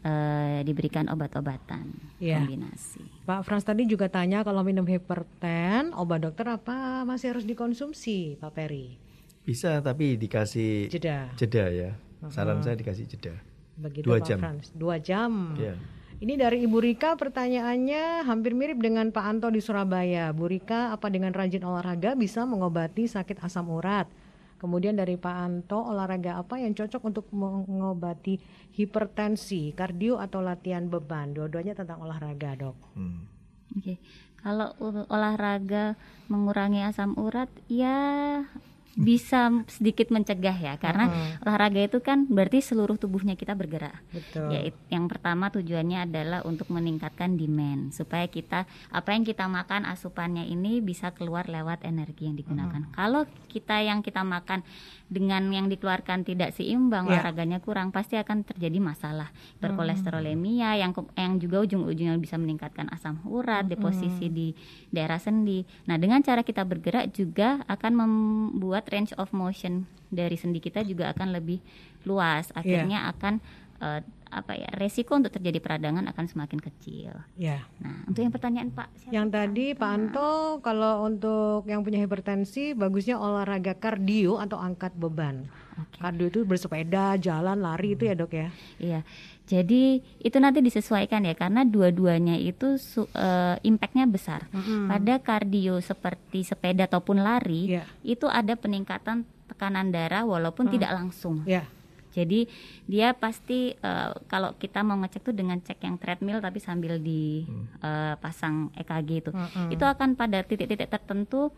eh, 0.00 0.60
diberikan 0.60 1.08
obat-obatan 1.08 1.92
Ya. 2.16 2.36
kombinasi. 2.36 3.00
Pak 3.24 3.40
Frans 3.40 3.64
tadi 3.64 3.84
juga 3.84 4.08
tanya 4.08 4.44
kalau 4.44 4.60
minum 4.60 4.84
hiperten, 4.84 5.92
obat 5.92 6.20
dokter 6.20 6.44
apa 6.44 7.04
masih 7.04 7.32
harus 7.32 7.44
dikonsumsi, 7.44 8.36
Pak 8.36 8.52
Peri? 8.52 9.00
Bisa 9.44 9.78
tapi 9.78 10.16
dikasih 10.16 10.88
Jeda. 10.88 11.28
jeda 11.36 11.68
ya. 11.68 11.90
Saran 12.32 12.64
saya 12.64 12.74
dikasih 12.74 13.04
jeda. 13.04 13.36
Begitu 13.76 14.08
Dua 14.08 14.18
Pak 14.18 14.26
jam. 14.26 14.38
Frans. 14.40 14.66
Dua 14.72 14.96
jam. 14.96 15.52
Ya. 15.60 15.76
Ini 16.16 16.40
dari 16.40 16.64
Ibu 16.64 16.80
Rika 16.80 17.20
pertanyaannya 17.20 18.24
hampir 18.24 18.56
mirip 18.56 18.80
dengan 18.80 19.12
Pak 19.12 19.24
Anto 19.28 19.52
di 19.52 19.60
Surabaya. 19.60 20.32
Bu 20.32 20.48
Rika, 20.48 20.94
apa 20.96 21.12
dengan 21.12 21.36
rajin 21.36 21.60
olahraga 21.60 22.16
bisa 22.16 22.48
mengobati 22.48 23.04
sakit 23.04 23.44
asam 23.44 23.68
urat? 23.68 24.08
Kemudian 24.56 24.96
dari 24.96 25.20
Pak 25.20 25.36
Anto, 25.36 25.76
olahraga 25.76 26.40
apa 26.40 26.56
yang 26.56 26.72
cocok 26.72 27.02
untuk 27.04 27.26
mengobati 27.34 28.40
hipertensi, 28.72 29.76
kardio 29.76 30.16
atau 30.16 30.40
latihan 30.40 30.88
beban? 30.88 31.36
Dua-duanya 31.36 31.76
tentang 31.76 32.00
olahraga, 32.00 32.56
dok. 32.56 32.78
Hmm. 32.96 33.28
Oke. 33.76 34.00
Kalau 34.40 34.72
ul- 34.80 35.08
olahraga 35.10 35.98
mengurangi 36.32 36.80
asam 36.80 37.12
urat 37.20 37.52
ya 37.68 38.40
bisa 38.94 39.50
sedikit 39.66 40.08
mencegah 40.08 40.54
ya 40.54 40.74
karena 40.78 41.10
olahraga 41.42 41.82
itu 41.82 41.98
kan 41.98 42.24
berarti 42.24 42.62
seluruh 42.62 42.94
tubuhnya 42.94 43.34
kita 43.34 43.52
bergerak. 43.52 43.98
Betul. 44.08 44.54
Ya, 44.54 44.60
yang 44.88 45.10
pertama 45.10 45.50
tujuannya 45.50 46.06
adalah 46.06 46.40
untuk 46.42 46.70
meningkatkan 46.70 47.34
demand 47.34 47.90
supaya 47.90 48.26
kita 48.26 48.64
apa 48.88 49.08
yang 49.10 49.26
kita 49.26 49.44
makan 49.44 49.82
asupannya 49.84 50.46
ini 50.46 50.78
bisa 50.78 51.10
keluar 51.10 51.46
lewat 51.46 51.82
energi 51.82 52.30
yang 52.30 52.38
digunakan. 52.38 52.86
Kalau 52.90 53.26
kita 53.50 53.82
yang 53.82 54.00
kita 54.00 54.22
makan 54.22 54.62
dengan 55.04 55.46
yang 55.50 55.66
dikeluarkan 55.66 56.22
tidak 56.22 56.54
seimbang, 56.54 57.06
Ya. 57.06 57.20
olahraganya 57.20 57.58
kurang, 57.58 57.90
pasti 57.90 58.16
akan 58.16 58.42
terjadi 58.42 58.78
masalah 58.80 59.30
berkolesterolemia 59.58 60.74
yang 60.76 60.90
ke- 60.90 61.12
yang 61.14 61.36
juga 61.36 61.62
ujung-ujungnya 61.62 62.16
bisa 62.16 62.40
meningkatkan 62.40 62.88
asam 62.90 63.20
urat, 63.26 63.66
deposisi 63.66 64.26
di 64.28 64.54
daerah 64.88 65.18
sendi. 65.18 65.62
Nah, 65.84 65.98
dengan 65.98 66.22
cara 66.22 66.40
kita 66.40 66.64
bergerak 66.64 67.12
juga 67.12 67.62
akan 67.66 67.92
membuat 67.94 68.83
range 68.90 69.12
of 69.16 69.30
motion 69.30 69.86
dari 70.08 70.38
sendi 70.38 70.62
kita 70.62 70.82
juga 70.86 71.10
akan 71.12 71.34
lebih 71.34 71.58
luas. 72.04 72.50
Akhirnya 72.54 73.10
akan 73.12 73.40
eh, 73.82 74.00
apa 74.34 74.58
ya 74.58 74.66
resiko 74.74 75.14
untuk 75.14 75.30
terjadi 75.30 75.62
peradangan 75.62 76.10
akan 76.10 76.26
semakin 76.26 76.58
kecil. 76.58 77.14
Ya. 77.38 77.62
Nah, 77.78 78.02
untuk 78.10 78.26
yang 78.26 78.34
pertanyaan 78.34 78.74
Pak, 78.74 78.88
siapa? 78.98 79.12
Yang 79.14 79.26
tadi 79.30 79.66
Pak 79.78 79.90
Anto, 79.94 80.32
kalau 80.58 81.06
untuk 81.06 81.62
yang 81.70 81.86
punya 81.86 82.02
hipertensi, 82.02 82.74
bagusnya 82.74 83.14
olahraga 83.22 83.78
kardio 83.78 84.42
atau 84.42 84.58
angkat 84.58 84.90
beban. 84.98 85.46
Kardio 85.94 86.30
itu 86.30 86.42
bersepeda, 86.42 87.14
jalan, 87.18 87.62
lari 87.62 87.94
itu 87.94 88.10
ya 88.10 88.14
dok 88.18 88.34
ya? 88.34 88.48
Iya. 88.82 89.00
Jadi 89.44 89.82
itu 90.18 90.36
nanti 90.36 90.58
disesuaikan 90.58 91.20
ya 91.20 91.34
karena 91.34 91.62
dua-duanya 91.62 92.32
itu 92.34 92.76
su- 92.76 93.10
eh, 93.10 93.60
impactnya 93.60 94.06
besar. 94.06 94.48
Pada 94.88 95.18
kardio 95.18 95.78
seperti 95.78 96.40
sepeda 96.42 96.84
ataupun 96.84 97.20
lari 97.20 97.68
Iya. 97.70 97.84
itu 98.02 98.24
ada 98.26 98.54
peningkatan 98.54 99.22
tekanan 99.46 99.90
darah 99.90 100.24
walaupun 100.24 100.66
tidak 100.70 100.90
langsung. 100.90 101.44
Ya. 101.44 101.68
Jadi 102.10 102.48
dia 102.84 103.12
pasti 103.12 103.74
eh, 103.74 104.10
kalau 104.24 104.54
kita 104.54 104.80
mau 104.80 104.96
ngecek 104.96 105.20
tuh 105.22 105.34
dengan 105.34 105.58
cek 105.58 105.76
yang 105.78 105.96
treadmill 105.96 106.38
tapi 106.38 106.56
sambil 106.58 106.96
dipasang 106.96 108.56
EKG 108.74 109.10
itu, 109.18 109.30
itu 109.68 109.84
akan 109.84 110.14
pada 110.14 110.40
titik-titik 110.40 110.88
tertentu 110.88 111.52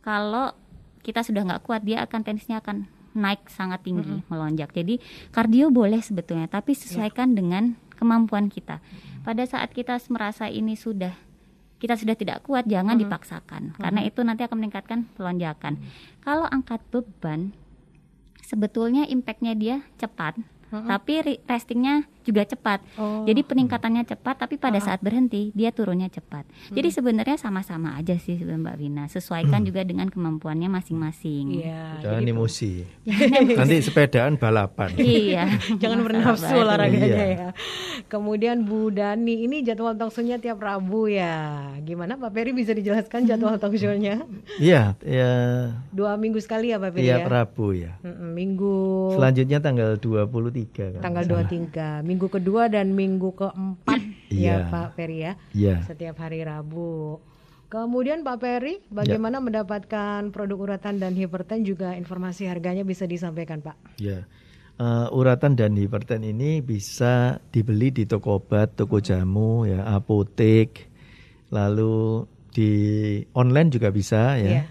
kalau 0.00 0.52
kita 1.00 1.20
sudah 1.20 1.40
nggak 1.42 1.62
kuat 1.62 1.80
dia 1.80 2.02
akan 2.02 2.20
tensinya 2.22 2.58
akan 2.58 2.84
naik 3.14 3.46
sangat 3.48 3.86
tinggi 3.86 4.20
melonjak. 4.26 4.74
Jadi 4.74 4.98
kardio 5.30 5.70
boleh 5.70 6.02
sebetulnya 6.02 6.50
tapi 6.50 6.74
sesuaikan 6.74 7.32
dengan 7.32 7.78
kemampuan 7.94 8.50
kita. 8.50 8.82
Pada 9.22 9.46
saat 9.46 9.72
kita 9.72 9.96
merasa 10.10 10.50
ini 10.50 10.74
sudah 10.74 11.14
kita 11.78 11.94
sudah 11.96 12.16
tidak 12.16 12.42
kuat 12.44 12.64
jangan 12.64 12.96
dipaksakan 12.96 13.62
karena 13.76 14.00
itu 14.04 14.20
nanti 14.24 14.42
akan 14.44 14.56
meningkatkan 14.60 14.98
pelonjakan. 15.16 15.78
Kalau 16.20 16.44
angkat 16.48 16.80
beban 16.88 17.52
sebetulnya 18.40 19.08
impactnya 19.08 19.52
dia 19.56 19.76
cepat, 19.96 20.36
tapi 20.84 21.20
re- 21.22 21.40
restingnya 21.44 22.04
juga 22.24 22.42
cepat. 22.42 22.80
Oh. 22.96 23.22
Jadi 23.24 23.40
peningkatannya 23.40 24.04
cepat, 24.06 24.40
tapi 24.40 24.56
pada 24.56 24.78
saat 24.78 24.98
berhenti 24.98 25.52
dia 25.52 25.70
turunnya 25.70 26.08
cepat. 26.08 26.44
Jadi 26.70 26.88
sebenarnya 26.88 27.36
sama-sama 27.36 27.94
aja 27.94 28.16
sih 28.16 28.36
Mbak 28.36 28.76
Vina. 28.76 29.04
Sesuaikan 29.06 29.60
juga 29.62 29.82
dengan 29.82 30.08
kemampuannya 30.08 30.70
masing-masing. 30.70 31.60
Iya. 31.60 32.00
Jangan 32.00 32.24
emosi. 32.24 32.72
Nanti 33.54 33.74
sepedaan 33.80 34.36
balapan. 34.36 34.90
Iya. 35.04 35.46
Jangan 35.76 36.00
bernafsu 36.00 36.54
olahraganya 36.54 37.06
Iya. 37.06 37.26
ya. 37.28 37.48
Kemudian 38.06 38.64
Bu 38.64 38.88
Dani, 38.88 39.44
ini 39.44 39.60
jadwal 39.60 39.94
talkshow-nya 39.94 40.38
tiap 40.38 40.58
Rabu 40.58 41.06
ya. 41.06 41.68
Gimana 41.80 42.16
Pak 42.16 42.30
Peri 42.30 42.50
bisa 42.50 42.70
dijelaskan 42.70 43.26
jadwal 43.26 43.56
talkshow-nya? 43.56 44.22
Iya, 44.56 44.94
ya 45.00 45.30
Dua 45.90 46.14
minggu 46.14 46.38
sekali 46.38 46.70
ya 46.70 46.78
Pak 46.78 46.94
Peri 46.94 47.04
tiap 47.04 47.20
ya? 47.20 47.28
Rabu 47.28 47.66
ya. 47.74 47.92
Minggu 48.02 48.74
Selanjutnya 49.14 49.58
tanggal 49.58 49.90
23 49.96 50.94
kan. 50.94 51.00
tanggal 51.02 51.24
23, 51.26 52.02
minggu 52.02 52.13
kedua 52.18 52.70
dan 52.70 52.94
minggu 52.94 53.34
keempat 53.34 54.14
Iya. 54.34 54.66
ya 54.66 54.70
Pak 54.72 54.88
Peri 54.98 55.18
ya. 55.22 55.32
Iya. 55.54 55.76
Setiap 55.86 56.18
hari 56.18 56.42
Rabu. 56.42 57.20
Kemudian 57.70 58.22
Pak 58.22 58.38
Peri, 58.38 58.78
bagaimana 58.86 59.42
mendapatkan 59.42 60.30
produk 60.30 60.58
uratan 60.70 61.02
dan 61.02 61.18
hiperten 61.18 61.66
juga 61.66 61.98
informasi 61.98 62.46
harganya 62.46 62.86
bisa 62.86 63.02
disampaikan 63.08 63.58
Pak? 63.62 63.98
Ya. 63.98 64.26
Eh, 64.74 65.06
uratan 65.14 65.54
dan 65.54 65.74
hiperten 65.78 66.22
ini 66.26 66.58
bisa 66.58 67.38
dibeli 67.54 67.94
di 67.94 68.06
toko 68.10 68.42
obat, 68.42 68.74
toko 68.74 68.98
jamu, 68.98 69.66
ya, 69.66 69.86
apotek, 69.86 70.90
lalu 71.54 72.26
di 72.50 72.70
online 73.34 73.70
juga 73.70 73.90
bisa 73.90 74.38
ya. 74.38 74.50
Iya. 74.50 74.62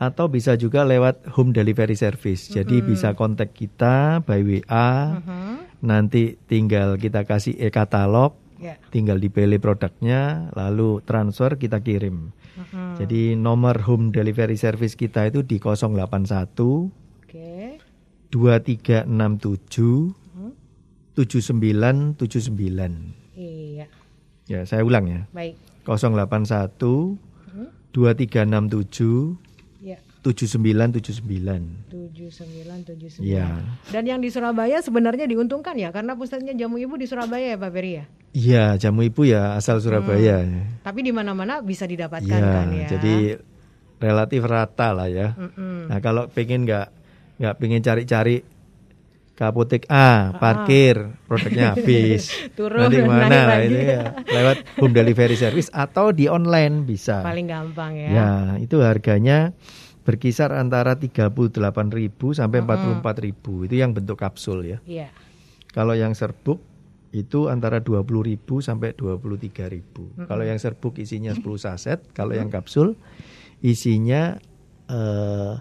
Atau 0.00 0.32
bisa 0.32 0.56
juga 0.56 0.82
lewat 0.82 1.28
home 1.36 1.52
delivery 1.52 1.94
service. 1.94 2.48
Jadi 2.50 2.80
bisa 2.82 3.12
kontak 3.14 3.52
kita 3.52 4.24
by 4.24 4.40
WA. 4.42 5.20
Nanti 5.80 6.36
tinggal 6.44 7.00
kita 7.00 7.24
kasih 7.24 7.56
e-katalog, 7.56 8.36
Ya. 8.60 8.76
tinggal 8.92 9.16
dipilih 9.16 9.56
produknya, 9.56 10.52
lalu 10.52 11.00
transfer 11.08 11.56
kita 11.56 11.80
kirim. 11.80 12.36
Jadi 13.00 13.32
nomor 13.32 13.80
home 13.88 14.12
delivery 14.12 14.60
service 14.60 14.92
kita 14.92 15.32
itu 15.32 15.40
di 15.40 15.56
081 15.56 16.92
Oke. 17.24 17.80
2367 18.28 19.08
7979. 21.16 23.16
Iya. 23.32 23.88
Ya, 24.44 24.60
saya 24.68 24.84
ulang 24.84 25.08
ya. 25.08 25.24
Baik. 25.32 25.56
081 25.88 27.16
2367 27.96 27.96
Ya. 27.96 28.28
7979. 30.20 31.88
7979. 31.88 33.20
Ya. 33.20 33.48
Dan 33.88 34.04
yang 34.04 34.20
di 34.20 34.28
Surabaya 34.28 34.78
sebenarnya 34.78 35.24
diuntungkan 35.24 35.74
ya 35.74 35.88
karena 35.88 36.12
pusatnya 36.12 36.52
jamu 36.52 36.76
ibu 36.76 36.94
di 36.94 37.04
Surabaya 37.04 37.52
ya 37.52 37.58
Pak 37.58 37.70
Peri 37.70 37.92
ya. 37.94 38.04
Iya, 38.30 38.64
jamu 38.78 39.02
ibu 39.02 39.24
ya 39.24 39.54
asal 39.54 39.80
Surabaya. 39.80 40.44
ya. 40.44 40.62
Tapi 40.80 41.00
di 41.00 41.10
mana-mana 41.10 41.60
bisa 41.60 41.82
didapatkan 41.82 42.28
Iya, 42.30 42.52
kan 42.52 42.66
ya. 42.70 42.88
jadi 42.88 43.14
relatif 43.96 44.42
rata 44.42 44.92
lah 44.92 45.08
ya. 45.08 45.34
Mm-mm. 45.34 45.88
Nah, 45.88 45.98
kalau 45.98 46.28
pengen 46.28 46.62
nggak 46.62 46.86
nggak 47.36 47.54
pengen 47.56 47.80
cari-cari 47.80 48.44
ke 49.32 49.42
apotek 49.42 49.88
A, 49.88 50.36
parkir, 50.36 51.16
produknya 51.24 51.72
habis. 51.72 52.28
Turun, 52.52 52.76
Nanti 52.86 53.00
mana 53.00 53.56
lagi. 53.56 53.72
itu 53.72 53.80
ya. 53.88 54.02
Lewat 54.20 54.56
home 54.76 54.92
delivery 54.92 55.32
service 55.32 55.72
atau 55.72 56.12
di 56.12 56.28
online 56.28 56.84
bisa. 56.84 57.24
paling 57.24 57.48
gampang 57.48 57.96
ya. 57.96 58.08
Ya, 58.12 58.30
itu 58.60 58.76
harganya 58.78 59.56
berkisar 60.00 60.50
antara 60.56 60.96
38.000 60.96 61.32
sampai 62.32 62.58
44.000. 62.64 63.66
Itu 63.68 63.74
yang 63.76 63.92
bentuk 63.92 64.16
kapsul 64.16 64.64
ya. 64.64 64.78
Iya. 64.88 65.08
Kalau 65.70 65.94
yang 65.94 66.16
serbuk 66.16 66.58
itu 67.10 67.50
antara 67.50 67.82
20.000 67.82 68.38
sampai 68.62 68.94
23.000. 68.94 70.26
Kalau 70.30 70.44
yang 70.46 70.58
serbuk 70.62 70.98
isinya 70.98 71.34
10 71.38 71.42
saset, 71.58 71.98
kalau 72.14 72.32
yang 72.34 72.48
kapsul 72.48 72.94
isinya 73.60 74.38
eh, 74.88 75.54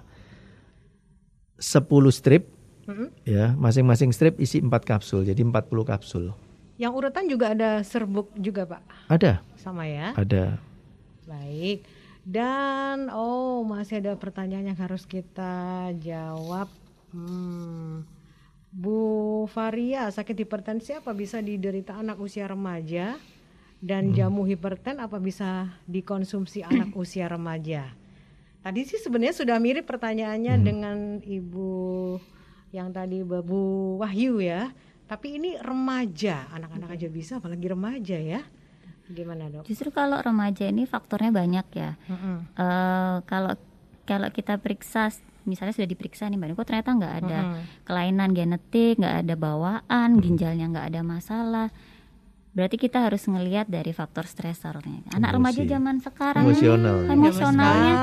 10 1.60 2.16
strip 2.16 2.48
ya, 3.28 3.54
masing-masing 3.60 4.16
strip 4.16 4.40
isi 4.40 4.64
4 4.64 4.72
kapsul. 4.82 5.28
Jadi 5.28 5.42
40 5.44 5.68
kapsul. 5.86 6.32
Yang 6.80 6.92
urutan 6.96 7.28
juga 7.28 7.52
ada 7.52 7.84
serbuk 7.84 8.32
juga 8.40 8.64
Pak, 8.64 9.12
Ada, 9.12 9.44
sama 9.60 9.84
ya. 9.84 10.16
ada. 10.16 10.64
Baik. 11.28 11.84
Dan 12.30 13.10
oh 13.10 13.66
masih 13.66 14.06
ada 14.06 14.14
pertanyaan 14.14 14.70
yang 14.70 14.78
harus 14.78 15.02
kita 15.10 15.90
jawab. 15.98 16.70
Hmm. 17.10 18.06
Bu 18.70 19.50
Faria, 19.50 20.06
sakit 20.14 20.46
hipertensi 20.46 20.94
apa 20.94 21.10
bisa 21.18 21.42
diderita 21.42 21.98
anak 21.98 22.22
usia 22.22 22.46
remaja? 22.46 23.18
Dan 23.82 24.14
jamu 24.14 24.46
hiperten 24.46 25.02
apa 25.02 25.18
bisa 25.18 25.74
dikonsumsi 25.90 26.62
anak 26.62 26.94
usia 27.02 27.26
remaja? 27.26 27.98
Tadi 28.62 28.86
sih 28.86 29.02
sebenarnya 29.02 29.34
sudah 29.34 29.58
mirip 29.58 29.90
pertanyaannya 29.90 30.54
dengan 30.62 30.98
Ibu 31.26 31.74
yang 32.70 32.94
tadi 32.94 33.26
Bu 33.26 33.98
Wahyu 33.98 34.38
ya. 34.38 34.70
Tapi 35.10 35.42
ini 35.42 35.58
remaja, 35.58 36.46
anak-anak 36.54 36.94
aja 36.94 37.10
bisa 37.10 37.42
apalagi 37.42 37.66
remaja 37.66 38.22
ya. 38.22 38.46
Gimana 39.10 39.50
dok? 39.50 39.66
Justru 39.66 39.90
kalau 39.90 40.18
remaja 40.18 40.64
ini 40.64 40.86
faktornya 40.86 41.30
banyak 41.30 41.68
ya. 41.72 41.98
Mm-mm. 42.06 42.38
Eh, 42.54 43.18
kalau 43.26 43.58
kalau 44.04 44.30
kita 44.30 44.56
periksa, 44.56 45.10
misalnya 45.44 45.74
sudah 45.74 45.86
diperiksa 45.86 46.26
nih 46.26 46.36
mbak, 46.36 46.54
kok 46.54 46.66
ternyata 46.66 46.94
nggak 46.94 47.16
ada 47.20 47.40
Mm-mm. 47.44 47.62
kelainan 47.84 48.30
genetik, 48.32 48.98
nggak 48.98 49.16
ada 49.22 49.36
bawaan, 49.36 50.10
ginjalnya 50.18 50.66
nggak 50.68 50.88
ada 50.88 51.02
masalah. 51.02 51.68
Berarti 52.50 52.78
kita 52.78 53.06
harus 53.06 53.22
ngelihat 53.24 53.66
dari 53.66 53.94
faktor 53.94 54.26
stresornya. 54.26 55.06
Anak 55.12 55.32
Emosi. 55.32 55.38
remaja 55.38 55.62
zaman 55.70 55.96
sekarang 56.02 56.44
Emosional. 56.44 56.98
emosionalnya. 57.08 57.94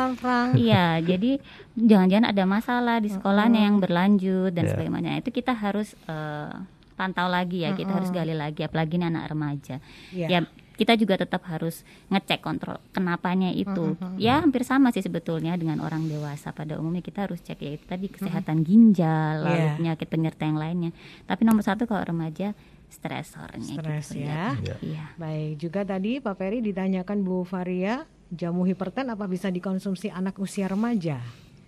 Iya, 0.54 0.86
jadi 1.02 1.30
jangan-jangan 1.74 2.26
ada 2.30 2.44
masalah 2.46 2.96
di 2.98 3.10
sekolahnya 3.10 3.60
yang 3.62 3.78
berlanjut 3.78 4.50
dan 4.50 4.64
Ya. 4.64 4.70
sebagainya. 4.70 5.18
Itu 5.18 5.30
kita 5.30 5.50
harus 5.50 5.98
eh, 6.06 6.54
pantau 6.94 7.26
lagi 7.26 7.62
ya, 7.62 7.74
kita 7.74 7.90
harus 7.92 8.08
gali 8.08 8.32
lagi 8.32 8.62
apalagi 8.62 8.96
ini 8.96 9.06
anak 9.06 9.28
remaja. 9.28 9.76
Iya. 10.10 10.26
Ya, 10.30 10.38
kita 10.76 10.92
juga 10.94 11.16
tetap 11.16 11.42
harus 11.48 11.82
ngecek 12.08 12.44
kontrol 12.44 12.76
kenapanya 12.92 13.48
itu. 13.50 13.96
Ya, 14.16 14.40
hampir 14.40 14.62
sama 14.62 14.92
sih 14.92 15.00
sebetulnya 15.00 15.56
dengan 15.56 15.80
orang 15.80 16.04
dewasa. 16.06 16.52
Pada 16.52 16.76
umumnya 16.76 17.00
kita 17.00 17.24
harus 17.24 17.40
cek 17.40 17.58
ya 17.58 17.70
itu 17.74 17.84
tadi 17.84 18.06
kesehatan 18.12 18.62
ginjal, 18.62 19.42
lalu 19.42 19.56
Iya. 19.56 19.74
penyakit 19.76 20.06
penyerta 20.06 20.42
yang 20.44 20.60
lainnya. 20.60 20.90
Tapi 21.24 21.42
nomor 21.42 21.64
satu 21.64 21.88
kalau 21.88 22.04
remaja 22.04 22.52
stresornya 22.86 23.74
Stres 23.80 24.14
gitu 24.14 24.22
ya. 24.24 24.54
Iya. 24.80 25.04
Baik, 25.18 25.58
juga 25.58 25.80
tadi 25.82 26.22
Pak 26.22 26.34
Ferry 26.38 26.62
ditanyakan 26.62 27.24
Bu 27.26 27.42
Faria, 27.42 28.06
jamu 28.30 28.62
hiperten 28.64 29.10
apa 29.10 29.26
bisa 29.26 29.50
dikonsumsi 29.50 30.12
anak 30.12 30.38
usia 30.38 30.70
remaja? 30.70 31.18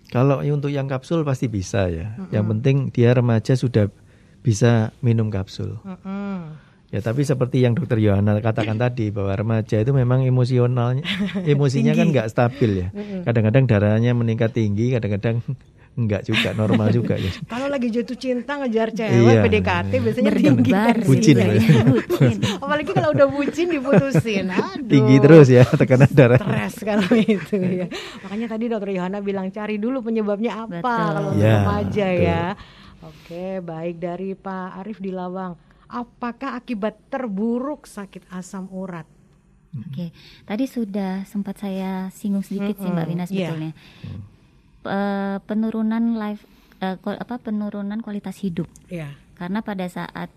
Kalau 0.08 0.40
untuk 0.40 0.72
yang 0.72 0.88
kapsul 0.88 1.20
pasti 1.20 1.52
bisa 1.52 1.88
ya. 1.92 2.16
Yang 2.32 2.44
penting 2.56 2.76
dia 2.88 3.12
remaja 3.12 3.52
sudah 3.52 3.92
bisa 4.40 4.94
minum 5.04 5.28
kapsul. 5.28 5.76
Mm-mm. 5.84 6.27
Ya 6.88 7.00
tapi 7.00 7.20
seperti 7.20 7.60
yang 7.60 7.76
dokter 7.76 7.96
Yohana 7.96 8.40
katakan 8.40 8.80
tadi 8.80 9.12
bahwa 9.12 9.32
remaja 9.34 9.76
itu 9.76 9.92
memang 9.92 10.24
emosionalnya, 10.24 11.04
emosinya 11.44 11.92
kan 11.92 12.06
nggak 12.08 12.28
stabil 12.28 12.70
ya. 12.80 12.88
Kadang-kadang 13.22 13.64
darahnya 13.64 14.12
meningkat 14.12 14.52
tinggi, 14.52 14.90
kadang-kadang 14.90 15.44
enggak 15.98 16.24
juga, 16.24 16.54
normal 16.54 16.88
juga 16.88 17.18
ya. 17.18 17.28
Kalau 17.44 17.66
lagi 17.66 17.90
jatuh 17.90 18.14
cinta 18.14 18.56
ngejar 18.56 18.88
cewek 18.88 19.18
Iya. 19.18 19.42
PDKT 19.42 19.92
biasanya 19.98 20.30
tinggi 20.30 20.70
Berdebar 20.70 20.94
tensinya. 20.94 21.10
Bucin, 21.10 21.36
ya. 21.36 21.82
bucin. 21.84 22.36
Apalagi 22.56 22.90
kalau 22.94 23.08
udah 23.10 23.26
bucin 23.28 23.66
diputusin. 23.68 24.46
Aduh. 24.48 24.86
Tinggi 24.86 25.16
terus 25.18 25.46
ya 25.50 25.66
tekanan 25.66 26.08
darah. 26.08 26.38
Stres 26.38 26.74
kalau 26.80 27.10
itu 27.12 27.56
ya. 27.58 27.86
Makanya 28.22 28.46
tadi 28.48 28.64
dokter 28.64 28.90
Yohana 28.94 29.18
bilang 29.20 29.50
cari 29.50 29.76
dulu 29.76 30.00
penyebabnya 30.00 30.64
apa 30.64 30.78
Betul. 30.78 31.04
kalau 31.04 31.30
Ya, 31.34 31.54
remaja 31.60 32.06
betul. 32.08 32.24
ya. 32.24 32.44
Oke, 32.98 33.46
baik 33.60 33.96
dari 33.98 34.32
Pak 34.32 34.78
Arif 34.78 34.98
di 34.98 35.10
Lawang. 35.10 35.67
Apakah 35.88 36.54
akibat 36.54 37.00
terburuk 37.08 37.84
sakit 37.84 38.28
asam 38.28 38.68
urat? 38.68 39.08
Oke, 39.70 40.12
tadi 40.44 40.64
sudah 40.64 41.24
sempat 41.24 41.58
saya 41.58 42.08
singgung 42.08 42.40
sedikit 42.40 42.76
sih 42.78 42.88
Mbak 42.88 43.06
Wina 43.06 43.18
Iya. 43.18 43.26
sebetulnya. 43.26 43.72
Eh, 44.80 45.36
penurunan 45.42 46.14
life 46.14 46.44
ko- 46.96 47.12
apa 47.14 47.36
penurunan 47.36 47.98
kualitas 47.98 48.38
hidup. 48.38 48.68
Ya. 48.86 49.12
Karena 49.34 49.60
pada 49.60 49.84
saat 49.84 50.32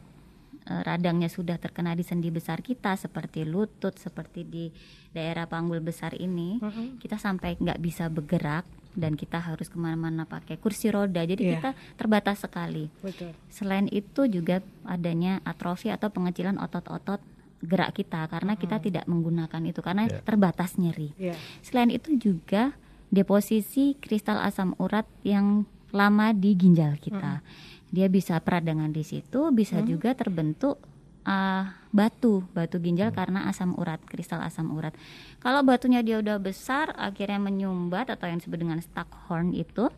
eh, 0.61 0.81
radangnya 0.83 1.25
sudah 1.25 1.57
terkena 1.57 1.93
di 1.93 2.03
sendi 2.03 2.29
besar 2.29 2.59
kita 2.59 2.93
seperti 2.93 3.43
lutut, 3.43 3.95
seperti 3.95 4.43
di 4.43 4.65
daerah 5.09 5.43
panggul 5.45 5.79
besar 5.79 6.13
ini, 6.13 6.61
kita 6.97 7.17
sampai 7.17 7.57
nggak 7.57 7.79
bisa 7.79 8.07
bergerak 8.07 8.61
dan 8.91 9.15
kita 9.15 9.39
harus 9.39 9.71
ke 9.71 9.77
mana-mana 9.79 10.27
pakai 10.27 10.59
kursi 10.59 10.91
roda. 10.91 11.23
Jadi 11.23 11.41
Iya. 11.43 11.51
kita 11.57 11.69
terbatas 11.95 12.43
sekali. 12.43 12.91
Betul. 12.99 13.31
Selain 13.47 13.87
itu 13.87 14.27
juga 14.27 14.59
adanya 14.83 15.39
atrofi 15.43 15.87
atau 15.87 16.11
pengecilan 16.11 16.59
otot-otot 16.59 17.23
gerak 17.61 17.93
kita 17.93 18.25
karena 18.25 18.57
kita 18.57 18.81
tidak 18.81 19.05
menggunakan 19.05 19.61
itu 19.63 19.79
karena 19.79 20.09
Ya. 20.09 20.19
terbatas 20.25 20.75
nyeri. 20.75 21.13
Ya. 21.15 21.37
Selain 21.61 21.93
itu 21.93 22.17
juga 22.17 22.73
deposisi 23.13 23.93
kristal 24.01 24.41
asam 24.41 24.73
urat 24.79 25.05
yang 25.21 25.63
lama 25.91 26.31
di 26.31 26.55
ginjal 26.55 26.95
kita. 26.97 27.43
Dia 27.91 28.07
bisa 28.07 28.39
peradangan 28.39 28.89
di 28.89 29.03
situ, 29.03 29.51
bisa 29.51 29.83
juga 29.83 30.15
terbentuk 30.15 30.79
ah, 31.21 31.77
batu, 31.93 32.41
batu 32.49 32.81
ginjal 32.81 33.13
karena 33.13 33.45
asam 33.45 33.77
urat, 33.77 34.01
kristal 34.09 34.41
asam 34.41 34.73
urat. 34.73 34.95
Kalau 35.41 35.65
batunya 35.65 36.05
dia 36.05 36.21
udah 36.21 36.37
besar, 36.37 36.93
akhirnya 36.93 37.41
menyumbat 37.41 38.13
atau 38.13 38.29
yang 38.29 38.37
disebut 38.37 38.61
dengan 38.61 38.77
Stockhorn 38.77 39.57
itu, 39.57 39.89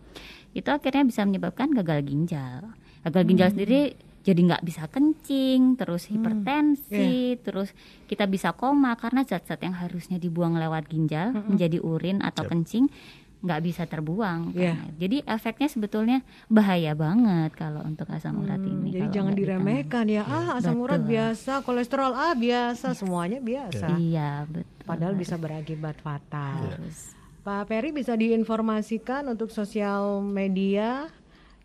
itu 0.55 0.69
akhirnya 0.71 1.03
bisa 1.03 1.27
menyebabkan 1.27 1.75
gagal 1.75 1.99
ginjal. 2.07 2.71
Gagal 3.03 3.23
ginjal 3.27 3.49
sendiri 3.51 3.81
jadi 4.23 4.39
nggak 4.39 4.63
bisa 4.63 4.87
kencing, 4.87 5.75
terus 5.75 6.07
hipertensi, 6.07 7.35
terus 7.43 7.75
kita 8.07 8.23
bisa 8.23 8.55
koma 8.55 8.95
karena 8.95 9.27
zat-zat 9.27 9.59
yang 9.59 9.75
harusnya 9.75 10.15
dibuang 10.15 10.55
lewat 10.55 10.87
ginjal 10.87 11.35
menjadi 11.35 11.83
urin 11.83 12.23
atau 12.23 12.47
kencing 12.47 12.87
nggak 13.43 13.59
bisa 13.61 13.83
terbuang. 13.83 14.55
Iya. 14.55 14.71
karena- 14.73 14.95
Jadi 14.95 15.17
efeknya 15.21 15.67
sebetulnya 15.67 16.17
bahaya 16.47 16.93
banget 16.93 17.51
kalau 17.53 17.83
untuk 17.83 18.07
asam 18.07 18.39
urat 18.39 18.55
Hmm, 18.57 18.71
ini. 18.73 18.89
jadi 18.89 19.07
jangan 19.11 19.33
ditangani. 19.33 19.41
diremehkan 19.83 20.05
ya. 20.07 20.23
Ah, 20.23 20.55
asam 20.55 20.79
urat 20.79 20.97
Betul. 20.97 21.11
biasa, 21.11 21.53
kolesterol 21.61 22.11
ah 22.13 22.33
biasa, 22.33 22.87
semuanya 22.93 23.37
biasa. 23.37 23.85
Iya 23.93 24.47
betul. 24.47 24.71
Padahal 24.81 25.13
bisa 25.13 25.35
berakibat 25.35 25.99
fatal. 25.99 26.71
Harus. 26.71 27.11
Pak 27.41 27.67
Peri 27.67 27.91
bisa 27.91 28.15
diinformasikan 28.15 29.27
untuk 29.27 29.47
sosial 29.49 30.23
media 30.23 31.11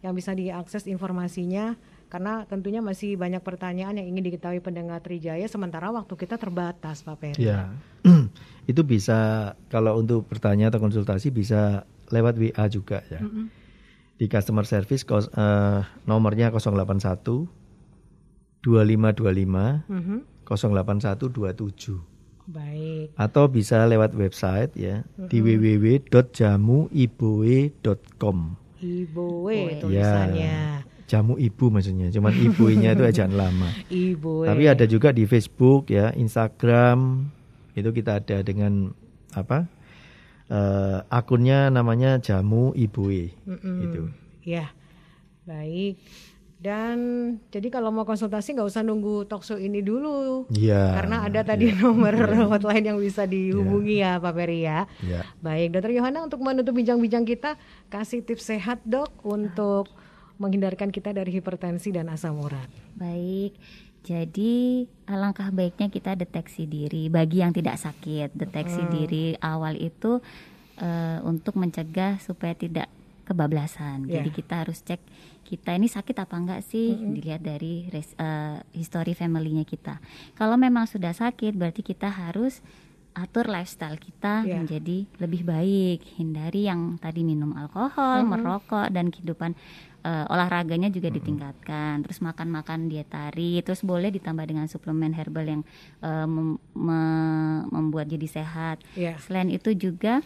yang 0.00 0.10
bisa 0.10 0.30
diakses 0.30 0.82
informasinya 0.84 1.78
karena 2.08 2.44
tentunya 2.44 2.80
masih 2.80 3.14
banyak 3.14 3.40
pertanyaan 3.40 3.96
yang 3.96 4.06
ingin 4.08 4.24
diketahui 4.26 4.58
pendengar 4.58 4.98
Trijaya 4.98 5.44
sementara 5.44 5.88
waktu 5.88 6.10
kita 6.10 6.36
terbatas 6.36 7.00
Pak 7.00 7.16
Peri. 7.20 7.40
Ya, 7.40 7.68
itu 8.70 8.80
bisa 8.82 9.52
kalau 9.68 9.96
untuk 9.96 10.24
bertanya 10.24 10.68
atau 10.68 10.80
konsultasi 10.80 11.28
bisa 11.28 11.84
lewat 12.08 12.36
WA 12.36 12.64
juga 12.66 13.04
ya. 13.08 13.20
Di 14.18 14.26
customer 14.26 14.64
service 14.64 15.04
kos, 15.04 15.28
eh, 15.30 15.80
nomornya 16.02 16.50
081 16.50 17.46
2525 18.64 19.84
Mhm. 19.86 20.16
08127 20.48 22.00
Baik. 22.48 23.12
atau 23.14 23.44
bisa 23.46 23.84
lewat 23.84 24.10
website 24.12 24.72
ya 24.74 25.04
di 25.20 25.38
www.jamuiboe.com. 25.38 28.36
Ibu 28.78 29.26
Ya, 29.50 29.74
tulisannya. 29.82 30.58
Jamu 31.08 31.40
ibu 31.40 31.72
maksudnya, 31.72 32.12
cuman 32.12 32.36
ibunya 32.36 32.92
itu 32.92 33.02
ejaan 33.08 33.32
lama. 33.32 33.72
Ibu. 33.88 34.44
Tapi 34.44 34.68
ada 34.68 34.84
juga 34.84 35.08
di 35.08 35.24
Facebook 35.24 35.88
ya, 35.88 36.12
Instagram 36.12 37.24
itu 37.72 37.88
kita 37.96 38.20
ada 38.20 38.44
dengan 38.44 38.92
apa? 39.32 39.78
eh, 40.48 40.98
akunnya 41.12 41.68
namanya 41.68 42.18
Jamu 42.18 42.72
Ibue 42.74 43.32
itu. 43.84 44.02
Ya. 44.44 44.72
Baik. 45.44 46.00
Dan 46.58 46.98
jadi 47.54 47.70
kalau 47.70 47.94
mau 47.94 48.02
konsultasi 48.02 48.58
nggak 48.58 48.66
usah 48.66 48.82
nunggu 48.82 49.30
talkshow 49.30 49.54
ini 49.54 49.78
dulu. 49.78 50.50
Iya. 50.50 50.98
Karena 50.98 51.22
ada 51.22 51.46
tadi 51.46 51.70
nomor 51.70 52.18
hotline 52.50 52.90
yang 52.90 52.98
bisa 52.98 53.30
dihubungi 53.30 54.02
ya 54.02 54.18
Pak 54.18 54.34
Peri 54.34 54.66
ya. 54.66 54.90
Ya. 55.06 55.22
Baik, 55.38 55.78
Dokter 55.78 55.94
Yohana 55.94 56.26
untuk 56.26 56.42
menutup 56.42 56.74
bincang-bincang 56.74 57.22
kita 57.22 57.54
kasih 57.86 58.26
tips 58.26 58.50
sehat 58.50 58.82
dok 58.82 59.14
untuk 59.22 59.86
menghindarkan 60.38 60.94
kita 60.94 61.10
dari 61.10 61.34
hipertensi 61.34 61.90
dan 61.90 62.08
asam 62.08 62.38
urat. 62.38 62.70
Baik. 62.94 63.58
Jadi 64.06 64.86
alangkah 65.04 65.50
baiknya 65.52 65.90
kita 65.92 66.14
deteksi 66.14 66.64
diri 66.64 67.10
bagi 67.12 67.42
yang 67.44 67.52
tidak 67.52 67.76
sakit. 67.76 68.32
Deteksi 68.32 68.80
diri 68.88 69.34
awal 69.42 69.76
itu 69.76 70.22
eh, 70.78 71.18
untuk 71.26 71.58
mencegah 71.58 72.22
supaya 72.22 72.54
tidak 72.54 72.86
kebablasan. 73.26 74.08
Iya. 74.08 74.22
Jadi 74.22 74.30
kita 74.32 74.54
harus 74.64 74.80
cek 74.80 75.02
kita 75.44 75.76
ini 75.76 75.88
sakit 75.88 76.16
apa 76.16 76.36
enggak 76.36 76.60
sih 76.60 76.92
dilihat 76.92 77.40
dari 77.44 77.88
res, 77.92 78.12
eh, 78.16 78.62
history 78.72 79.12
family-nya 79.12 79.68
kita. 79.68 80.00
Kalau 80.38 80.56
memang 80.56 80.88
sudah 80.88 81.12
sakit 81.12 81.52
berarti 81.52 81.84
kita 81.84 82.08
harus 82.08 82.64
atur 83.18 83.50
lifestyle 83.50 83.98
kita 83.98 84.46
Iya. 84.46 84.62
menjadi 84.62 84.98
lebih 85.18 85.42
baik, 85.42 85.98
hindari 86.16 86.70
yang 86.70 86.96
tadi 87.02 87.26
minum 87.26 87.50
alkohol, 87.58 88.22
merokok 88.24 88.88
dan 88.94 89.10
kehidupan 89.10 89.58
eh, 90.08 90.24
olahraganya 90.26 90.88
juga 90.88 91.12
ditingkatkan. 91.12 92.00
Terus 92.00 92.24
makan-makan 92.24 92.88
dietari, 92.88 93.60
terus 93.60 93.84
boleh 93.84 94.08
ditambah 94.08 94.48
dengan 94.48 94.64
suplemen 94.64 95.12
herbal 95.12 95.44
yang 95.44 95.62
eh, 96.00 96.24
mem- 96.24 96.56
me- 96.72 97.64
membuat 97.68 98.08
jadi 98.08 98.24
sehat. 98.24 98.80
Iya. 98.96 99.20
Selain 99.20 99.52
itu 99.52 99.76
juga 99.76 100.24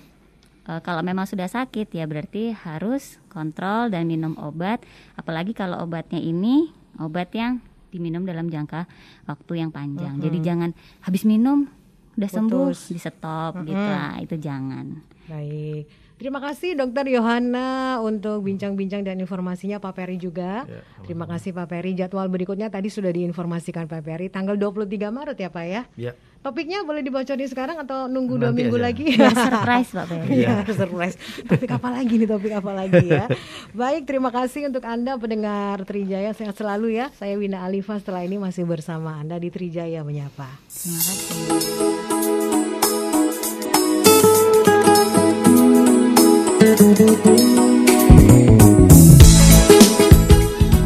eh, 0.64 0.80
kalau 0.80 1.02
memang 1.02 1.26
sudah 1.26 1.50
sakit 1.50 1.90
ya 1.90 2.06
berarti 2.06 2.54
harus 2.54 3.18
kontrol 3.26 3.90
dan 3.90 4.06
minum 4.06 4.38
obat. 4.38 4.86
Apalagi 5.18 5.50
kalau 5.50 5.82
obatnya 5.82 6.22
ini 6.22 6.70
obat 7.02 7.34
yang 7.34 7.58
diminum 7.90 8.24
dalam 8.24 8.48
jangka 8.48 8.86
waktu 9.26 9.52
yang 9.58 9.68
panjang. 9.68 10.16
Jadi 10.16 10.38
jangan 10.40 10.70
habis 11.02 11.26
minum 11.26 11.68
udah 12.12 12.28
sembuh 12.30 12.68
di 12.88 12.96
stop 12.96 13.52
gitu 13.64 13.76
lah. 13.76 14.16
Itu 14.20 14.36
jangan. 14.36 14.86
Baik. 15.28 16.01
Terima 16.22 16.38
kasih 16.38 16.78
Dokter 16.78 17.02
Yohana 17.10 17.98
untuk 17.98 18.46
bincang-bincang 18.46 19.02
dan 19.02 19.18
informasinya 19.18 19.82
Pak 19.82 19.90
Peri 19.90 20.22
juga. 20.22 20.62
Ya, 20.70 20.86
Terima 21.02 21.26
kasih 21.26 21.50
Pak 21.50 21.66
Peri. 21.66 21.98
Jadwal 21.98 22.30
berikutnya 22.30 22.70
tadi 22.70 22.86
sudah 22.86 23.10
diinformasikan 23.10 23.90
Pak 23.90 24.06
Peri 24.06 24.30
tanggal 24.30 24.54
23 24.54 24.86
Maret 25.10 25.34
ya 25.34 25.50
Pak 25.50 25.66
ya. 25.66 25.82
Ya. 25.98 26.14
Topiknya 26.38 26.86
boleh 26.86 27.02
dibocorin 27.02 27.50
sekarang 27.50 27.82
atau 27.82 28.06
nunggu 28.06 28.38
dua 28.38 28.54
Nanti 28.54 28.62
minggu 28.62 28.78
aja. 28.78 28.86
lagi? 28.86 29.04
Biar 29.18 29.34
surprise 29.34 29.90
Pak 29.90 30.06
Ferry. 30.06 30.30
Iya, 30.30 30.54
surprise. 30.78 31.16
Topik 31.42 31.70
apa 31.74 31.88
lagi 31.90 32.14
nih? 32.14 32.28
Topik 32.30 32.52
apa 32.54 32.70
lagi 32.70 33.02
ya? 33.02 33.26
Baik, 33.82 34.02
terima 34.06 34.30
kasih 34.30 34.70
untuk 34.70 34.86
Anda 34.86 35.18
pendengar 35.18 35.82
Trijaya. 35.82 36.30
Sehat 36.38 36.54
selalu 36.54 37.02
ya. 37.02 37.10
Saya 37.18 37.34
Wina 37.34 37.66
Alifa 37.66 37.98
setelah 37.98 38.22
ini 38.22 38.38
masih 38.38 38.62
bersama 38.62 39.18
Anda 39.18 39.42
di 39.42 39.50
Trijaya 39.50 40.06
Menyapa. 40.06 40.46
Terima 40.70 41.02
kasih. 41.02 42.11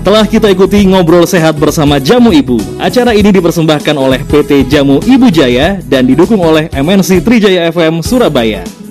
Telah 0.03 0.26
kita 0.26 0.51
ikuti 0.51 0.82
ngobrol 0.82 1.22
sehat 1.30 1.55
bersama 1.62 2.03
Jamu 2.03 2.34
Ibu. 2.34 2.82
Acara 2.82 3.14
ini 3.14 3.30
dipersembahkan 3.30 3.95
oleh 3.95 4.18
PT 4.26 4.66
Jamu 4.66 4.99
Ibu 4.99 5.30
Jaya 5.30 5.78
dan 5.87 6.11
didukung 6.11 6.43
oleh 6.43 6.66
MNC 6.74 7.22
Trijaya 7.22 7.70
FM 7.70 8.03
Surabaya. 8.03 8.86